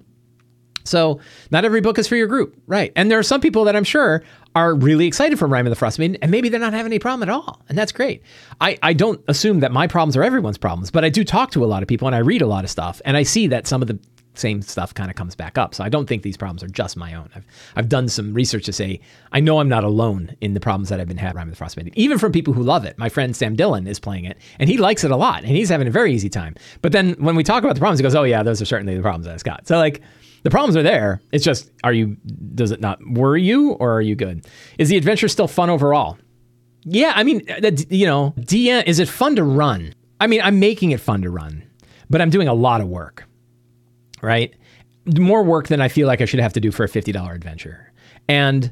So 0.85 1.19
not 1.51 1.65
every 1.65 1.81
book 1.81 1.99
is 1.99 2.07
for 2.07 2.15
your 2.15 2.27
group, 2.27 2.55
right? 2.67 2.91
And 2.95 3.11
there 3.11 3.19
are 3.19 3.23
some 3.23 3.41
people 3.41 3.65
that 3.65 3.75
I'm 3.75 3.83
sure 3.83 4.23
are 4.55 4.73
really 4.73 5.05
excited 5.05 5.37
for 5.37 5.47
Rime 5.47 5.67
of 5.67 5.77
the 5.77 5.85
Frostmaiden, 5.85 6.17
and 6.21 6.31
maybe 6.31 6.47
they're 6.47 6.59
not 6.59 6.73
having 6.73 6.91
any 6.91 6.99
problem 6.99 7.27
at 7.27 7.33
all, 7.33 7.61
and 7.67 7.77
that's 7.77 7.91
great. 7.91 8.23
I, 8.61 8.77
I 8.81 8.93
don't 8.93 9.21
assume 9.27 9.59
that 9.59 9.73
my 9.73 9.85
problems 9.85 10.15
are 10.15 10.23
everyone's 10.23 10.57
problems, 10.57 10.91
but 10.91 11.03
I 11.03 11.09
do 11.09 11.25
talk 11.25 11.51
to 11.51 11.63
a 11.63 11.67
lot 11.67 11.83
of 11.83 11.89
people 11.89 12.07
and 12.07 12.15
I 12.15 12.19
read 12.19 12.41
a 12.41 12.47
lot 12.47 12.63
of 12.63 12.69
stuff, 12.69 13.01
and 13.03 13.17
I 13.17 13.23
see 13.23 13.47
that 13.47 13.67
some 13.67 13.81
of 13.81 13.89
the 13.89 13.99
same 14.37 14.61
stuff 14.61 14.93
kind 14.93 15.09
of 15.09 15.15
comes 15.15 15.35
back 15.35 15.57
up. 15.57 15.73
So 15.73 15.83
I 15.83 15.89
don't 15.89 16.07
think 16.07 16.23
these 16.23 16.37
problems 16.37 16.63
are 16.63 16.67
just 16.67 16.97
my 16.97 17.13
own. 17.13 17.29
I've 17.35 17.45
I've 17.75 17.89
done 17.89 18.07
some 18.07 18.33
research 18.33 18.65
to 18.65 18.73
say 18.73 18.99
I 19.31 19.39
know 19.39 19.59
I'm 19.59 19.69
not 19.69 19.83
alone 19.83 20.35
in 20.41 20.53
the 20.53 20.59
problems 20.59 20.89
that 20.89 20.99
I've 20.99 21.07
been 21.07 21.17
having 21.17 21.49
with 21.49 21.59
Frostmaiden, 21.59 21.93
even 21.95 22.17
from 22.17 22.31
people 22.31 22.53
who 22.53 22.63
love 22.63 22.85
it. 22.85 22.97
My 22.97 23.09
friend 23.09 23.35
Sam 23.35 23.55
Dillon 23.55 23.87
is 23.87 23.99
playing 23.99 24.25
it, 24.25 24.37
and 24.59 24.69
he 24.69 24.77
likes 24.77 25.03
it 25.03 25.11
a 25.11 25.15
lot, 25.15 25.43
and 25.43 25.51
he's 25.51 25.69
having 25.69 25.87
a 25.87 25.91
very 25.91 26.13
easy 26.13 26.29
time. 26.29 26.55
But 26.81 26.91
then 26.91 27.13
when 27.13 27.35
we 27.35 27.43
talk 27.43 27.63
about 27.63 27.75
the 27.75 27.79
problems, 27.79 27.99
he 27.99 28.03
goes, 28.03 28.15
"Oh 28.15 28.23
yeah, 28.23 28.43
those 28.43 28.61
are 28.61 28.65
certainly 28.65 28.95
the 28.95 29.01
problems 29.01 29.25
that 29.25 29.33
it's 29.33 29.43
got." 29.43 29.67
So 29.67 29.77
like 29.77 30.01
the 30.45 30.51
problems 30.51 30.77
are 30.77 30.83
there. 30.83 31.21
It's 31.31 31.43
just, 31.43 31.71
are 31.83 31.91
you? 31.91 32.17
Does 32.53 32.69
it 32.69 32.79
not 32.79 32.99
worry 33.03 33.41
you, 33.41 33.71
or 33.71 33.95
are 33.95 34.01
you 34.01 34.15
good? 34.15 34.45
Is 34.77 34.89
the 34.89 34.95
adventure 34.95 35.27
still 35.27 35.47
fun 35.47 35.71
overall? 35.71 36.19
Yeah, 36.83 37.13
I 37.15 37.23
mean, 37.23 37.41
you 37.89 38.05
know, 38.05 38.35
DM 38.37 38.83
is 38.85 38.99
it 38.99 39.09
fun 39.09 39.35
to 39.37 39.43
run? 39.43 39.95
I 40.21 40.27
mean, 40.27 40.41
I'm 40.43 40.59
making 40.59 40.91
it 40.91 40.99
fun 40.99 41.23
to 41.23 41.31
run, 41.31 41.63
but 42.11 42.21
I'm 42.21 42.29
doing 42.29 42.47
a 42.47 42.53
lot 42.53 42.79
of 42.79 42.87
work, 42.87 43.27
right? 44.21 44.53
More 45.17 45.43
work 45.43 45.67
than 45.67 45.81
I 45.81 45.87
feel 45.87 46.05
like 46.05 46.21
I 46.21 46.25
should 46.25 46.39
have 46.39 46.53
to 46.53 46.59
do 46.59 46.71
for 46.71 46.83
a 46.83 46.87
$50 46.87 47.33
adventure. 47.33 47.91
And 48.29 48.71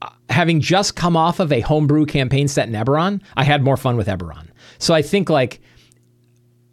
uh, 0.00 0.08
having 0.30 0.62
just 0.62 0.96
come 0.96 1.18
off 1.18 1.38
of 1.38 1.52
a 1.52 1.60
homebrew 1.60 2.06
campaign 2.06 2.48
set 2.48 2.66
in 2.66 2.72
Eberron, 2.72 3.20
I 3.36 3.44
had 3.44 3.62
more 3.62 3.76
fun 3.76 3.98
with 3.98 4.06
Eberron. 4.06 4.48
So 4.78 4.94
I 4.94 5.02
think 5.02 5.28
like 5.28 5.60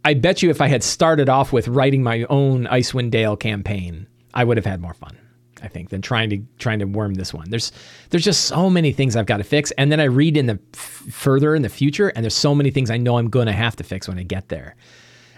I 0.07 0.13
bet 0.13 0.41
you 0.41 0.49
if 0.49 0.61
I 0.61 0.67
had 0.67 0.85
started 0.85 1.27
off 1.27 1.51
with 1.51 1.67
writing 1.67 2.01
my 2.01 2.23
own 2.29 2.63
Icewind 2.67 3.11
Dale 3.11 3.35
campaign, 3.35 4.07
I 4.33 4.45
would 4.45 4.55
have 4.55 4.65
had 4.65 4.79
more 4.79 4.93
fun. 4.93 5.17
I 5.61 5.67
think 5.67 5.89
than 5.89 6.01
trying 6.01 6.29
to 6.29 6.41
trying 6.59 6.79
to 6.79 6.85
worm 6.85 7.15
this 7.15 7.33
one. 7.33 7.49
There's 7.49 7.73
there's 8.09 8.23
just 8.23 8.45
so 8.45 8.69
many 8.69 8.93
things 8.93 9.17
I've 9.17 9.25
got 9.25 9.37
to 9.37 9.43
fix, 9.43 9.71
and 9.71 9.91
then 9.91 9.99
I 9.99 10.05
read 10.05 10.37
in 10.37 10.45
the 10.45 10.59
f- 10.73 10.79
further 10.79 11.55
in 11.55 11.61
the 11.61 11.67
future, 11.67 12.07
and 12.07 12.23
there's 12.23 12.35
so 12.35 12.55
many 12.55 12.71
things 12.71 12.89
I 12.89 12.95
know 12.95 13.17
I'm 13.17 13.29
going 13.29 13.47
to 13.47 13.51
have 13.51 13.75
to 13.77 13.83
fix 13.83 14.07
when 14.07 14.17
I 14.17 14.23
get 14.23 14.47
there, 14.47 14.77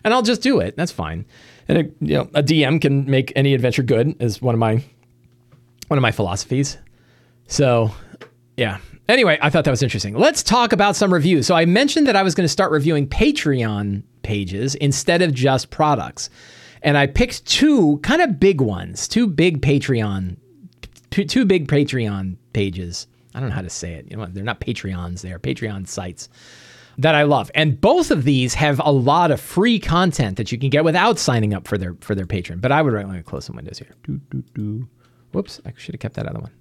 and 0.03 0.13
I'll 0.13 0.21
just 0.21 0.43
do 0.43 0.59
it. 0.59 0.77
That's 0.77 0.91
fine. 0.91 1.25
And 1.67 1.91
you 1.99 2.17
know, 2.17 2.29
a 2.35 2.43
DM 2.43 2.79
can 2.79 3.09
make 3.09 3.33
any 3.35 3.55
adventure 3.55 3.81
good 3.81 4.21
is 4.21 4.39
one 4.39 4.53
of 4.53 4.59
my 4.59 4.83
one 5.87 5.97
of 5.97 6.03
my 6.03 6.11
philosophies. 6.11 6.77
So, 7.47 7.89
yeah. 8.55 8.77
Anyway, 9.07 9.39
I 9.41 9.49
thought 9.49 9.63
that 9.63 9.71
was 9.71 9.81
interesting. 9.81 10.13
Let's 10.13 10.43
talk 10.43 10.73
about 10.73 10.95
some 10.95 11.11
reviews. 11.11 11.47
So 11.47 11.55
I 11.55 11.65
mentioned 11.65 12.05
that 12.05 12.15
I 12.15 12.21
was 12.21 12.35
going 12.35 12.45
to 12.45 12.49
start 12.49 12.71
reviewing 12.71 13.07
Patreon 13.07 14.03
pages 14.29 14.75
instead 14.75 15.23
of 15.23 15.33
just 15.33 15.71
products. 15.71 16.29
And 16.83 16.99
I 16.99 17.07
picked 17.07 17.47
two 17.47 17.97
kind 18.03 18.21
of 18.21 18.39
big 18.39 18.61
ones, 18.61 19.07
two 19.07 19.25
big 19.25 19.59
Patreon, 19.59 20.37
two, 21.09 21.25
two 21.25 21.45
big 21.45 21.67
Patreon 21.67 22.37
pages. 22.53 23.07
I 23.33 23.39
don't 23.39 23.49
know 23.49 23.55
how 23.55 23.63
to 23.63 23.71
say 23.71 23.93
it. 23.93 24.05
You 24.07 24.17
know, 24.17 24.27
they're 24.27 24.43
not 24.43 24.61
Patreons, 24.61 25.21
they 25.21 25.31
are 25.31 25.39
Patreon 25.39 25.87
sites 25.87 26.29
that 26.99 27.15
I 27.15 27.23
love. 27.23 27.49
And 27.55 27.81
both 27.81 28.11
of 28.11 28.23
these 28.23 28.53
have 28.53 28.79
a 28.85 28.91
lot 28.91 29.31
of 29.31 29.41
free 29.41 29.79
content 29.79 30.37
that 30.37 30.51
you 30.51 30.59
can 30.59 30.69
get 30.69 30.83
without 30.83 31.17
signing 31.17 31.55
up 31.55 31.67
for 31.67 31.79
their 31.79 31.95
for 32.01 32.13
their 32.13 32.27
patron. 32.27 32.59
But 32.59 32.71
I 32.71 32.83
would 32.83 32.93
really 32.93 33.23
close 33.23 33.45
some 33.45 33.55
windows 33.55 33.79
here. 33.79 33.95
Do, 34.03 34.21
do, 34.29 34.43
do. 34.53 34.87
Whoops, 35.31 35.59
I 35.65 35.73
should 35.75 35.95
have 35.95 36.01
kept 36.01 36.15
that 36.15 36.27
other 36.27 36.39
one. 36.39 36.51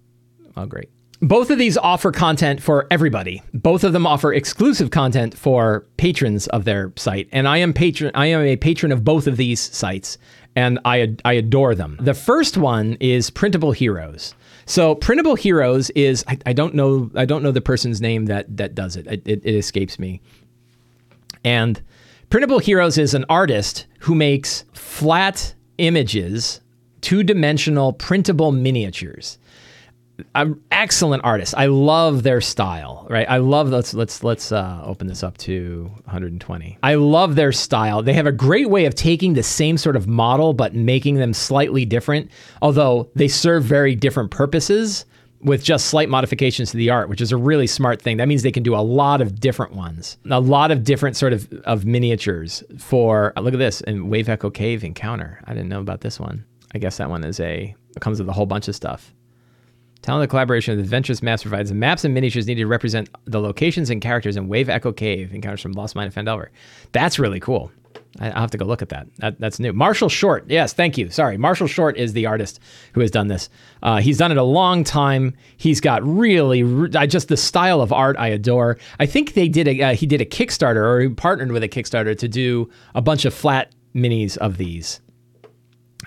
Oh, 0.56 0.64
great. 0.64 0.88
Both 1.20 1.50
of 1.50 1.58
these 1.58 1.76
offer 1.76 2.12
content 2.12 2.62
for 2.62 2.86
everybody. 2.92 3.42
Both 3.52 3.82
of 3.82 3.92
them 3.92 4.06
offer 4.06 4.32
exclusive 4.32 4.90
content 4.90 5.36
for 5.36 5.84
patrons 5.96 6.46
of 6.48 6.64
their 6.64 6.92
site, 6.96 7.28
and 7.32 7.48
I 7.48 7.58
am 7.58 7.72
patron. 7.72 8.12
I 8.14 8.26
am 8.26 8.42
a 8.42 8.56
patron 8.56 8.92
of 8.92 9.02
both 9.04 9.26
of 9.26 9.36
these 9.36 9.60
sites, 9.60 10.16
and 10.54 10.78
I 10.84 11.16
I 11.24 11.32
adore 11.32 11.74
them. 11.74 11.98
The 12.00 12.14
first 12.14 12.56
one 12.56 12.96
is 13.00 13.30
Printable 13.30 13.72
Heroes. 13.72 14.34
So 14.66 14.94
Printable 14.94 15.34
Heroes 15.34 15.90
is 15.90 16.24
I, 16.28 16.38
I 16.46 16.52
don't 16.52 16.74
know 16.74 17.10
I 17.16 17.24
don't 17.24 17.42
know 17.42 17.50
the 17.50 17.60
person's 17.60 18.00
name 18.00 18.26
that 18.26 18.56
that 18.56 18.76
does 18.76 18.94
it. 18.94 19.08
It, 19.08 19.26
it, 19.26 19.40
it 19.44 19.54
escapes 19.56 19.98
me. 19.98 20.20
And 21.42 21.82
Printable 22.30 22.60
Heroes 22.60 22.96
is 22.96 23.14
an 23.14 23.24
artist 23.28 23.86
who 24.00 24.14
makes 24.14 24.64
flat 24.72 25.54
images, 25.78 26.60
two 27.00 27.24
dimensional 27.24 27.92
printable 27.92 28.52
miniatures. 28.52 29.38
I'm 30.34 30.62
excellent 30.70 31.24
artists. 31.24 31.54
I 31.54 31.66
love 31.66 32.22
their 32.22 32.40
style, 32.40 33.06
right? 33.08 33.28
I 33.28 33.38
love 33.38 33.68
let's 33.68 33.94
let's 33.94 34.24
let's 34.24 34.52
uh, 34.52 34.82
open 34.84 35.06
this 35.06 35.22
up 35.22 35.38
to 35.38 35.90
120. 36.04 36.78
I 36.82 36.94
love 36.94 37.36
their 37.36 37.52
style. 37.52 38.02
They 38.02 38.14
have 38.14 38.26
a 38.26 38.32
great 38.32 38.68
way 38.70 38.86
of 38.86 38.94
taking 38.94 39.34
the 39.34 39.42
same 39.42 39.78
sort 39.78 39.96
of 39.96 40.08
model 40.08 40.54
but 40.54 40.74
making 40.74 41.16
them 41.16 41.32
slightly 41.32 41.84
different, 41.84 42.30
although 42.62 43.10
they 43.14 43.28
serve 43.28 43.64
very 43.64 43.94
different 43.94 44.30
purposes 44.30 45.04
with 45.40 45.62
just 45.62 45.86
slight 45.86 46.08
modifications 46.08 46.72
to 46.72 46.76
the 46.76 46.90
art, 46.90 47.08
which 47.08 47.20
is 47.20 47.30
a 47.30 47.36
really 47.36 47.68
smart 47.68 48.02
thing. 48.02 48.16
That 48.16 48.26
means 48.26 48.42
they 48.42 48.50
can 48.50 48.64
do 48.64 48.74
a 48.74 48.82
lot 48.82 49.20
of 49.20 49.38
different 49.38 49.72
ones, 49.72 50.18
a 50.28 50.40
lot 50.40 50.72
of 50.72 50.82
different 50.82 51.16
sort 51.16 51.32
of 51.32 51.50
of 51.64 51.84
miniatures 51.84 52.64
for. 52.78 53.32
Look 53.36 53.54
at 53.54 53.58
this 53.58 53.80
in 53.82 54.08
Wave 54.08 54.28
Echo 54.28 54.50
Cave 54.50 54.82
Encounter. 54.82 55.40
I 55.44 55.54
didn't 55.54 55.68
know 55.68 55.80
about 55.80 56.00
this 56.00 56.18
one. 56.18 56.44
I 56.74 56.78
guess 56.78 56.96
that 56.96 57.08
one 57.08 57.24
is 57.24 57.38
a 57.40 57.74
comes 58.00 58.18
with 58.18 58.28
a 58.28 58.32
whole 58.32 58.46
bunch 58.46 58.68
of 58.68 58.76
stuff. 58.76 59.14
Talented 60.02 60.30
collaboration 60.30 60.76
with 60.76 60.84
Adventures 60.84 61.22
Maps 61.22 61.42
provides 61.42 61.70
the 61.70 61.74
maps 61.74 62.04
and 62.04 62.14
miniatures 62.14 62.46
needed 62.46 62.62
to 62.62 62.66
represent 62.66 63.10
the 63.24 63.40
locations 63.40 63.90
and 63.90 64.00
characters 64.00 64.36
in 64.36 64.48
Wave 64.48 64.68
Echo 64.68 64.92
Cave 64.92 65.34
encounters 65.34 65.60
from 65.60 65.72
Lost 65.72 65.96
Mine 65.96 66.06
of 66.06 66.14
Phandelver. 66.14 66.48
That's 66.92 67.18
really 67.18 67.40
cool. 67.40 67.70
I- 68.20 68.30
I'll 68.30 68.40
have 68.40 68.50
to 68.52 68.58
go 68.58 68.64
look 68.64 68.80
at 68.80 68.88
that. 68.90 69.06
that. 69.18 69.38
That's 69.40 69.58
new. 69.60 69.72
Marshall 69.72 70.08
Short. 70.08 70.44
Yes, 70.48 70.72
thank 70.72 70.96
you. 70.96 71.10
Sorry. 71.10 71.36
Marshall 71.36 71.66
Short 71.66 71.96
is 71.96 72.12
the 72.14 72.26
artist 72.26 72.58
who 72.92 73.00
has 73.00 73.10
done 73.10 73.26
this. 73.28 73.50
Uh, 73.82 73.98
he's 74.00 74.16
done 74.18 74.30
it 74.30 74.38
a 74.38 74.42
long 74.42 74.82
time. 74.84 75.34
He's 75.56 75.80
got 75.80 76.02
really, 76.04 76.62
re- 76.62 76.90
I 76.94 77.06
just 77.06 77.28
the 77.28 77.36
style 77.36 77.80
of 77.80 77.92
art 77.92 78.16
I 78.18 78.28
adore. 78.28 78.78
I 78.98 79.06
think 79.06 79.34
they 79.34 79.48
did 79.48 79.68
a, 79.68 79.82
uh, 79.82 79.94
he 79.94 80.06
did 80.06 80.20
a 80.20 80.24
Kickstarter 80.24 80.76
or 80.82 81.00
he 81.00 81.08
partnered 81.08 81.52
with 81.52 81.62
a 81.62 81.68
Kickstarter 81.68 82.16
to 82.18 82.28
do 82.28 82.70
a 82.94 83.02
bunch 83.02 83.24
of 83.24 83.34
flat 83.34 83.72
minis 83.94 84.36
of 84.38 84.56
these. 84.58 85.00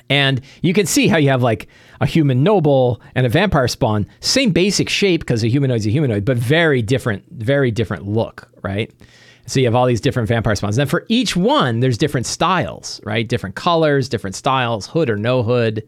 And 0.09 0.41
you 0.61 0.73
can 0.73 0.85
see 0.85 1.07
how 1.07 1.17
you 1.17 1.29
have 1.29 1.43
like 1.43 1.67
a 2.01 2.05
human 2.07 2.43
noble 2.43 2.99
and 3.15 3.25
a 3.25 3.29
vampire 3.29 3.67
spawn, 3.67 4.07
same 4.19 4.51
basic 4.51 4.89
shape 4.89 5.21
because 5.21 5.43
a 5.43 5.47
humanoid's 5.47 5.85
a 5.85 5.91
humanoid, 5.91 6.25
but 6.25 6.35
very 6.35 6.81
different, 6.81 7.23
very 7.31 7.69
different 7.69 8.07
look, 8.07 8.49
right? 8.63 8.91
So 9.45 9.59
you 9.59 9.67
have 9.67 9.75
all 9.75 9.85
these 9.85 10.01
different 10.01 10.27
vampire 10.27 10.55
spawns. 10.55 10.77
And 10.79 10.89
for 10.89 11.05
each 11.09 11.35
one, 11.35 11.79
there's 11.79 11.97
different 11.97 12.25
styles, 12.25 12.99
right? 13.03 13.27
Different 13.27 13.55
colors, 13.55 14.09
different 14.09 14.35
styles, 14.35 14.87
hood 14.87 15.09
or 15.09 15.15
no 15.15 15.43
hood. 15.43 15.87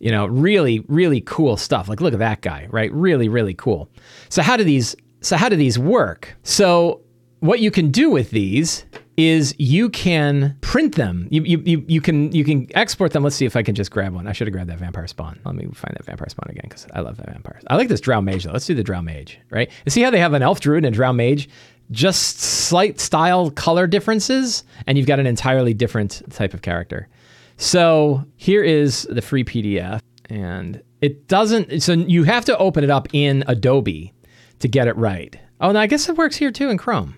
You 0.00 0.10
know, 0.10 0.26
really, 0.26 0.80
really 0.88 1.20
cool 1.20 1.56
stuff. 1.56 1.88
Like 1.88 2.00
look 2.00 2.12
at 2.12 2.18
that 2.18 2.40
guy, 2.40 2.66
right? 2.70 2.92
Really, 2.92 3.28
really 3.28 3.54
cool. 3.54 3.88
So 4.28 4.42
how 4.42 4.56
do 4.56 4.64
these 4.64 4.96
so 5.20 5.36
how 5.36 5.48
do 5.48 5.56
these 5.56 5.78
work? 5.78 6.36
So 6.42 7.00
what 7.40 7.60
you 7.60 7.70
can 7.70 7.90
do 7.90 8.10
with 8.10 8.30
these 8.30 8.84
is 9.16 9.54
you 9.58 9.88
can 9.88 10.56
print 10.60 10.96
them. 10.96 11.28
You, 11.30 11.42
you, 11.44 11.62
you, 11.64 11.84
you 11.86 12.00
can 12.00 12.32
you 12.32 12.44
can 12.44 12.68
export 12.74 13.12
them. 13.12 13.22
Let's 13.22 13.36
see 13.36 13.46
if 13.46 13.56
I 13.56 13.62
can 13.62 13.74
just 13.74 13.90
grab 13.90 14.14
one. 14.14 14.26
I 14.26 14.32
should 14.32 14.46
have 14.46 14.52
grabbed 14.52 14.70
that 14.70 14.78
vampire 14.78 15.06
spawn. 15.06 15.38
Let 15.44 15.54
me 15.54 15.64
find 15.66 15.94
that 15.96 16.04
vampire 16.04 16.28
spawn 16.28 16.50
again 16.50 16.66
because 16.68 16.86
I 16.94 17.00
love 17.00 17.16
that 17.18 17.30
vampire. 17.30 17.60
I 17.68 17.76
like 17.76 17.88
this 17.88 18.00
drow 18.00 18.20
mage 18.20 18.44
though. 18.44 18.52
Let's 18.52 18.66
do 18.66 18.74
the 18.74 18.82
drow 18.82 19.02
mage, 19.02 19.38
right? 19.50 19.70
And 19.84 19.92
see 19.92 20.02
how 20.02 20.10
they 20.10 20.18
have 20.18 20.32
an 20.34 20.42
elf 20.42 20.60
druid 20.60 20.84
and 20.84 20.94
a 20.94 20.96
drow 20.96 21.12
mage, 21.12 21.48
just 21.90 22.40
slight 22.40 22.98
style 22.98 23.50
color 23.50 23.86
differences, 23.86 24.64
and 24.86 24.98
you've 24.98 25.06
got 25.06 25.20
an 25.20 25.26
entirely 25.26 25.74
different 25.74 26.22
type 26.30 26.54
of 26.54 26.62
character. 26.62 27.08
So 27.56 28.24
here 28.36 28.64
is 28.64 29.06
the 29.10 29.22
free 29.22 29.44
PDF, 29.44 30.00
and 30.28 30.82
it 31.00 31.28
doesn't. 31.28 31.82
So 31.82 31.92
you 31.92 32.24
have 32.24 32.44
to 32.46 32.58
open 32.58 32.82
it 32.82 32.90
up 32.90 33.08
in 33.12 33.44
Adobe 33.46 34.12
to 34.58 34.68
get 34.68 34.88
it 34.88 34.96
right. 34.96 35.38
Oh, 35.60 35.68
and 35.68 35.78
I 35.78 35.86
guess 35.86 36.08
it 36.08 36.16
works 36.16 36.36
here 36.36 36.50
too 36.50 36.68
in 36.68 36.78
Chrome 36.78 37.16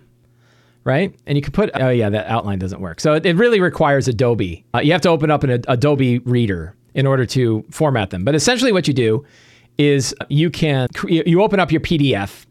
right? 0.86 1.14
And 1.26 1.36
you 1.36 1.42
can 1.42 1.52
put, 1.52 1.70
oh 1.74 1.90
yeah, 1.90 2.08
that 2.08 2.26
outline 2.28 2.58
doesn't 2.58 2.80
work. 2.80 3.00
So 3.00 3.14
it, 3.14 3.26
it 3.26 3.36
really 3.36 3.60
requires 3.60 4.08
Adobe. 4.08 4.64
Uh, 4.74 4.78
you 4.78 4.92
have 4.92 5.00
to 5.02 5.10
open 5.10 5.30
up 5.30 5.42
an 5.42 5.62
Adobe 5.68 6.20
Reader 6.20 6.74
in 6.94 7.06
order 7.06 7.26
to 7.26 7.64
format 7.70 8.10
them. 8.10 8.24
But 8.24 8.34
essentially, 8.34 8.72
what 8.72 8.88
you 8.88 8.94
do 8.94 9.24
is 9.76 10.14
you 10.30 10.48
can 10.48 10.88
you 11.06 11.42
open 11.42 11.60
up 11.60 11.70
your 11.70 11.82
PDF 11.82 12.46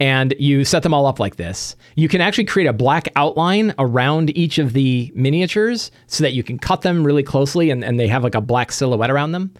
and 0.00 0.34
you 0.38 0.64
set 0.64 0.84
them 0.84 0.94
all 0.94 1.06
up 1.06 1.18
like 1.18 1.36
this. 1.36 1.74
You 1.96 2.08
can 2.08 2.20
actually 2.20 2.44
create 2.44 2.66
a 2.66 2.72
black 2.72 3.08
outline 3.16 3.74
around 3.78 4.36
each 4.36 4.58
of 4.58 4.72
the 4.72 5.10
miniatures 5.14 5.90
so 6.06 6.22
that 6.22 6.34
you 6.34 6.44
can 6.44 6.58
cut 6.58 6.82
them 6.82 7.02
really 7.02 7.24
closely 7.24 7.70
and, 7.70 7.84
and 7.84 7.98
they 7.98 8.06
have 8.06 8.22
like 8.22 8.36
a 8.36 8.40
black 8.40 8.70
silhouette 8.70 9.10
around 9.10 9.32
them 9.32 9.52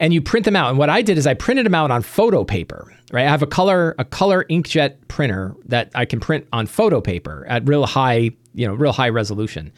and 0.00 0.12
you 0.12 0.20
print 0.20 0.44
them 0.44 0.56
out. 0.56 0.70
And 0.70 0.78
what 0.78 0.90
I 0.90 1.02
did 1.02 1.18
is 1.18 1.26
I 1.26 1.34
printed 1.34 1.66
them 1.66 1.74
out 1.74 1.90
on 1.90 2.02
photo 2.02 2.44
paper. 2.44 2.92
Right, 3.12 3.24
I 3.24 3.30
have 3.30 3.42
a 3.42 3.46
color 3.46 3.94
a 3.98 4.04
color 4.04 4.44
inkjet 4.50 4.96
printer 5.06 5.54
that 5.66 5.92
I 5.94 6.04
can 6.04 6.18
print 6.18 6.46
on 6.52 6.66
photo 6.66 7.00
paper 7.00 7.46
at 7.48 7.66
real 7.66 7.86
high, 7.86 8.30
you 8.52 8.66
know, 8.66 8.74
real 8.74 8.92
high 8.92 9.10
resolution. 9.10 9.72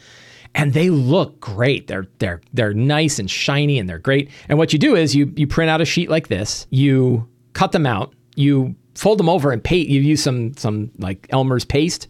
And 0.55 0.73
they 0.73 0.89
look 0.89 1.39
great. 1.39 1.85
They're 1.87 2.07
they're 2.17 2.41
they're 2.53 2.73
nice 2.73 3.19
and 3.19 3.29
shiny 3.29 3.77
and 3.77 3.87
they're 3.87 3.99
great. 3.99 4.31
And 4.49 4.57
what 4.57 4.73
you 4.73 4.79
do 4.79 4.95
is 4.95 5.15
you 5.15 5.31
you 5.35 5.45
print 5.45 5.69
out 5.69 5.79
a 5.79 5.85
sheet 5.85 6.09
like 6.09 6.27
this, 6.27 6.65
you 6.71 7.29
cut 7.53 7.71
them 7.71 7.85
out, 7.85 8.13
you 8.35 8.75
fold 8.95 9.19
them 9.19 9.29
over 9.29 9.51
and 9.51 9.63
paste. 9.63 9.89
You 9.89 10.01
use 10.01 10.23
some 10.23 10.55
some 10.55 10.89
like 10.97 11.27
Elmer's 11.29 11.65
paste, 11.65 12.07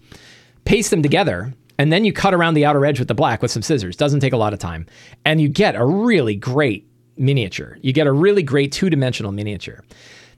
paste 0.64 0.90
them 0.90 1.04
together, 1.04 1.54
and 1.78 1.92
then 1.92 2.06
you 2.06 2.14
cut 2.14 2.34
around 2.34 2.54
the 2.54 2.66
outer 2.66 2.86
edge 2.86 2.98
with 2.98 3.10
the 3.10 3.16
black 3.16 3.42
with 3.42 3.52
some 3.52 3.62
scissors. 3.62 3.96
Doesn't 3.96 4.22
take 4.22 4.34
a 4.34 4.38
lot 4.38 4.54
of 4.54 4.60
time, 4.60 4.86
and 5.26 5.42
you 5.42 5.50
get 5.50 5.76
a 5.76 5.86
really 5.86 6.36
great 6.36 6.89
miniature. 7.20 7.78
You 7.82 7.94
get 7.94 8.08
a 8.08 8.12
really 8.12 8.44
great 8.44 8.72
two 8.72 8.90
dimensional 8.90 9.32
miniature. 9.32 9.84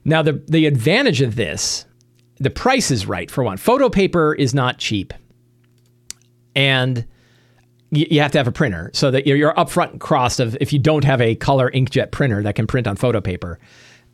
Now, 0.04 0.22
the, 0.22 0.42
the 0.48 0.66
advantage 0.66 1.20
of 1.20 1.36
this, 1.36 1.86
the 2.38 2.50
price 2.50 2.90
is 2.90 3.06
right 3.06 3.30
for 3.30 3.44
one. 3.44 3.56
Photo 3.56 3.88
paper 3.88 4.34
is 4.34 4.52
not 4.52 4.78
cheap. 4.78 5.14
And 6.54 7.06
you, 7.90 8.20
have 8.20 8.32
to 8.32 8.38
have 8.38 8.48
a 8.48 8.52
printer 8.52 8.90
so 8.94 9.10
that 9.10 9.26
you're, 9.26 9.36
you're 9.36 9.54
upfront 9.54 10.00
crossed 10.00 10.40
of 10.40 10.56
if 10.60 10.72
you 10.72 10.78
don't 10.78 11.04
have 11.04 11.20
a 11.20 11.34
color 11.34 11.70
inkjet 11.70 12.10
printer 12.10 12.42
that 12.42 12.54
can 12.54 12.66
print 12.66 12.86
on 12.86 12.96
photo 12.96 13.20
paper, 13.20 13.58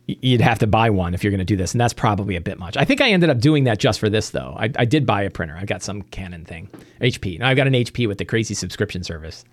you'd 0.05 0.41
have 0.41 0.59
to 0.59 0.67
buy 0.67 0.89
one 0.89 1.13
if 1.13 1.23
you're 1.23 1.31
going 1.31 1.39
to 1.39 1.45
do 1.45 1.55
this. 1.55 1.73
And 1.73 1.79
that's 1.79 1.93
probably 1.93 2.35
a 2.35 2.41
bit 2.41 2.59
much. 2.59 2.75
I 2.77 2.85
think 2.85 3.01
I 3.01 3.09
ended 3.09 3.29
up 3.29 3.39
doing 3.39 3.63
that 3.65 3.79
just 3.79 3.99
for 3.99 4.09
this, 4.09 4.31
though. 4.31 4.55
I, 4.57 4.69
I 4.75 4.85
did 4.85 5.05
buy 5.05 5.23
a 5.23 5.29
printer. 5.29 5.55
I've 5.57 5.67
got 5.67 5.81
some 5.81 6.01
Canon 6.03 6.45
thing, 6.45 6.69
HP. 7.01 7.39
Now 7.39 7.49
I've 7.49 7.57
got 7.57 7.67
an 7.67 7.73
HP 7.73 8.07
with 8.07 8.17
the 8.17 8.25
crazy 8.25 8.53
subscription 8.53 9.03
service, 9.03 9.45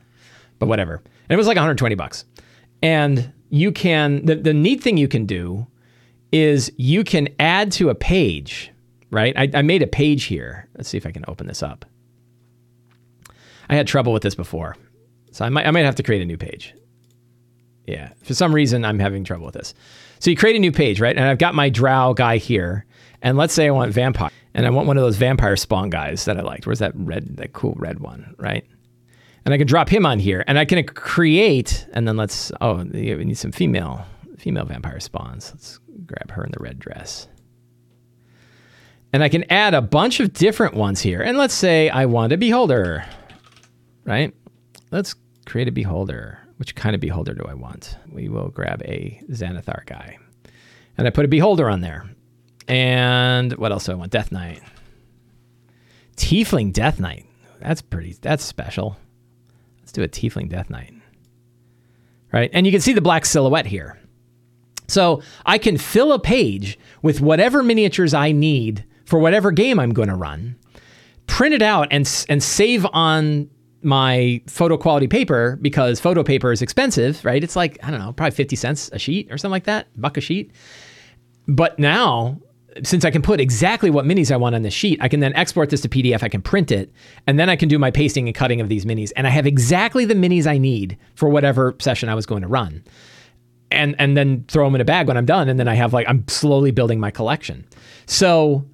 but 0.59 0.67
whatever. 0.67 0.95
And 0.95 1.35
it 1.35 1.37
was 1.37 1.47
like 1.47 1.57
120 1.57 1.95
bucks. 1.95 2.25
And 2.87 3.33
you 3.51 3.73
can, 3.73 4.25
the, 4.27 4.37
the 4.37 4.55
neat 4.55 4.81
thing 4.81 4.97
you 4.97 5.09
can 5.09 5.27
do 5.27 5.67
is 6.31 6.71
you 6.77 7.03
can 7.03 7.29
add 7.41 7.73
to 7.73 7.89
a 7.89 7.97
page, 7.97 8.71
right? 9.11 9.37
I, 9.37 9.51
I 9.55 9.63
made 9.63 9.83
a 9.83 9.89
page 9.89 10.25
here. 10.25 10.69
Let's 10.77 10.89
see 10.89 10.97
if 10.97 11.05
I 11.05 11.11
can 11.11 11.25
open 11.27 11.49
this 11.49 11.65
up. 11.65 11.85
I 13.69 13.75
had 13.75 13.89
trouble 13.89 14.13
with 14.13 14.23
this 14.23 14.37
before. 14.37 14.77
So 15.33 15.45
I 15.45 15.49
might, 15.49 15.67
I 15.67 15.73
might 15.73 15.85
have 15.85 15.97
to 15.97 16.05
create 16.05 16.23
a 16.23 16.25
new 16.25 16.37
page. 16.37 16.77
Yeah, 17.89 18.13
for 18.23 18.35
some 18.35 18.55
reason 18.55 18.85
I'm 18.85 19.01
having 19.01 19.25
trouble 19.25 19.47
with 19.47 19.57
this. 19.57 19.75
So 20.21 20.31
you 20.31 20.37
create 20.37 20.55
a 20.55 20.61
new 20.61 20.71
page, 20.71 21.01
right? 21.01 21.17
And 21.17 21.25
I've 21.25 21.39
got 21.39 21.57
my 21.57 21.69
drow 21.69 22.15
guy 22.15 22.37
here. 22.37 22.87
And 23.21 23.37
let's 23.37 23.53
say 23.53 23.67
I 23.67 23.73
want 23.73 23.93
vampire, 23.93 24.31
and 24.55 24.65
I 24.65 24.71
want 24.71 24.87
one 24.87 24.97
of 24.97 25.03
those 25.03 25.17
vampire 25.17 25.57
spawn 25.57 25.91
guys 25.91 26.25
that 26.27 26.39
I 26.39 26.43
liked. 26.43 26.67
Where's 26.67 26.79
that 26.79 26.93
red, 26.95 27.39
that 27.39 27.53
cool 27.53 27.75
red 27.77 27.99
one, 27.99 28.37
right? 28.39 28.65
And 29.47 29.55
I 29.55 29.59
can 29.59 29.67
drop 29.67 29.89
him 29.89 30.05
on 30.05 30.19
here, 30.19 30.45
and 30.47 30.59
I 30.59 30.65
can 30.65 30.85
create, 30.85 31.87
and 31.93 32.07
then 32.07 32.17
let's. 32.17 32.53
Oh, 32.61 32.85
we 32.85 33.25
need 33.25 33.39
some 33.39 33.53
female 33.53 34.05
female 34.37 34.65
vampire 34.65 35.01
spawns. 35.01 35.53
Let's 35.55 35.79
grab 36.05 36.33
her 36.33 36.45
in 36.45 36.51
the 36.51 36.59
red 36.61 36.79
dress. 36.79 37.29
And 39.13 39.23
I 39.23 39.29
can 39.29 39.45
add 39.51 39.73
a 39.73 39.81
bunch 39.81 40.21
of 40.21 40.33
different 40.33 40.75
ones 40.75 41.01
here. 41.01 41.23
And 41.23 41.39
let's 41.39 41.55
say 41.55 41.89
I 41.89 42.07
want 42.07 42.33
a 42.33 42.37
beholder, 42.37 43.05
right? 44.05 44.35
Let's 44.91 45.15
create 45.47 45.69
a 45.69 45.73
beholder. 45.73 46.39
Which 46.59 46.75
kind 46.75 46.95
of 46.95 47.01
beholder 47.01 47.35
do 47.35 47.45
I 47.49 47.55
want? 47.55 47.97
We 48.11 48.29
will 48.29 48.49
grab 48.49 48.83
a 48.85 49.21
Xanathar 49.31 49.87
guy. 49.87 50.19
And 50.99 51.07
I 51.07 51.11
put 51.11 51.25
a 51.25 51.29
beholder 51.29 51.71
on 51.71 51.83
there. 51.83 52.05
And 52.67 53.53
what 53.55 53.73
else 53.73 53.87
do 53.87 53.93
I 53.93 53.95
want? 53.95 54.11
Death 54.11 54.33
Knight. 54.33 54.61
Tiefling 56.17 56.73
Death 56.73 56.99
Knight. 56.99 57.27
That's 57.61 57.83
pretty, 57.83 58.17
that's 58.21 58.43
special. 58.43 58.97
Do 59.97 60.03
a 60.03 60.09
Tiefling 60.09 60.51
Death 60.51 60.69
Knight. 60.69 60.93
Right? 62.35 62.51
And 62.53 62.67
you 62.67 62.71
can 62.71 62.83
see 62.83 62.93
the 62.93 63.01
black 63.01 63.25
silhouette 63.25 63.65
here. 63.65 63.99
So 64.89 65.23
I 65.47 65.57
can 65.57 65.79
fill 65.79 66.13
a 66.13 66.19
page 66.19 66.79
with 67.01 67.23
whatever 67.23 67.63
miniatures 67.63 68.13
I 68.13 68.31
need 68.31 68.85
for 69.07 69.19
whatever 69.19 69.53
game 69.53 69.81
I'm 69.81 69.95
going 69.95 70.11
to 70.11 70.15
run, 70.15 70.55
print 71.27 71.55
it 71.55 71.63
out 71.63 71.89
and, 71.91 72.27
and 72.29 72.43
save 72.43 72.87
on 72.93 73.49
my 73.81 74.43
photo 74.49 74.77
quality 74.77 75.07
paper 75.07 75.59
because 75.63 75.99
photo 75.99 76.23
paper 76.23 76.53
is 76.53 76.61
expensive, 76.61 77.25
right? 77.25 77.43
It's 77.43 77.57
like, 77.57 77.79
I 77.83 77.91
don't 77.91 78.01
know, 78.01 78.13
probably 78.13 78.37
50 78.37 78.55
cents 78.55 78.91
a 78.93 78.99
sheet 78.99 79.33
or 79.33 79.39
something 79.39 79.53
like 79.53 79.65
that, 79.65 79.89
buck 79.99 80.19
a 80.19 80.21
sheet. 80.21 80.53
But 81.49 81.79
now 81.79 82.39
since 82.83 83.05
I 83.05 83.11
can 83.11 83.23
put 83.23 83.41
exactly 83.41 83.91
what 83.91 84.05
minis 84.05 84.31
I 84.31 84.37
want 84.37 84.55
on 84.55 84.63
the 84.63 84.71
sheet, 84.71 84.99
I 85.01 85.09
can 85.09 85.21
then 85.21 85.33
export 85.35 85.71
this 85.71 85.81
to 85.83 85.89
PDF. 85.89 86.23
I 86.23 86.29
can 86.29 86.43
print 86.43 86.71
it, 86.71 86.93
and 87.27 87.39
then 87.39 87.49
I 87.49 87.57
can 87.57 87.69
do 87.69 87.79
my 87.79 87.91
pasting 87.91 88.29
and 88.29 88.35
cutting 88.35 88.61
of 88.61 88.69
these 88.69 88.85
minis. 88.85 89.13
And 89.17 89.27
I 89.27 89.31
have 89.31 89.47
exactly 89.47 90.05
the 90.05 90.15
minis 90.15 90.47
I 90.47 90.59
need 90.59 90.99
for 91.15 91.29
whatever 91.29 91.77
session 91.79 92.09
I 92.09 92.15
was 92.15 92.27
going 92.27 92.43
to 92.43 92.49
run. 92.49 92.85
And 93.71 93.97
and 93.99 94.17
then 94.17 94.45
throw 94.49 94.65
them 94.65 94.77
in 94.77 94.81
a 94.81 94.85
bag 94.85 95.09
when 95.09 95.17
I'm 95.17 95.27
done. 95.27 95.49
And 95.49 95.59
then 95.59 95.69
I 95.69 95.75
have 95.75 95.93
like 95.93 96.07
I'm 96.09 96.27
slowly 96.29 96.71
building 96.71 97.01
my 97.01 97.11
collection. 97.11 97.67
So 98.07 98.65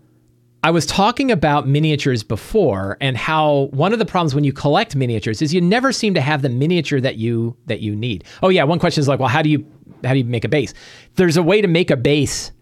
I 0.64 0.70
was 0.70 0.86
talking 0.86 1.32
about 1.32 1.66
miniatures 1.66 2.22
before 2.22 2.96
and 3.00 3.16
how 3.16 3.68
one 3.72 3.92
of 3.92 3.98
the 3.98 4.04
problems 4.04 4.34
when 4.34 4.44
you 4.44 4.52
collect 4.52 4.94
miniatures 4.94 5.42
is 5.42 5.52
you 5.52 5.60
never 5.60 5.90
seem 5.90 6.14
to 6.14 6.20
have 6.20 6.42
the 6.42 6.48
miniature 6.48 7.00
that 7.00 7.16
you 7.16 7.56
that 7.66 7.80
you 7.80 7.96
need. 7.96 8.24
Oh 8.42 8.48
yeah, 8.48 8.62
one 8.64 8.78
question 8.78 9.00
is 9.00 9.08
like, 9.08 9.18
well, 9.18 9.28
how 9.28 9.42
do 9.42 9.48
you 9.48 9.66
how 10.04 10.12
do 10.12 10.18
you 10.18 10.24
make 10.24 10.44
a 10.44 10.48
base? 10.48 10.72
There's 11.16 11.36
a 11.36 11.42
way 11.42 11.62
to 11.62 11.68
make 11.68 11.90
a 11.90 11.96
base 11.96 12.52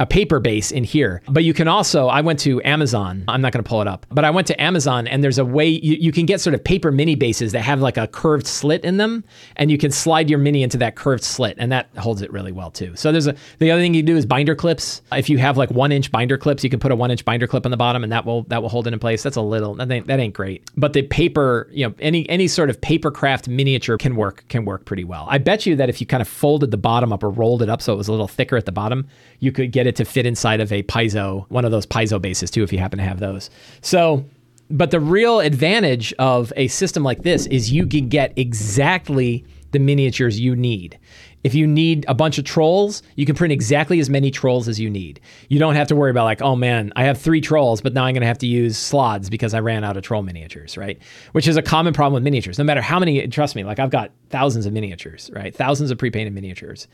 a 0.00 0.06
paper 0.06 0.40
base 0.40 0.72
in 0.72 0.84
here. 0.84 1.22
But 1.28 1.44
you 1.44 1.54
can 1.54 1.68
also, 1.68 2.08
I 2.08 2.20
went 2.20 2.40
to 2.40 2.60
Amazon. 2.64 3.24
I'm 3.28 3.40
not 3.40 3.52
going 3.52 3.62
to 3.62 3.68
pull 3.68 3.80
it 3.80 3.88
up, 3.88 4.06
but 4.10 4.24
I 4.24 4.30
went 4.30 4.46
to 4.48 4.60
Amazon 4.60 5.06
and 5.06 5.22
there's 5.22 5.38
a 5.38 5.44
way 5.44 5.68
you, 5.68 5.94
you 5.94 6.10
can 6.10 6.26
get 6.26 6.40
sort 6.40 6.54
of 6.54 6.64
paper 6.64 6.90
mini 6.90 7.14
bases 7.14 7.52
that 7.52 7.60
have 7.60 7.80
like 7.80 7.96
a 7.96 8.08
curved 8.08 8.46
slit 8.46 8.84
in 8.84 8.96
them. 8.96 9.24
And 9.56 9.70
you 9.70 9.78
can 9.78 9.92
slide 9.92 10.28
your 10.28 10.38
mini 10.38 10.62
into 10.62 10.78
that 10.78 10.96
curved 10.96 11.22
slit 11.22 11.56
and 11.58 11.70
that 11.70 11.88
holds 11.96 12.22
it 12.22 12.32
really 12.32 12.50
well 12.50 12.70
too. 12.70 12.96
So 12.96 13.12
there's 13.12 13.28
a, 13.28 13.36
the 13.58 13.70
other 13.70 13.80
thing 13.80 13.94
you 13.94 14.02
do 14.02 14.16
is 14.16 14.26
binder 14.26 14.56
clips. 14.56 15.00
If 15.12 15.30
you 15.30 15.38
have 15.38 15.56
like 15.56 15.70
one 15.70 15.92
inch 15.92 16.10
binder 16.10 16.38
clips, 16.38 16.64
you 16.64 16.70
can 16.70 16.80
put 16.80 16.90
a 16.90 16.96
one 16.96 17.10
inch 17.10 17.24
binder 17.24 17.46
clip 17.46 17.64
on 17.64 17.70
the 17.70 17.76
bottom 17.76 18.02
and 18.02 18.12
that 18.12 18.26
will, 18.26 18.42
that 18.44 18.62
will 18.62 18.68
hold 18.68 18.88
it 18.88 18.92
in 18.92 18.98
place. 18.98 19.22
That's 19.22 19.36
a 19.36 19.42
little, 19.42 19.74
that 19.76 19.90
ain't, 19.90 20.08
that 20.08 20.18
ain't 20.18 20.34
great. 20.34 20.68
But 20.76 20.92
the 20.92 21.02
paper, 21.02 21.68
you 21.70 21.86
know, 21.86 21.94
any, 22.00 22.28
any 22.28 22.48
sort 22.48 22.68
of 22.68 22.80
paper 22.80 23.12
craft 23.12 23.48
miniature 23.48 23.96
can 23.96 24.16
work, 24.16 24.44
can 24.48 24.64
work 24.64 24.86
pretty 24.86 25.04
well. 25.04 25.26
I 25.30 25.38
bet 25.38 25.66
you 25.66 25.76
that 25.76 25.88
if 25.88 26.00
you 26.00 26.06
kind 26.06 26.20
of 26.20 26.26
folded 26.26 26.72
the 26.72 26.76
bottom 26.76 27.12
up 27.12 27.22
or 27.22 27.30
rolled 27.30 27.62
it 27.62 27.68
up 27.68 27.80
so 27.80 27.92
it 27.92 27.96
was 27.96 28.08
a 28.08 28.12
little 28.12 28.28
thicker 28.28 28.56
at 28.56 28.66
the 28.66 28.72
bottom, 28.72 29.06
you 29.38 29.52
could 29.52 29.70
get 29.70 29.83
it 29.86 29.96
to 29.96 30.04
fit 30.04 30.26
inside 30.26 30.60
of 30.60 30.72
a 30.72 30.82
piezo, 30.82 31.46
one 31.48 31.64
of 31.64 31.70
those 31.70 31.86
piezo 31.86 32.20
bases 32.20 32.50
too, 32.50 32.62
if 32.62 32.72
you 32.72 32.78
happen 32.78 32.98
to 32.98 33.04
have 33.04 33.20
those. 33.20 33.50
So, 33.80 34.24
but 34.70 34.90
the 34.90 35.00
real 35.00 35.40
advantage 35.40 36.12
of 36.18 36.52
a 36.56 36.68
system 36.68 37.02
like 37.02 37.22
this 37.22 37.46
is 37.46 37.70
you 37.70 37.86
can 37.86 38.08
get 38.08 38.32
exactly 38.36 39.44
the 39.72 39.78
miniatures 39.78 40.38
you 40.40 40.56
need. 40.56 40.98
If 41.42 41.54
you 41.54 41.66
need 41.66 42.06
a 42.08 42.14
bunch 42.14 42.38
of 42.38 42.44
trolls, 42.44 43.02
you 43.16 43.26
can 43.26 43.34
print 43.34 43.52
exactly 43.52 44.00
as 44.00 44.08
many 44.08 44.30
trolls 44.30 44.66
as 44.66 44.80
you 44.80 44.88
need. 44.88 45.20
You 45.50 45.58
don't 45.58 45.74
have 45.74 45.88
to 45.88 45.96
worry 45.96 46.10
about 46.10 46.24
like, 46.24 46.40
oh 46.40 46.56
man, 46.56 46.90
I 46.96 47.04
have 47.04 47.20
three 47.20 47.42
trolls, 47.42 47.82
but 47.82 47.92
now 47.92 48.04
I'm 48.04 48.14
going 48.14 48.22
to 48.22 48.26
have 48.26 48.38
to 48.38 48.46
use 48.46 48.78
slots 48.78 49.28
because 49.28 49.52
I 49.52 49.60
ran 49.60 49.84
out 49.84 49.98
of 49.98 50.02
troll 50.02 50.22
miniatures, 50.22 50.78
right? 50.78 50.98
Which 51.32 51.46
is 51.46 51.58
a 51.58 51.62
common 51.62 51.92
problem 51.92 52.14
with 52.14 52.22
miniatures. 52.22 52.56
No 52.56 52.64
matter 52.64 52.80
how 52.80 52.98
many, 52.98 53.26
trust 53.28 53.56
me, 53.56 53.64
like 53.64 53.78
I've 53.78 53.90
got 53.90 54.12
thousands 54.30 54.64
of 54.64 54.72
miniatures, 54.72 55.30
right? 55.34 55.54
Thousands 55.54 55.90
of 55.90 55.98
pre-painted 55.98 56.32
miniatures, 56.32 56.88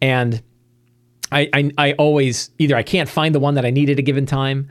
and 0.00 0.42
I, 1.32 1.48
I, 1.52 1.70
I 1.78 1.92
always 1.94 2.50
either 2.58 2.76
I 2.76 2.82
can't 2.82 3.08
find 3.08 3.34
the 3.34 3.40
one 3.40 3.54
that 3.54 3.64
I 3.64 3.70
need 3.70 3.90
at 3.90 3.98
a 3.98 4.02
given 4.02 4.26
time, 4.26 4.68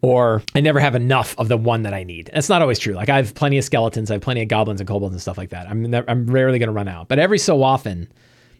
or 0.00 0.42
I 0.54 0.60
never 0.60 0.80
have 0.80 0.94
enough 0.94 1.34
of 1.38 1.48
the 1.48 1.56
one 1.56 1.82
that 1.82 1.94
I 1.94 2.02
need. 2.02 2.30
That's 2.34 2.48
not 2.48 2.60
always 2.60 2.78
true. 2.78 2.94
Like 2.94 3.08
I 3.08 3.16
have 3.16 3.34
plenty 3.34 3.58
of 3.58 3.64
skeletons, 3.64 4.10
I 4.10 4.14
have 4.14 4.22
plenty 4.22 4.42
of 4.42 4.48
goblins 4.48 4.80
and 4.80 4.88
kobolds 4.88 5.14
and 5.14 5.22
stuff 5.22 5.38
like 5.38 5.50
that. 5.50 5.68
I'm 5.68 5.82
never, 5.82 6.08
I'm 6.10 6.26
rarely 6.26 6.58
going 6.58 6.68
to 6.68 6.72
run 6.72 6.88
out, 6.88 7.08
but 7.08 7.18
every 7.18 7.38
so 7.38 7.62
often, 7.62 8.08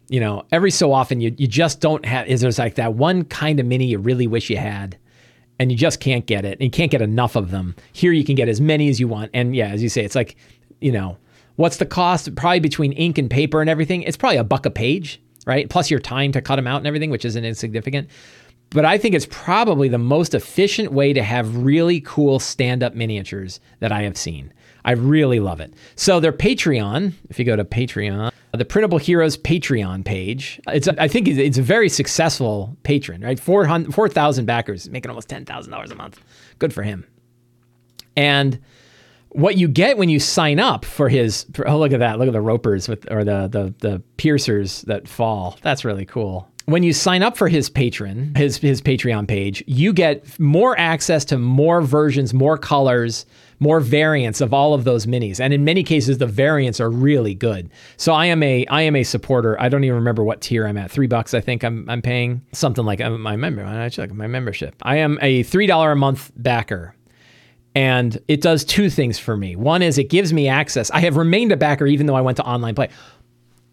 you 0.09 0.19
know, 0.19 0.45
every 0.51 0.71
so 0.71 0.93
often 0.93 1.21
you 1.21 1.35
you 1.37 1.47
just 1.47 1.81
don't 1.81 2.05
have. 2.05 2.27
Is 2.27 2.41
there's 2.41 2.59
like 2.59 2.75
that 2.75 2.93
one 2.93 3.25
kind 3.25 3.59
of 3.59 3.65
mini 3.65 3.87
you 3.87 3.99
really 3.99 4.27
wish 4.27 4.49
you 4.49 4.57
had, 4.57 4.97
and 5.59 5.71
you 5.71 5.77
just 5.77 5.99
can't 5.99 6.25
get 6.25 6.45
it. 6.45 6.53
And 6.53 6.61
you 6.61 6.69
can't 6.69 6.91
get 6.91 7.01
enough 7.01 7.35
of 7.35 7.51
them. 7.51 7.75
Here 7.93 8.11
you 8.11 8.23
can 8.23 8.35
get 8.35 8.47
as 8.47 8.61
many 8.61 8.89
as 8.89 8.99
you 8.99 9.07
want, 9.07 9.31
and 9.33 9.55
yeah, 9.55 9.67
as 9.67 9.81
you 9.81 9.89
say, 9.89 10.03
it's 10.03 10.15
like, 10.15 10.35
you 10.81 10.91
know, 10.91 11.17
what's 11.55 11.77
the 11.77 11.85
cost? 11.85 12.33
Probably 12.35 12.59
between 12.59 12.93
ink 12.93 13.17
and 13.17 13.29
paper 13.29 13.61
and 13.61 13.69
everything, 13.69 14.03
it's 14.03 14.17
probably 14.17 14.37
a 14.37 14.43
buck 14.43 14.65
a 14.65 14.69
page 14.69 15.21
right? 15.45 15.69
Plus 15.69 15.91
your 15.91 15.99
time 15.99 16.31
to 16.31 16.41
cut 16.41 16.57
them 16.57 16.67
out 16.67 16.77
and 16.77 16.87
everything, 16.87 17.09
which 17.09 17.25
isn't 17.25 17.45
insignificant. 17.45 18.09
But 18.69 18.85
I 18.85 18.97
think 18.97 19.13
it's 19.13 19.27
probably 19.29 19.87
the 19.87 19.99
most 19.99 20.33
efficient 20.33 20.91
way 20.91 21.13
to 21.13 21.21
have 21.21 21.57
really 21.57 22.01
cool 22.01 22.39
stand 22.39 22.81
up 22.81 22.95
miniatures 22.95 23.59
that 23.79 23.91
I 23.91 24.01
have 24.01 24.17
seen. 24.17 24.51
I 24.83 24.93
really 24.93 25.39
love 25.39 25.61
it. 25.61 25.73
So 25.95 26.19
their 26.19 26.33
Patreon, 26.33 27.13
if 27.29 27.37
you 27.37 27.45
go 27.45 27.55
to 27.55 27.63
Patreon, 27.63 28.31
the 28.51 28.65
Printable 28.65 28.97
Heroes 28.97 29.37
Patreon 29.37 30.03
page, 30.03 30.59
it's 30.67 30.87
I 30.87 31.07
think 31.07 31.27
it's 31.27 31.57
a 31.57 31.61
very 31.61 31.87
successful 31.87 32.75
patron, 32.83 33.21
right? 33.21 33.39
4,000 33.39 33.91
4, 33.91 34.09
backers, 34.43 34.89
making 34.89 35.09
almost 35.09 35.29
$10,000 35.29 35.91
a 35.91 35.95
month. 35.95 36.19
Good 36.59 36.73
for 36.73 36.83
him. 36.83 37.05
And 38.15 38.59
what 39.33 39.57
you 39.57 39.67
get 39.67 39.97
when 39.97 40.09
you 40.09 40.19
sign 40.19 40.59
up 40.59 40.85
for 40.85 41.09
his 41.09 41.45
oh 41.65 41.77
look 41.77 41.91
at 41.91 41.99
that 41.99 42.19
look 42.19 42.27
at 42.27 42.33
the 42.33 42.41
ropers 42.41 42.87
with 42.87 43.09
or 43.11 43.23
the 43.23 43.47
the 43.47 43.73
the 43.79 43.99
piercers 44.17 44.83
that 44.83 45.07
fall. 45.07 45.57
That's 45.61 45.83
really 45.83 46.05
cool. 46.05 46.47
When 46.65 46.81
you 46.81 46.93
sign 46.93 47.23
up 47.23 47.35
for 47.35 47.49
his 47.49 47.69
patron 47.69 48.33
his 48.35 48.57
his 48.57 48.81
patreon 48.81 49.27
page 49.27 49.63
you 49.67 49.91
get 49.91 50.39
more 50.39 50.77
access 50.79 51.25
to 51.25 51.37
more 51.37 51.81
versions 51.81 52.33
more 52.33 52.57
colors 52.57 53.25
more 53.59 53.79
variants 53.79 54.41
of 54.41 54.53
all 54.53 54.73
of 54.73 54.83
those 54.83 55.05
minis. 55.05 55.39
And 55.39 55.53
in 55.53 55.63
many 55.63 55.83
cases 55.83 56.17
the 56.17 56.27
variants 56.27 56.79
are 56.79 56.89
really 56.89 57.33
good. 57.33 57.69
So 57.97 58.13
i 58.13 58.27
am 58.27 58.41
a 58.43 58.65
i 58.67 58.81
am 58.83 58.95
a 58.95 59.03
supporter. 59.03 59.59
I 59.59 59.67
don't 59.67 59.83
even 59.83 59.95
remember 59.95 60.23
what 60.23 60.41
tier 60.41 60.65
i'm 60.67 60.77
at. 60.77 60.91
Three 60.91 61.07
bucks 61.07 61.33
i 61.33 61.41
think 61.41 61.63
i'm, 61.63 61.89
I'm 61.89 62.01
paying 62.01 62.41
something 62.51 62.85
like 62.85 63.01
uh, 63.01 63.09
my 63.09 63.35
member 63.35 63.65
i 63.65 63.89
check 63.89 64.13
my 64.13 64.27
membership. 64.27 64.75
I 64.83 64.97
am 64.97 65.17
a 65.21 65.43
three 65.43 65.67
dollar 65.67 65.91
a 65.91 65.95
month 65.95 66.31
backer 66.37 66.95
and 67.75 68.19
it 68.27 68.41
does 68.41 68.63
two 68.63 68.89
things 68.89 69.17
for 69.17 69.35
me. 69.35 69.55
One 69.55 69.81
is 69.81 69.97
it 69.97 70.09
gives 70.09 70.33
me 70.33 70.47
access. 70.47 70.91
I 70.91 70.99
have 71.01 71.17
remained 71.17 71.51
a 71.51 71.57
backer 71.57 71.87
even 71.87 72.05
though 72.05 72.15
I 72.15 72.21
went 72.21 72.37
to 72.37 72.43
online 72.43 72.75
play. 72.75 72.89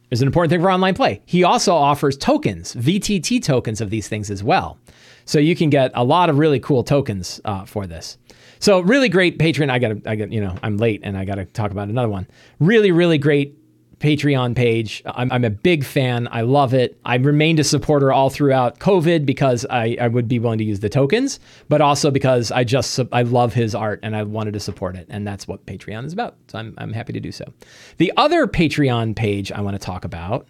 There's 0.09 0.23
an 0.23 0.27
important 0.27 0.51
thing 0.51 0.61
for 0.61 0.71
online 0.71 0.95
play. 0.95 1.23
He 1.27 1.45
also 1.45 1.73
offers 1.75 2.17
tokens, 2.17 2.75
VTT 2.75 3.43
tokens 3.43 3.81
of 3.81 3.91
these 3.91 4.09
things 4.09 4.31
as 4.31 4.43
well. 4.43 4.79
So 5.25 5.39
you 5.39 5.55
can 5.55 5.71
get 5.71 5.93
a 5.95 6.03
lot 6.03 6.29
of 6.31 6.39
really 6.39 6.59
cool 6.59 6.83
tokens 6.83 7.41
uh, 7.45 7.65
for 7.65 7.87
this. 7.87 8.19
So 8.59 8.81
really 8.81 9.09
great 9.09 9.39
Patreon. 9.39 9.71
I 9.71 9.79
got 9.79 10.07
I 10.07 10.17
got 10.17 10.33
you 10.33 10.41
know 10.41 10.57
I'm 10.63 10.77
late 10.77 11.01
and 11.05 11.17
I 11.17 11.25
got 11.25 11.37
to 11.37 11.45
talk 11.45 11.71
about 11.71 11.89
another 11.89 12.09
one. 12.09 12.27
Really 12.59 12.91
really 12.91 13.19
great 13.19 13.57
Patreon 14.01 14.57
page. 14.57 15.03
I'm, 15.05 15.31
I'm, 15.31 15.45
a 15.45 15.51
big 15.51 15.85
fan. 15.85 16.27
I 16.33 16.41
love 16.41 16.73
it. 16.73 16.99
I 17.05 17.17
remained 17.17 17.61
a 17.61 17.65
supporter 17.65 18.13
all 18.13 18.31
throughout 18.31 18.79
COVID 18.79 19.27
because 19.27 19.67
I, 19.69 19.97
I 20.01 20.09
would 20.09 20.27
be 20.27 20.39
willing 20.39 20.59
to 20.59 20.65
use 20.65 20.81
the 20.81 20.89
tokens, 20.89 21.39
but 21.69 21.83
also 21.83 22.11
because 22.11 22.51
I 22.51 22.65
just 22.65 22.99
I 23.13 23.23
love 23.23 23.53
his 23.53 23.75
art 23.75 24.01
and 24.03 24.17
I 24.17 24.23
wanted 24.23 24.55
to 24.55 24.61
support 24.61 24.97
it, 24.97 25.07
and 25.11 25.27
that's 25.27 25.47
what 25.47 25.67
Patreon 25.67 26.07
is 26.07 26.15
about. 26.15 26.37
So 26.49 26.59
I'm 26.59 26.75
I'm 26.79 26.95
happy 26.95 27.13
to 27.13 27.21
do 27.21 27.31
so. 27.31 27.45
The 27.99 28.11
other 28.17 28.47
Patreon 28.47 29.15
page 29.15 29.53
I 29.53 29.61
want 29.61 29.75
to 29.75 29.85
talk 29.85 30.07
about 30.07 30.49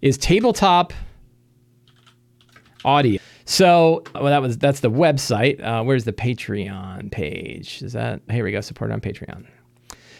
is 0.00 0.16
tabletop 0.16 0.94
audio. 2.84 3.20
So, 3.44 4.04
well, 4.14 4.24
that 4.24 4.40
was 4.40 4.56
that's 4.56 4.80
the 4.80 4.90
website. 4.90 5.62
Uh, 5.62 5.84
where's 5.84 6.04
the 6.04 6.12
Patreon 6.14 7.10
page? 7.10 7.82
Is 7.82 7.92
that 7.92 8.22
here 8.30 8.44
we 8.44 8.52
go? 8.52 8.62
Support 8.62 8.90
on 8.90 9.02
Patreon. 9.02 9.46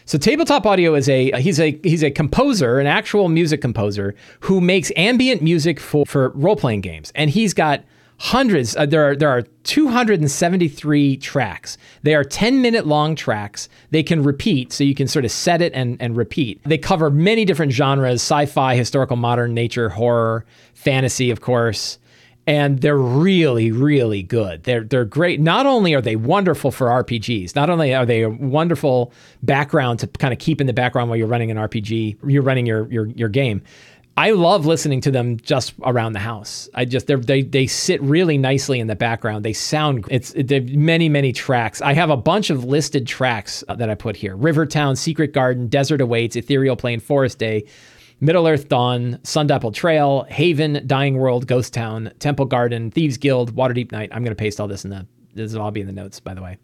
So 0.04 0.18
tabletop 0.18 0.66
audio 0.66 0.94
is 0.94 1.08
a 1.08 1.30
he's 1.40 1.60
a 1.60 1.78
he's 1.82 2.02
a 2.02 2.10
composer, 2.10 2.80
an 2.80 2.86
actual 2.86 3.28
music 3.28 3.60
composer 3.60 4.14
who 4.40 4.60
makes 4.60 4.90
ambient 4.96 5.42
music 5.42 5.78
for 5.80 6.04
for 6.06 6.30
role 6.30 6.56
playing 6.56 6.80
games, 6.80 7.12
and 7.14 7.30
he's 7.30 7.54
got 7.54 7.84
hundreds. 8.18 8.76
Uh, 8.76 8.86
there 8.86 9.10
are 9.10 9.16
there 9.16 9.28
are 9.28 9.42
273 9.42 11.16
tracks. 11.18 11.78
They 12.02 12.14
are 12.14 12.24
10 12.24 12.62
minute 12.62 12.86
long 12.86 13.14
tracks. 13.14 13.68
They 13.90 14.02
can 14.02 14.22
repeat, 14.22 14.72
so 14.72 14.84
you 14.84 14.94
can 14.94 15.08
sort 15.08 15.24
of 15.24 15.30
set 15.30 15.62
it 15.62 15.72
and 15.74 15.96
and 16.00 16.16
repeat. 16.16 16.60
They 16.64 16.78
cover 16.78 17.10
many 17.10 17.44
different 17.44 17.72
genres: 17.72 18.22
sci-fi, 18.22 18.74
historical, 18.74 19.16
modern, 19.16 19.54
nature, 19.54 19.88
horror, 19.88 20.44
fantasy, 20.74 21.30
of 21.30 21.40
course 21.40 21.98
and 22.46 22.80
they're 22.80 22.96
really 22.98 23.70
really 23.70 24.22
good 24.22 24.62
they're 24.64 24.82
they're 24.82 25.04
great 25.04 25.40
not 25.40 25.66
only 25.66 25.94
are 25.94 26.00
they 26.00 26.16
wonderful 26.16 26.70
for 26.70 26.88
RPGs 26.88 27.54
not 27.54 27.70
only 27.70 27.94
are 27.94 28.06
they 28.06 28.22
a 28.22 28.30
wonderful 28.30 29.12
background 29.42 30.00
to 30.00 30.06
kind 30.06 30.32
of 30.32 30.38
keep 30.38 30.60
in 30.60 30.66
the 30.66 30.72
background 30.72 31.08
while 31.08 31.16
you're 31.16 31.28
running 31.28 31.50
an 31.50 31.56
RPG 31.56 32.18
you're 32.26 32.42
running 32.42 32.66
your 32.66 32.90
your 32.90 33.06
your 33.06 33.28
game 33.28 33.62
I 34.16 34.32
love 34.32 34.66
listening 34.66 35.00
to 35.02 35.10
them 35.10 35.38
just 35.38 35.72
around 35.84 36.12
the 36.12 36.18
house. 36.18 36.68
I 36.74 36.84
just 36.84 37.06
they 37.06 37.42
they 37.42 37.66
sit 37.66 38.00
really 38.02 38.36
nicely 38.36 38.78
in 38.78 38.86
the 38.86 38.94
background. 38.94 39.44
They 39.44 39.54
sound 39.54 40.04
it's 40.10 40.32
it, 40.32 40.76
many 40.76 41.08
many 41.08 41.32
tracks. 41.32 41.80
I 41.80 41.94
have 41.94 42.10
a 42.10 42.16
bunch 42.16 42.50
of 42.50 42.64
listed 42.64 43.06
tracks 43.06 43.64
uh, 43.68 43.74
that 43.76 43.88
I 43.88 43.94
put 43.94 44.16
here: 44.16 44.36
Rivertown, 44.36 44.96
Secret 44.96 45.32
Garden, 45.32 45.68
Desert 45.68 46.02
Awaits, 46.02 46.36
Ethereal 46.36 46.76
Plane, 46.76 47.00
Forest 47.00 47.38
Day, 47.38 47.64
Middle 48.22 48.46
Earth 48.46 48.68
Dawn, 48.68 49.18
Sundapple 49.24 49.74
Trail, 49.74 50.24
Haven, 50.28 50.84
Dying 50.86 51.16
World, 51.16 51.48
Ghost 51.48 51.74
Town, 51.74 52.12
Temple 52.20 52.44
Garden, 52.44 52.92
Thieves 52.92 53.16
Guild, 53.16 53.56
Waterdeep 53.56 53.90
Night. 53.90 54.10
I'm 54.12 54.22
going 54.22 54.30
to 54.30 54.40
paste 54.40 54.60
all 54.60 54.68
this 54.68 54.84
in 54.84 54.90
the. 54.90 55.04
This 55.34 55.52
will 55.52 55.62
all 55.62 55.72
be 55.72 55.80
in 55.80 55.88
the 55.88 55.92
notes, 55.92 56.20
by 56.20 56.32
the 56.32 56.40
way. 56.40 56.56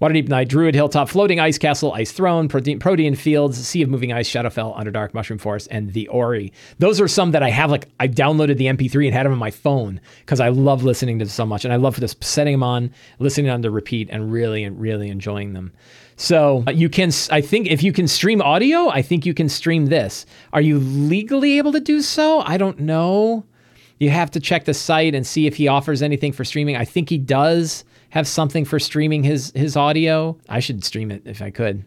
Waterdeep 0.00 0.28
Night, 0.28 0.48
Druid 0.48 0.76
Hilltop, 0.76 1.08
Floating 1.08 1.40
Ice 1.40 1.58
Castle, 1.58 1.92
Ice 1.94 2.12
Throne, 2.12 2.46
Protean, 2.46 2.78
Protean 2.78 3.16
Fields, 3.16 3.66
Sea 3.66 3.82
of 3.82 3.88
Moving 3.88 4.12
Ice, 4.12 4.30
Shadowfell, 4.30 4.78
Underdark, 4.78 5.14
Mushroom 5.14 5.40
Forest, 5.40 5.66
and 5.72 5.92
The 5.92 6.06
Ori. 6.06 6.52
Those 6.78 7.00
are 7.00 7.08
some 7.08 7.32
that 7.32 7.42
I 7.42 7.50
have, 7.50 7.72
like, 7.72 7.88
I 7.98 8.06
downloaded 8.06 8.56
the 8.58 8.66
MP3 8.66 9.06
and 9.06 9.14
had 9.14 9.26
them 9.26 9.32
on 9.32 9.38
my 9.38 9.50
phone 9.50 10.00
because 10.20 10.38
I 10.38 10.50
love 10.50 10.84
listening 10.84 11.18
to 11.18 11.24
them 11.24 11.30
so 11.30 11.44
much. 11.44 11.64
And 11.64 11.74
I 11.74 11.76
love 11.76 11.98
just 11.98 12.22
setting 12.22 12.54
them 12.54 12.62
on, 12.62 12.92
listening 13.18 13.50
on 13.50 13.62
to 13.62 13.70
repeat, 13.72 14.10
and 14.12 14.30
really, 14.30 14.68
really 14.68 15.08
enjoying 15.08 15.54
them. 15.54 15.72
So 16.16 16.64
uh, 16.66 16.70
you 16.70 16.88
can, 16.88 17.10
I 17.30 17.40
think, 17.40 17.66
if 17.68 17.82
you 17.82 17.92
can 17.92 18.06
stream 18.06 18.40
audio, 18.40 18.88
I 18.88 19.02
think 19.02 19.26
you 19.26 19.34
can 19.34 19.48
stream 19.48 19.86
this. 19.86 20.26
Are 20.52 20.60
you 20.60 20.78
legally 20.78 21.58
able 21.58 21.72
to 21.72 21.80
do 21.80 22.00
so? 22.02 22.40
I 22.40 22.56
don't 22.56 22.80
know. 22.80 23.44
You 23.98 24.10
have 24.10 24.30
to 24.32 24.40
check 24.40 24.64
the 24.64 24.74
site 24.74 25.14
and 25.14 25.26
see 25.26 25.46
if 25.46 25.56
he 25.56 25.68
offers 25.68 26.02
anything 26.02 26.32
for 26.32 26.44
streaming. 26.44 26.76
I 26.76 26.84
think 26.84 27.08
he 27.08 27.18
does 27.18 27.84
have 28.10 28.28
something 28.28 28.64
for 28.64 28.78
streaming 28.78 29.24
his 29.24 29.52
his 29.54 29.76
audio. 29.76 30.38
I 30.48 30.60
should 30.60 30.84
stream 30.84 31.10
it 31.10 31.22
if 31.24 31.42
I 31.42 31.50
could. 31.50 31.84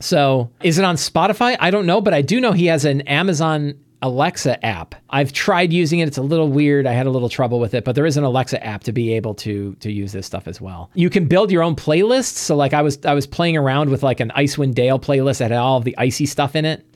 So, 0.00 0.50
is 0.62 0.78
it 0.78 0.84
on 0.84 0.96
Spotify? 0.96 1.56
I 1.58 1.70
don't 1.70 1.86
know, 1.86 2.00
but 2.00 2.14
I 2.14 2.22
do 2.22 2.40
know 2.40 2.52
he 2.52 2.66
has 2.66 2.84
an 2.84 3.00
Amazon 3.02 3.74
Alexa 4.00 4.64
app. 4.64 4.94
I've 5.10 5.32
tried 5.32 5.72
using 5.72 5.98
it. 5.98 6.06
It's 6.06 6.18
a 6.18 6.22
little 6.22 6.48
weird. 6.48 6.86
I 6.86 6.92
had 6.92 7.06
a 7.06 7.10
little 7.10 7.28
trouble 7.28 7.58
with 7.58 7.74
it, 7.74 7.84
but 7.84 7.94
there 7.96 8.06
is 8.06 8.16
an 8.16 8.24
Alexa 8.24 8.64
app 8.64 8.84
to 8.84 8.92
be 8.92 9.12
able 9.14 9.34
to 9.36 9.74
to 9.76 9.90
use 9.90 10.12
this 10.12 10.26
stuff 10.26 10.46
as 10.46 10.60
well. 10.60 10.90
You 10.94 11.10
can 11.10 11.26
build 11.26 11.50
your 11.50 11.62
own 11.62 11.74
playlists. 11.74 12.36
So 12.36 12.54
like 12.54 12.72
I 12.74 12.82
was 12.82 13.04
I 13.04 13.14
was 13.14 13.26
playing 13.26 13.56
around 13.56 13.90
with 13.90 14.02
like 14.02 14.20
an 14.20 14.30
Icewind 14.36 14.74
Dale 14.74 14.98
playlist 14.98 15.38
that 15.38 15.50
had 15.50 15.58
all 15.58 15.78
of 15.78 15.84
the 15.84 15.96
icy 15.98 16.26
stuff 16.26 16.54
in 16.54 16.64
it, 16.64 16.86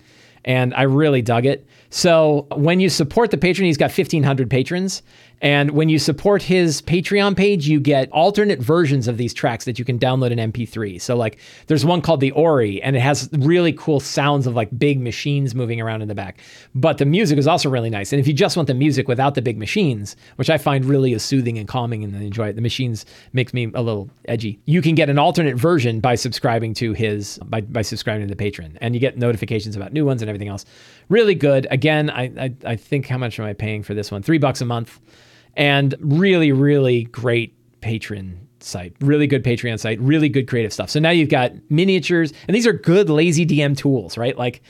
and 0.44 0.72
I 0.74 0.82
really 0.82 1.22
dug 1.22 1.44
it. 1.44 1.66
So 1.90 2.46
when 2.55 2.78
you 2.78 2.88
support 2.88 3.30
the 3.30 3.38
patron, 3.38 3.66
he's 3.66 3.76
got 3.76 3.90
1,500 3.90 4.48
patrons. 4.48 5.03
And 5.43 5.72
when 5.72 5.88
you 5.88 5.99
support 5.99 6.40
his 6.40 6.80
Patreon 6.82 7.36
page, 7.36 7.66
you 7.66 7.80
get 7.80 8.11
alternate 8.12 8.61
versions 8.61 9.09
of 9.09 9.16
these 9.16 9.34
tracks 9.34 9.64
that 9.64 9.76
you 9.76 9.84
can 9.84 9.99
download 9.99 10.30
in 10.30 10.53
MP3. 10.53 11.01
So, 11.01 11.16
like, 11.16 11.38
there's 11.66 11.84
one 11.84 12.01
called 12.01 12.20
the 12.20 12.30
Ori, 12.30 12.80
and 12.80 12.95
it 12.95 13.01
has 13.01 13.28
really 13.32 13.72
cool 13.72 13.99
sounds 13.99 14.47
of 14.47 14.55
like 14.55 14.78
big 14.78 15.01
machines 15.01 15.53
moving 15.53 15.80
around 15.80 16.01
in 16.01 16.07
the 16.07 16.14
back. 16.14 16.38
But 16.76 16.99
the 16.99 17.05
music 17.05 17.38
is 17.38 17.49
also 17.49 17.68
really 17.68 17.90
nice. 17.90 18.12
And 18.12 18.20
if 18.20 18.28
you 18.28 18.32
just 18.32 18.57
want 18.57 18.68
the 18.68 18.74
music 18.74 19.09
without 19.09 19.34
the 19.34 19.43
big 19.43 19.59
machines, 19.59 20.14
which 20.36 20.49
I 20.49 20.59
find 20.59 20.84
really 20.84 21.12
is 21.12 21.24
soothing 21.24 21.59
and 21.59 21.66
calming 21.66 22.05
and 22.05 22.16
I 22.16 22.20
enjoy 22.20 22.49
it, 22.49 22.53
the 22.55 22.62
machines 22.62 23.05
makes 23.32 23.53
me 23.53 23.68
a 23.74 23.82
little 23.82 24.09
edgy. 24.26 24.61
You 24.66 24.80
can 24.80 24.95
get 24.95 25.11
an 25.11 25.18
alternate 25.18 25.57
version 25.57 25.99
by 25.99 26.14
subscribing 26.14 26.72
to 26.74 26.93
his 26.93 27.40
by, 27.47 27.62
by 27.62 27.82
subscribing 27.82 28.28
to 28.28 28.30
the 28.32 28.36
patron, 28.36 28.78
and 28.80 28.95
you 28.95 29.01
get 29.01 29.18
notifications 29.18 29.74
about 29.74 29.93
new 29.93 30.07
ones 30.07 30.22
and 30.22 30.28
everything 30.28 30.49
else. 30.49 30.64
Really 31.09 31.34
good. 31.34 31.66
Again, 31.68 32.11
I 32.11 32.22
I, 32.38 32.55
I 32.64 32.76
think 32.76 33.09
how 33.09 33.18
much 33.18 33.40
am 33.40 33.45
I 33.45 33.55
paying 33.55 33.82
for 33.82 33.95
this 33.95 34.12
one? 34.12 34.22
Three 34.22 34.38
bucks 34.38 34.61
a 34.61 34.64
month 34.64 35.01
and 35.57 35.94
really, 36.00 36.53
really 36.53 37.05
great 37.05 37.55
patron 37.80 38.48
site, 38.61 38.94
really 39.00 39.26
good 39.26 39.44
Patreon 39.44 39.78
site, 39.78 40.00
really 40.00 40.28
good 40.28 40.48
creative 40.48 40.72
stuff. 40.72 40.90
So 40.90 41.00
now 41.00 41.11
you've 41.11 41.28
got 41.28 41.53
miniatures, 41.68 42.32
and 42.46 42.55
these 42.55 42.66
are 42.66 42.72
good 42.72 43.11
lazy 43.11 43.44
DM 43.44 43.76
tools, 43.76 44.16
right? 44.16 44.36
Like 44.36 44.62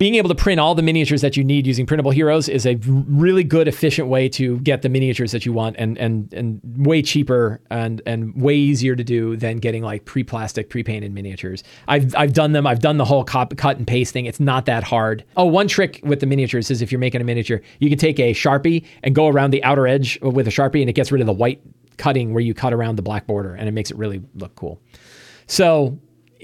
being 0.00 0.14
able 0.14 0.30
to 0.30 0.34
print 0.34 0.58
all 0.58 0.74
the 0.74 0.82
miniatures 0.82 1.20
that 1.20 1.36
you 1.36 1.44
need 1.44 1.66
using 1.66 1.84
printable 1.84 2.10
heroes 2.10 2.48
is 2.48 2.64
a 2.64 2.76
really 2.86 3.44
good 3.44 3.68
efficient 3.68 4.08
way 4.08 4.30
to 4.30 4.58
get 4.60 4.80
the 4.80 4.88
miniatures 4.88 5.30
that 5.30 5.44
you 5.44 5.52
want 5.52 5.76
and 5.78 5.98
and 5.98 6.32
and 6.32 6.58
way 6.64 7.02
cheaper 7.02 7.60
and 7.70 8.00
and 8.06 8.34
way 8.34 8.54
easier 8.56 8.96
to 8.96 9.04
do 9.04 9.36
than 9.36 9.58
getting 9.58 9.82
like 9.82 10.06
pre-plastic 10.06 10.70
pre-painted 10.70 11.12
miniatures. 11.12 11.62
I've 11.86 12.16
i've 12.16 12.32
done 12.32 12.52
them. 12.52 12.66
I've 12.66 12.78
done 12.78 12.96
the 12.96 13.04
whole 13.04 13.24
cop, 13.24 13.54
cut 13.58 13.76
and 13.76 13.86
paste 13.86 14.14
thing. 14.14 14.24
It's 14.24 14.40
not 14.40 14.64
that 14.64 14.84
hard. 14.84 15.22
Oh 15.36 15.44
one 15.44 15.68
trick 15.68 16.00
with 16.02 16.20
the 16.20 16.26
miniatures 16.26 16.70
is 16.70 16.80
if 16.80 16.90
you're 16.90 16.98
making 16.98 17.20
a 17.20 17.24
miniature 17.24 17.60
you 17.78 17.90
can 17.90 17.98
take 17.98 18.18
a 18.18 18.32
sharpie 18.32 18.86
and 19.02 19.14
go 19.14 19.28
around 19.28 19.50
the 19.50 19.62
outer 19.64 19.86
edge 19.86 20.18
with 20.22 20.48
a 20.48 20.50
sharpie 20.50 20.80
and 20.80 20.88
it 20.88 20.94
gets 20.94 21.12
rid 21.12 21.20
of 21.20 21.26
the 21.26 21.34
white 21.34 21.60
cutting 21.98 22.32
where 22.32 22.42
you 22.42 22.54
cut 22.54 22.72
around 22.72 22.96
the 22.96 23.02
black 23.02 23.26
border 23.26 23.54
and 23.54 23.68
it 23.68 23.72
makes 23.72 23.90
it 23.90 23.98
really 23.98 24.22
look 24.34 24.54
cool. 24.56 24.80
So 25.46 25.98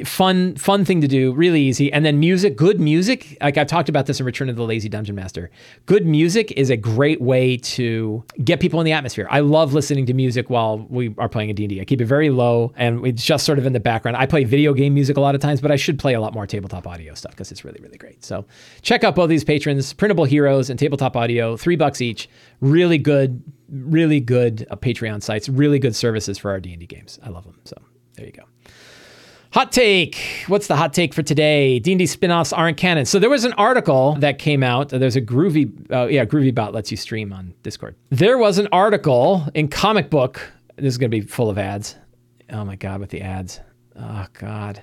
fun 0.05 0.55
fun 0.57 0.85
thing 0.85 1.01
to 1.01 1.09
do 1.09 1.33
really 1.33 1.61
easy. 1.61 1.93
And 1.93 2.05
then 2.05 2.21
music 2.21 2.57
good 2.57 2.81
music 2.81 3.37
like 3.41 3.57
i've 3.57 3.67
talked 3.67 3.89
about 3.89 4.07
this 4.07 4.21
in 4.21 4.27
return 4.27 4.49
of 4.49 4.57
the 4.57 4.65
lazy 4.65 4.89
dungeon 4.89 5.15
master. 5.15 5.51
Good 5.87 6.07
music 6.07 6.53
is 6.53 6.71
a 6.71 6.77
great 6.77 7.21
way 7.21 7.57
to 7.59 8.25
get 8.45 8.61
people 8.61 8.81
in 8.81 8.85
the 8.85 8.93
atmosphere. 8.93 9.27
I 9.31 9.41
love 9.41 9.73
listening 9.73 10.07
to 10.07 10.15
music 10.15 10.51
while 10.51 10.87
we 10.89 11.15
are 11.19 11.29
playing 11.29 11.51
a 11.51 11.55
d&d 11.55 11.81
i 11.81 11.85
keep 11.85 12.01
it 12.01 12.07
very 12.07 12.31
low 12.31 12.73
and 12.77 13.07
it's 13.07 13.25
just 13.25 13.47
sort 13.47 13.59
of 13.59 13.67
in 13.67 13.73
the 13.73 13.81
background. 13.81 14.17
I 14.17 14.27
play 14.27 14.45
video 14.45 14.75
game 14.75 14.95
music 14.95 15.17
a 15.17 15.21
lot 15.21 15.35
of 15.35 15.41
times 15.41 15.61
but 15.61 15.71
i 15.71 15.77
should 15.77 15.99
play 15.99 16.15
a 16.15 16.21
lot 16.21 16.35
more 16.35 16.47
tabletop 16.47 16.87
audio 16.87 17.15
stuff 17.15 17.33
because 17.33 17.51
it's 17.51 17.65
really 17.65 17.81
really 17.83 17.99
great. 17.99 18.25
So 18.25 18.45
check 18.83 19.05
out 19.05 19.15
both 19.15 19.29
these 19.29 19.45
patrons 19.45 19.93
printable 19.93 20.25
heroes 20.25 20.71
and 20.71 20.79
tabletop 20.79 21.17
audio 21.17 21.57
three 21.57 21.77
bucks 21.77 22.01
each. 22.01 22.29
Really 22.61 22.99
good 22.99 23.43
really 23.69 24.21
good 24.21 24.67
uh, 24.71 24.77
patreon 24.77 25.23
sites 25.23 25.49
really 25.49 25.79
good 25.79 25.97
services 25.97 26.39
for 26.39 26.51
our 26.51 26.61
d&d 26.61 26.87
games. 26.87 27.19
I 27.23 27.31
love 27.31 27.45
them 27.45 27.59
so 27.65 27.77
there 28.17 28.27
you 28.27 28.33
go 28.33 28.45
Hot 29.53 29.73
take. 29.73 30.17
What's 30.49 30.67
the 30.67 30.77
hot 30.77 30.93
take 30.93 31.15
for 31.15 31.23
today? 31.23 31.79
D&D 31.79 32.07
spin-offs 32.07 32.53
aren't 32.53 32.77
canon. 32.77 33.07
So 33.07 33.19
there 33.19 33.31
was 33.31 33.45
an 33.45 33.53
article 33.55 34.17
that 34.17 34.39
came 34.39 34.63
out. 34.63 34.91
There's 34.91 35.17
a 35.17 35.23
Groovy, 35.23 35.91
uh, 35.91 36.07
yeah, 36.07 36.25
GroovyBot 36.25 36.73
lets 36.73 36.91
you 36.91 36.97
stream 36.97 37.33
on 37.33 37.55
Discord. 37.63 37.95
There 38.11 38.39
was 38.39 38.59
an 38.59 38.69
article 38.73 39.47
in 39.55 39.69
Comic 39.69 40.11
Book. 40.11 40.53
This 40.77 40.87
is 40.87 40.99
going 40.99 41.11
to 41.11 41.21
be 41.21 41.27
full 41.27 41.49
of 41.49 41.59
ads. 41.59 41.97
Oh 42.51 42.65
my 42.65 42.77
God, 42.77 43.01
with 43.01 43.11
the 43.11 43.23
ads. 43.23 43.61
Oh 43.99 44.27
God 44.35 44.83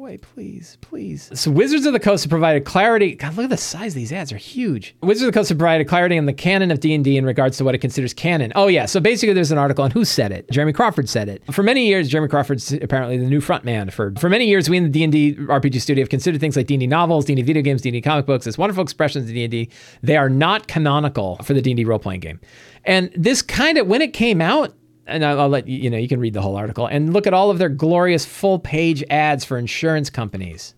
away, 0.00 0.16
please, 0.16 0.78
please. 0.80 1.30
So 1.34 1.50
Wizards 1.50 1.84
of 1.84 1.92
the 1.92 2.00
Coast 2.00 2.24
have 2.24 2.30
provided 2.30 2.64
clarity. 2.64 3.14
God, 3.14 3.36
look 3.36 3.44
at 3.44 3.50
the 3.50 3.56
size 3.58 3.92
of 3.92 3.96
these 3.96 4.12
ads; 4.12 4.32
are 4.32 4.38
huge. 4.38 4.96
Wizards 5.02 5.26
of 5.26 5.32
the 5.32 5.38
Coast 5.38 5.50
have 5.50 5.58
provided 5.58 5.86
clarity 5.88 6.16
on 6.16 6.24
the 6.24 6.32
canon 6.32 6.70
of 6.70 6.80
D 6.80 6.94
and 6.94 7.04
D 7.04 7.18
in 7.18 7.26
regards 7.26 7.58
to 7.58 7.64
what 7.64 7.74
it 7.74 7.78
considers 7.78 8.14
canon. 8.14 8.50
Oh 8.56 8.66
yeah, 8.66 8.86
so 8.86 8.98
basically, 8.98 9.34
there's 9.34 9.52
an 9.52 9.58
article 9.58 9.84
on 9.84 9.90
who 9.90 10.06
said 10.06 10.32
it. 10.32 10.50
Jeremy 10.50 10.72
Crawford 10.72 11.08
said 11.08 11.28
it. 11.28 11.42
For 11.52 11.62
many 11.62 11.86
years, 11.86 12.08
Jeremy 12.08 12.28
Crawford's 12.28 12.72
apparently 12.72 13.18
the 13.18 13.26
new 13.26 13.40
front 13.40 13.64
man 13.64 13.90
for. 13.90 14.14
For 14.18 14.30
many 14.30 14.46
years, 14.46 14.70
we 14.70 14.78
in 14.78 14.84
the 14.84 14.88
D 14.88 15.04
and 15.04 15.12
D 15.12 15.34
RPG 15.34 15.80
studio 15.80 16.02
have 16.02 16.10
considered 16.10 16.40
things 16.40 16.56
like 16.56 16.66
D 16.66 16.74
and 16.74 16.80
D 16.80 16.86
novels, 16.86 17.26
D 17.26 17.34
and 17.34 17.36
D 17.36 17.42
video 17.42 17.62
games, 17.62 17.82
D 17.82 17.90
and 17.90 17.94
D 17.94 18.00
comic 18.00 18.24
books 18.24 18.46
as 18.46 18.56
wonderful 18.56 18.82
expressions 18.82 19.28
of 19.28 19.34
D 19.34 19.44
and 19.44 19.50
D. 19.50 19.68
They 20.02 20.16
are 20.16 20.30
not 20.30 20.66
canonical 20.66 21.36
for 21.44 21.52
the 21.52 21.60
D 21.60 21.72
and 21.72 21.76
D 21.76 21.84
role 21.84 21.98
playing 21.98 22.20
game. 22.20 22.40
And 22.86 23.12
this 23.14 23.42
kind 23.42 23.76
of 23.76 23.86
when 23.86 24.00
it 24.00 24.14
came 24.14 24.40
out, 24.40 24.74
and 25.10 25.24
I'll, 25.24 25.48
let 25.48 25.66
you, 25.66 25.78
you 25.78 25.90
know, 25.90 25.98
you 25.98 26.08
can 26.08 26.20
read 26.20 26.34
the 26.34 26.42
whole 26.42 26.56
article 26.56 26.86
and 26.86 27.12
look 27.12 27.26
at 27.26 27.34
all 27.34 27.50
of 27.50 27.58
their 27.58 27.68
glorious 27.68 28.24
full 28.24 28.58
page 28.58 29.04
ads 29.10 29.44
for 29.44 29.58
insurance 29.58 30.10
companies. 30.10 30.74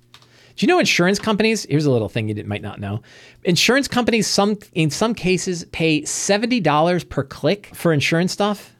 Do 0.56 0.66
you 0.66 0.68
know 0.68 0.78
insurance 0.78 1.18
companies? 1.18 1.66
Here's 1.68 1.86
a 1.86 1.90
little 1.90 2.08
thing 2.08 2.28
you 2.28 2.44
might 2.44 2.62
not 2.62 2.78
know. 2.78 3.02
Insurance 3.44 3.88
companies, 3.88 4.26
some 4.26 4.58
in 4.74 4.90
some 4.90 5.14
cases, 5.14 5.64
pay 5.72 6.04
seventy 6.04 6.60
dollars 6.60 7.04
per 7.04 7.24
click 7.24 7.70
for 7.74 7.92
insurance 7.92 8.32
stuff. 8.32 8.74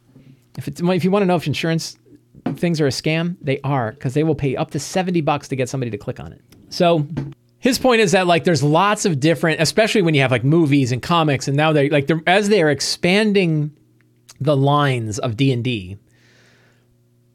If 0.59 0.69
it's 0.69 0.83
if 0.83 1.05
you 1.05 1.11
want 1.11 1.23
to 1.23 1.27
know 1.27 1.37
if 1.37 1.47
insurance 1.47 1.97
things 2.57 2.81
are 2.81 2.87
a 2.87 2.91
scam, 2.91 3.37
they 3.41 3.59
are 3.65 3.93
because 3.93 4.15
they 4.15 4.23
will 4.23 4.35
pay 4.35 4.55
up 4.55 4.71
to 4.73 4.79
seventy 4.79 5.23
bucks 5.23 5.49
to 5.49 5.57
get 5.57 5.69
somebody 5.69 5.91
to 5.91 5.99
click 5.99 6.21
on 6.21 6.33
it. 6.33 6.43
So 6.69 7.07
his 7.59 7.79
point 7.79 8.01
is 8.01 8.13
that 8.13 8.27
like 8.27 8.45
there's 8.45 8.63
lots 8.63 9.05
of 9.05 9.19
different, 9.19 9.61
especially 9.61 10.03
when 10.03 10.15
you 10.15 10.21
have 10.21 10.31
like 10.31 10.45
movies 10.45 10.93
and 10.93 11.01
comics, 11.01 11.49
and 11.49 11.57
now 11.57 11.73
they 11.73 11.89
like 11.89 12.07
they're, 12.07 12.23
as 12.27 12.49
they 12.49 12.61
are 12.61 12.71
expanding 12.71 13.75
the 14.45 14.57
lines 14.57 15.18
of 15.18 15.36
D&D 15.36 15.99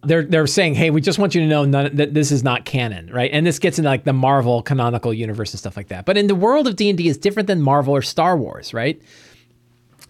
they're 0.03 0.23
they're 0.23 0.47
saying, 0.47 0.75
"Hey, 0.75 0.89
we 0.89 1.01
just 1.01 1.19
want 1.19 1.35
you 1.35 1.41
to 1.41 1.47
know 1.47 1.65
none, 1.65 1.95
that 1.95 2.13
this 2.13 2.31
is 2.31 2.43
not 2.43 2.65
canon, 2.65 3.09
right?" 3.11 3.29
And 3.31 3.45
this 3.45 3.59
gets 3.59 3.77
into 3.77 3.89
like 3.89 4.03
the 4.03 4.13
Marvel 4.13 4.61
canonical 4.61 5.13
universe 5.13 5.53
and 5.53 5.59
stuff 5.59 5.75
like 5.75 5.87
that. 5.89 6.05
But 6.05 6.17
in 6.17 6.27
the 6.27 6.35
world 6.35 6.67
of 6.67 6.75
D&D 6.75 7.07
is 7.07 7.17
different 7.17 7.47
than 7.47 7.61
Marvel 7.61 7.95
or 7.95 8.01
Star 8.01 8.37
Wars, 8.37 8.73
right? 8.73 9.01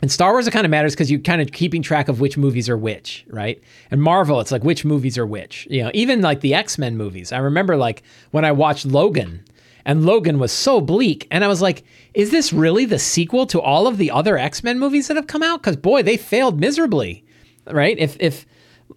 And 0.02 0.12
Star 0.12 0.34
Wars 0.34 0.46
it 0.46 0.52
kind 0.52 0.66
of 0.66 0.70
matters 0.70 0.94
because 0.94 1.10
you're 1.10 1.20
kind 1.20 1.42
of 1.42 1.52
keeping 1.52 1.82
track 1.82 2.08
of 2.08 2.20
which 2.20 2.38
movies 2.38 2.70
are 2.70 2.78
which, 2.78 3.26
right? 3.30 3.62
And 3.90 4.02
Marvel, 4.02 4.40
it's 4.40 4.52
like 4.52 4.64
which 4.64 4.86
movies 4.86 5.18
are 5.18 5.26
which. 5.26 5.68
You 5.72 5.84
know, 5.84 5.92
even 5.94 6.22
like 6.22 6.42
the 6.42 6.54
X-Men 6.54 6.98
movies. 6.98 7.32
I 7.32 7.40
remember 7.40 7.76
like 7.78 8.04
when 8.32 8.46
I 8.46 8.52
watched 8.52 8.86
Logan, 8.86 9.44
and 9.88 10.06
Logan 10.06 10.38
was 10.38 10.52
so 10.52 10.82
bleak. 10.82 11.28
And 11.32 11.44
I 11.44 11.48
was 11.48 11.62
like, 11.62 11.84
is 12.14 12.30
this 12.30 12.52
really 12.52 12.86
the 12.86 13.00
sequel 13.00 13.48
to 13.48 13.62
all 13.62 13.88
of 13.88 13.98
the 13.98 14.12
other 14.12 14.38
X 14.38 14.62
Men 14.62 14.78
movies 14.78 15.08
that 15.08 15.16
have 15.16 15.28
come 15.28 15.42
out? 15.42 15.62
Because 15.62 15.78
boy, 15.78 16.04
they 16.04 16.18
failed 16.18 16.60
miserably, 16.60 17.24
right? 17.66 17.98
If 17.98 18.18
if 18.20 18.46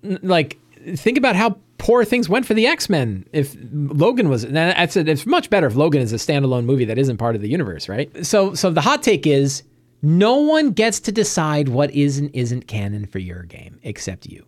like 0.02 0.58
think 0.96 1.16
about 1.16 1.36
how 1.36 1.56
poor 1.78 2.04
things 2.04 2.28
went 2.28 2.44
for 2.44 2.54
the 2.54 2.66
X 2.66 2.90
Men. 2.90 3.24
If 3.32 3.56
Logan 3.72 4.28
was, 4.28 4.42
that's 4.42 4.96
it's 4.96 5.24
much 5.24 5.48
better 5.48 5.68
if 5.68 5.76
Logan 5.76 6.02
is 6.02 6.12
a 6.12 6.16
standalone 6.16 6.64
movie 6.64 6.84
that 6.86 6.98
isn't 6.98 7.18
part 7.18 7.36
of 7.36 7.40
the 7.40 7.48
universe, 7.48 7.88
right? 7.88 8.26
So 8.26 8.54
so 8.54 8.70
the 8.70 8.82
hot 8.82 9.02
take 9.02 9.26
is. 9.26 9.62
No 10.02 10.36
one 10.36 10.70
gets 10.70 10.98
to 11.00 11.12
decide 11.12 11.68
what 11.68 11.90
is 11.90 12.16
and 12.16 12.30
isn't 12.34 12.66
canon 12.66 13.04
for 13.04 13.18
your 13.18 13.42
game 13.42 13.78
except 13.82 14.24
you. 14.24 14.46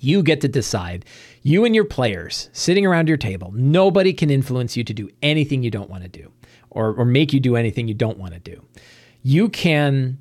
You 0.00 0.22
get 0.22 0.40
to 0.42 0.48
decide. 0.48 1.04
You 1.42 1.64
and 1.64 1.74
your 1.74 1.84
players 1.84 2.50
sitting 2.52 2.86
around 2.86 3.08
your 3.08 3.16
table, 3.16 3.52
nobody 3.54 4.12
can 4.12 4.30
influence 4.30 4.76
you 4.76 4.84
to 4.84 4.94
do 4.94 5.08
anything 5.22 5.62
you 5.62 5.70
don't 5.70 5.90
want 5.90 6.02
to 6.02 6.08
do 6.08 6.32
or, 6.70 6.94
or 6.94 7.04
make 7.04 7.32
you 7.32 7.40
do 7.40 7.56
anything 7.56 7.88
you 7.88 7.94
don't 7.94 8.18
want 8.18 8.34
to 8.34 8.40
do. 8.40 8.62
You 9.22 9.48
can 9.48 10.18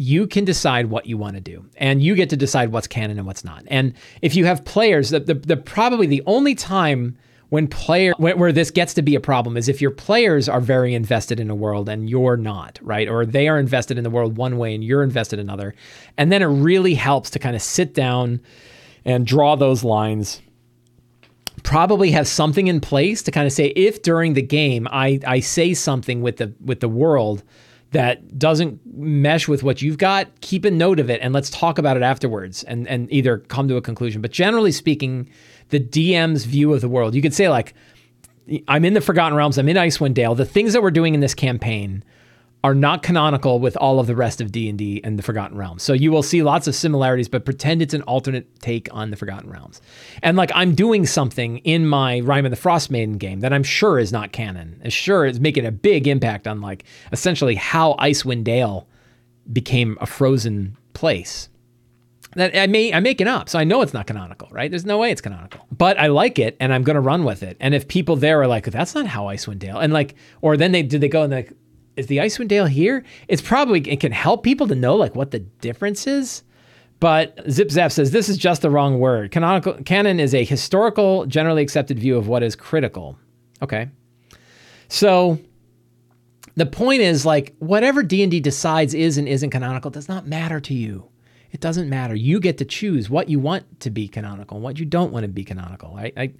you 0.00 0.28
can 0.28 0.44
decide 0.44 0.86
what 0.86 1.06
you 1.06 1.18
want 1.18 1.34
to 1.34 1.40
do 1.40 1.64
and 1.76 2.00
you 2.00 2.14
get 2.14 2.30
to 2.30 2.36
decide 2.36 2.70
what's 2.70 2.86
canon 2.86 3.18
and 3.18 3.26
what's 3.26 3.44
not. 3.44 3.64
And 3.66 3.94
if 4.22 4.36
you 4.36 4.44
have 4.44 4.64
players, 4.64 5.10
the, 5.10 5.18
the, 5.18 5.34
the 5.34 5.56
probably 5.56 6.06
the 6.06 6.22
only 6.24 6.54
time 6.54 7.18
when 7.48 7.66
player 7.66 8.12
where 8.18 8.52
this 8.52 8.70
gets 8.70 8.94
to 8.94 9.02
be 9.02 9.14
a 9.14 9.20
problem 9.20 9.56
is 9.56 9.68
if 9.68 9.80
your 9.80 9.90
players 9.90 10.48
are 10.48 10.60
very 10.60 10.94
invested 10.94 11.40
in 11.40 11.50
a 11.50 11.54
world 11.54 11.88
and 11.88 12.08
you're 12.08 12.36
not 12.36 12.78
right 12.82 13.08
or 13.08 13.24
they 13.24 13.48
are 13.48 13.58
invested 13.58 13.96
in 13.96 14.04
the 14.04 14.10
world 14.10 14.36
one 14.36 14.58
way 14.58 14.74
and 14.74 14.84
you're 14.84 15.02
invested 15.02 15.38
another 15.38 15.74
and 16.16 16.30
then 16.30 16.42
it 16.42 16.46
really 16.46 16.94
helps 16.94 17.30
to 17.30 17.38
kind 17.38 17.56
of 17.56 17.62
sit 17.62 17.94
down 17.94 18.40
and 19.08 19.26
draw 19.26 19.56
those 19.56 19.82
lines 19.82 20.42
probably 21.64 22.12
have 22.12 22.28
something 22.28 22.68
in 22.68 22.80
place 22.80 23.22
to 23.22 23.30
kind 23.30 23.46
of 23.46 23.52
say 23.52 23.66
if 23.68 24.02
during 24.02 24.34
the 24.34 24.42
game 24.42 24.86
I, 24.90 25.18
I 25.26 25.40
say 25.40 25.74
something 25.74 26.22
with 26.22 26.36
the 26.36 26.54
with 26.64 26.80
the 26.80 26.88
world 26.88 27.42
that 27.90 28.38
doesn't 28.38 28.80
mesh 28.84 29.48
with 29.48 29.62
what 29.62 29.80
you've 29.80 29.96
got, 29.98 30.40
keep 30.42 30.64
a 30.66 30.70
note 30.70 31.00
of 31.00 31.08
it 31.08 31.20
and 31.22 31.32
let's 31.32 31.48
talk 31.48 31.78
about 31.78 31.96
it 31.96 32.02
afterwards 32.02 32.62
and, 32.64 32.86
and 32.86 33.10
either 33.10 33.38
come 33.38 33.66
to 33.68 33.76
a 33.76 33.82
conclusion. 33.82 34.20
But 34.20 34.30
generally 34.30 34.72
speaking, 34.72 35.30
the 35.70 35.80
DM's 35.80 36.44
view 36.44 36.74
of 36.74 36.82
the 36.82 36.88
world, 36.88 37.14
you 37.14 37.22
could 37.22 37.32
say 37.32 37.48
like, 37.48 37.72
I'm 38.68 38.84
in 38.84 38.92
the 38.92 39.00
Forgotten 39.00 39.36
Realms, 39.36 39.56
I'm 39.56 39.68
in 39.70 39.76
Icewind 39.76 40.14
Dale. 40.14 40.34
The 40.34 40.44
things 40.44 40.74
that 40.74 40.82
we're 40.82 40.90
doing 40.90 41.14
in 41.14 41.20
this 41.20 41.34
campaign 41.34 42.04
are 42.64 42.74
not 42.74 43.02
canonical 43.02 43.60
with 43.60 43.76
all 43.76 44.00
of 44.00 44.08
the 44.08 44.16
rest 44.16 44.40
of 44.40 44.50
D&D 44.50 45.00
and 45.04 45.18
the 45.18 45.22
Forgotten 45.22 45.56
Realms. 45.56 45.82
So 45.82 45.92
you 45.92 46.10
will 46.10 46.24
see 46.24 46.42
lots 46.42 46.66
of 46.66 46.74
similarities, 46.74 47.28
but 47.28 47.44
pretend 47.44 47.82
it's 47.82 47.94
an 47.94 48.02
alternate 48.02 48.60
take 48.60 48.88
on 48.90 49.10
the 49.10 49.16
Forgotten 49.16 49.48
Realms. 49.48 49.80
And 50.22 50.36
like 50.36 50.50
I'm 50.54 50.74
doing 50.74 51.06
something 51.06 51.58
in 51.58 51.86
my 51.86 52.20
Rime 52.20 52.44
of 52.44 52.50
the 52.50 52.56
Frostmaiden 52.56 53.18
game 53.18 53.40
that 53.40 53.52
I'm 53.52 53.62
sure 53.62 53.98
is 53.98 54.10
not 54.10 54.32
canon. 54.32 54.80
Is 54.84 54.92
sure 54.92 55.24
is 55.24 55.38
making 55.38 55.66
a 55.66 55.70
big 55.70 56.08
impact 56.08 56.48
on 56.48 56.60
like 56.60 56.84
essentially 57.12 57.54
how 57.54 57.94
Icewind 57.94 58.42
Dale 58.42 58.88
became 59.52 59.96
a 60.00 60.06
frozen 60.06 60.76
place. 60.94 61.48
That 62.34 62.56
I 62.56 62.66
may 62.66 62.92
I'm 62.92 63.04
making 63.04 63.28
up, 63.28 63.48
so 63.48 63.58
I 63.58 63.64
know 63.64 63.82
it's 63.82 63.94
not 63.94 64.06
canonical, 64.06 64.48
right? 64.50 64.70
There's 64.70 64.84
no 64.84 64.98
way 64.98 65.12
it's 65.12 65.20
canonical. 65.20 65.66
But 65.70 65.98
I 65.98 66.08
like 66.08 66.38
it 66.38 66.56
and 66.60 66.74
I'm 66.74 66.82
gonna 66.82 67.00
run 67.00 67.24
with 67.24 67.44
it. 67.44 67.56
And 67.60 67.72
if 67.72 67.86
people 67.86 68.16
there 68.16 68.42
are 68.42 68.48
like, 68.48 68.64
that's 68.64 68.96
not 68.96 69.06
how 69.06 69.26
Icewind 69.26 69.60
Dale, 69.60 69.78
and 69.78 69.92
like, 69.92 70.16
or 70.42 70.56
then 70.56 70.72
they 70.72 70.82
did 70.82 71.00
they 71.00 71.08
go 71.08 71.22
and 71.22 71.32
like 71.32 71.52
is 71.98 72.06
the 72.06 72.18
Icewind 72.18 72.48
Dale 72.48 72.66
here? 72.66 73.04
It's 73.26 73.42
probably 73.42 73.80
it 73.80 74.00
can 74.00 74.12
help 74.12 74.42
people 74.42 74.68
to 74.68 74.74
know 74.74 74.96
like 74.96 75.14
what 75.14 75.30
the 75.30 75.40
difference 75.40 76.06
is. 76.06 76.42
But 77.00 77.38
Zip 77.50 77.70
Zap 77.70 77.92
says 77.92 78.10
this 78.10 78.28
is 78.28 78.36
just 78.36 78.62
the 78.62 78.70
wrong 78.70 78.98
word. 78.98 79.30
Canonical 79.30 79.74
canon 79.84 80.18
is 80.18 80.34
a 80.34 80.44
historical, 80.44 81.26
generally 81.26 81.62
accepted 81.62 81.98
view 81.98 82.16
of 82.16 82.28
what 82.28 82.42
is 82.42 82.56
critical. 82.56 83.18
Okay. 83.62 83.88
So 84.88 85.38
the 86.56 86.66
point 86.66 87.02
is 87.02 87.24
like 87.24 87.54
whatever 87.58 88.02
D&D 88.02 88.40
decides 88.40 88.94
is 88.94 89.18
and 89.18 89.28
isn't 89.28 89.50
canonical 89.50 89.90
does 89.90 90.08
not 90.08 90.26
matter 90.26 90.60
to 90.60 90.74
you. 90.74 91.08
It 91.52 91.60
doesn't 91.60 91.88
matter. 91.88 92.14
You 92.14 92.40
get 92.40 92.58
to 92.58 92.64
choose 92.64 93.08
what 93.08 93.28
you 93.28 93.38
want 93.38 93.80
to 93.80 93.90
be 93.90 94.08
canonical 94.08 94.56
and 94.56 94.64
what 94.64 94.78
you 94.78 94.84
don't 94.84 95.12
want 95.12 95.24
to 95.24 95.28
be 95.28 95.44
canonical. 95.44 95.94
I, 95.96 96.12
I 96.16 96.32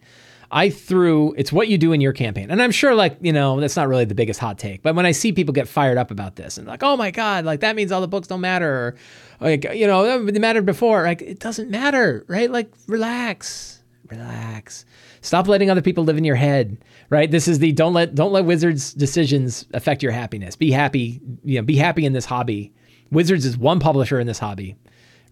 I 0.50 0.70
threw 0.70 1.34
it's 1.36 1.52
what 1.52 1.68
you 1.68 1.76
do 1.76 1.92
in 1.92 2.00
your 2.00 2.12
campaign. 2.12 2.50
And 2.50 2.62
I'm 2.62 2.70
sure 2.70 2.94
like, 2.94 3.18
you 3.20 3.32
know, 3.32 3.60
that's 3.60 3.76
not 3.76 3.88
really 3.88 4.06
the 4.06 4.14
biggest 4.14 4.40
hot 4.40 4.58
take. 4.58 4.82
But 4.82 4.94
when 4.94 5.04
I 5.04 5.12
see 5.12 5.32
people 5.32 5.52
get 5.52 5.68
fired 5.68 5.98
up 5.98 6.10
about 6.10 6.36
this 6.36 6.56
and 6.56 6.66
like, 6.66 6.82
"Oh 6.82 6.96
my 6.96 7.10
god, 7.10 7.44
like 7.44 7.60
that 7.60 7.76
means 7.76 7.92
all 7.92 8.00
the 8.00 8.08
books 8.08 8.28
don't 8.28 8.40
matter." 8.40 8.66
Or 8.68 8.96
like, 9.40 9.64
you 9.74 9.86
know, 9.86 10.04
oh, 10.04 10.24
they 10.24 10.38
mattered 10.38 10.64
before. 10.64 11.02
Like 11.02 11.20
it 11.20 11.38
doesn't 11.38 11.70
matter, 11.70 12.24
right? 12.28 12.50
Like 12.50 12.72
relax. 12.86 13.82
Relax. 14.10 14.86
Stop 15.20 15.48
letting 15.48 15.70
other 15.70 15.82
people 15.82 16.04
live 16.04 16.16
in 16.16 16.24
your 16.24 16.36
head, 16.36 16.78
right? 17.10 17.30
This 17.30 17.46
is 17.46 17.58
the 17.58 17.72
don't 17.72 17.92
let 17.92 18.14
don't 18.14 18.32
let 18.32 18.46
Wizards 18.46 18.94
decisions 18.94 19.66
affect 19.74 20.02
your 20.02 20.12
happiness. 20.12 20.56
Be 20.56 20.70
happy, 20.70 21.20
you 21.44 21.58
know, 21.58 21.62
be 21.62 21.76
happy 21.76 22.06
in 22.06 22.14
this 22.14 22.24
hobby. 22.24 22.72
Wizards 23.10 23.44
is 23.44 23.58
one 23.58 23.80
publisher 23.80 24.18
in 24.18 24.26
this 24.26 24.38
hobby 24.38 24.76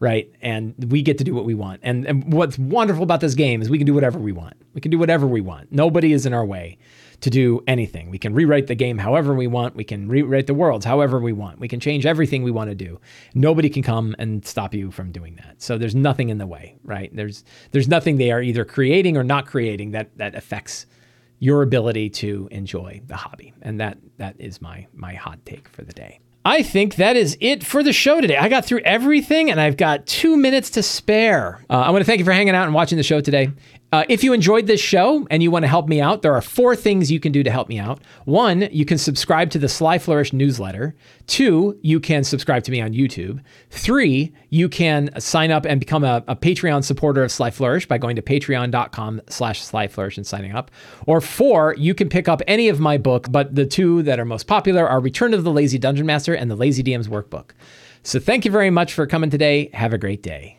right? 0.01 0.31
And 0.43 0.75
we 0.91 1.03
get 1.03 1.19
to 1.19 1.25
do 1.25 1.35
what 1.35 1.45
we 1.45 1.55
want. 1.55 1.81
And, 1.83 2.07
and 2.07 2.33
what's 2.33 2.59
wonderful 2.59 3.03
about 3.03 3.21
this 3.21 3.35
game 3.35 3.63
is 3.63 3.71
we 3.71 3.79
can 3.79 3.87
do 3.87 3.95
whatever 3.95 4.19
we 4.19 4.33
want. 4.33 4.55
We 4.75 4.81
can 4.81 4.91
do 4.91 4.99
whatever 4.99 5.27
we 5.27 5.41
want. 5.41 5.73
Nobody 5.73 6.13
is 6.13 6.27
in 6.27 6.35
our 6.35 6.45
way 6.45 6.79
to 7.21 7.31
do 7.31 7.63
anything. 7.67 8.11
We 8.11 8.19
can 8.19 8.35
rewrite 8.35 8.67
the 8.67 8.75
game 8.75 8.99
however 8.99 9.35
we 9.35 9.47
want. 9.47 9.75
We 9.75 9.85
can 9.85 10.09
rewrite 10.09 10.47
the 10.47 10.55
worlds 10.55 10.85
however 10.85 11.19
we 11.19 11.33
want. 11.33 11.59
We 11.59 11.69
can 11.69 11.81
change 11.81 12.05
everything 12.05 12.43
we 12.43 12.51
want 12.51 12.71
to 12.71 12.75
do. 12.75 13.01
Nobody 13.35 13.71
can 13.71 13.83
come 13.83 14.15
and 14.19 14.45
stop 14.45 14.75
you 14.75 14.91
from 14.91 15.13
doing 15.13 15.37
that. 15.37 15.63
So 15.63 15.79
there's 15.79 15.95
nothing 15.95 16.29
in 16.29 16.39
the 16.39 16.47
way, 16.47 16.77
right? 16.85 17.15
There's 17.15 17.45
there's 17.73 17.89
nothing 17.89 18.19
they 18.19 18.31
are 18.33 18.43
either 18.43 18.65
creating 18.65 19.17
or 19.17 19.25
not 19.25 19.47
creating 19.47 19.93
that 19.93 20.17
that 20.19 20.35
affects 20.35 20.87
your 21.39 21.63
ability 21.63 22.11
to 22.11 22.49
enjoy 22.51 23.01
the 23.07 23.17
hobby. 23.17 23.55
And 23.63 23.81
that 23.81 23.99
that 24.19 24.37
is 24.39 24.61
my 24.61 24.87
my 24.93 25.15
hot 25.15 25.39
take 25.47 25.69
for 25.69 25.83
the 25.83 25.93
day. 25.93 26.21
I 26.47 26.63
think 26.63 26.95
that 26.95 27.17
is 27.17 27.37
it 27.41 27.65
for 27.65 27.83
the 27.83 27.93
show 27.93 28.21
today. 28.21 28.37
I 28.37 28.49
got 28.49 28.65
through 28.65 28.79
everything 28.85 29.51
and 29.51 29.61
I've 29.61 29.77
got 29.77 30.07
two 30.07 30.37
minutes 30.37 30.71
to 30.71 30.83
spare. 30.85 31.61
Uh, 31.69 31.81
I 31.81 31.91
want 31.91 32.03
to 32.03 32.05
thank 32.05 32.21
you 32.21 32.25
for 32.25 32.31
hanging 32.31 32.55
out 32.55 32.67
and 32.67 32.73
watching 32.73 32.97
the 32.97 33.03
show 33.03 33.21
today. 33.21 33.51
Uh, 33.97 34.05
if 34.11 34.23
you 34.23 34.35
enjoyed 34.35 34.67
this 34.67 34.79
show 34.79 35.27
and 35.31 35.43
you 35.43 35.51
want 35.51 35.63
to 35.63 35.67
help 35.69 35.89
me 35.89 36.03
out, 36.03 36.21
there 36.21 36.35
are 36.35 36.43
four 36.43 36.77
things 36.77 37.11
you 37.11 37.19
can 37.19 37.33
do 37.33 37.43
to 37.43 37.51
help 37.51 37.67
me 37.67 37.79
out. 37.79 37.99
One, 38.27 38.69
you 38.71 38.85
can 38.85 38.99
subscribe 38.99 39.49
to 39.53 39.59
the 39.59 39.71
Sly 39.71 39.97
Flourish 39.97 40.35
newsletter. 40.35 40.95
Two, 41.27 41.79
you 41.81 41.99
can 41.99 42.23
subscribe 42.23 42.63
to 42.65 42.71
me 42.71 42.83
on 42.83 42.93
YouTube. 42.93 43.41
Three, 43.71 44.35
you 44.51 44.69
can 44.69 45.19
sign 45.19 45.51
up 45.51 45.65
and 45.65 45.81
become 45.81 46.05
a, 46.05 46.23
a 46.29 46.37
Patreon 46.37 46.85
supporter 46.85 47.25
of 47.25 47.33
Sly 47.33 47.51
Flourish 47.51 47.89
by 47.89 47.97
going 47.97 48.17
to 48.17 48.23
patreon.com 48.23 49.23
slash 49.31 49.63
Sly 49.63 49.89
Flourish 49.89 50.19
and 50.19 50.27
signing 50.27 50.53
up. 50.53 50.71
Or 51.07 51.23
four, 51.23 51.75
you 51.79 51.95
can 51.95 52.11
pick 52.11 52.29
up 52.29 52.43
any 52.47 52.69
of 52.69 52.79
my 52.79 52.99
book, 52.99 53.29
but 53.33 53.55
the 53.55 53.65
two 53.65 54.03
that 54.03 54.21
are 54.21 54.27
most 54.27 54.47
popular 54.47 54.87
are 54.87 55.01
Return 55.01 55.33
of 55.33 55.43
the 55.43 55.51
Lazy 55.51 55.79
Dungeon 55.79 56.05
Master 56.05 56.35
and 56.35 56.51
the 56.51 56.57
Lazy 56.57 56.83
DM's 56.83 57.09
Workbook. 57.09 57.53
So 58.03 58.21
thank 58.21 58.45
you 58.45 58.51
very 58.51 58.69
much 58.69 58.93
for 58.93 59.07
coming 59.07 59.31
today. 59.31 59.71
Have 59.73 59.95
a 59.95 59.99
great 59.99 60.23
day. 60.23 60.59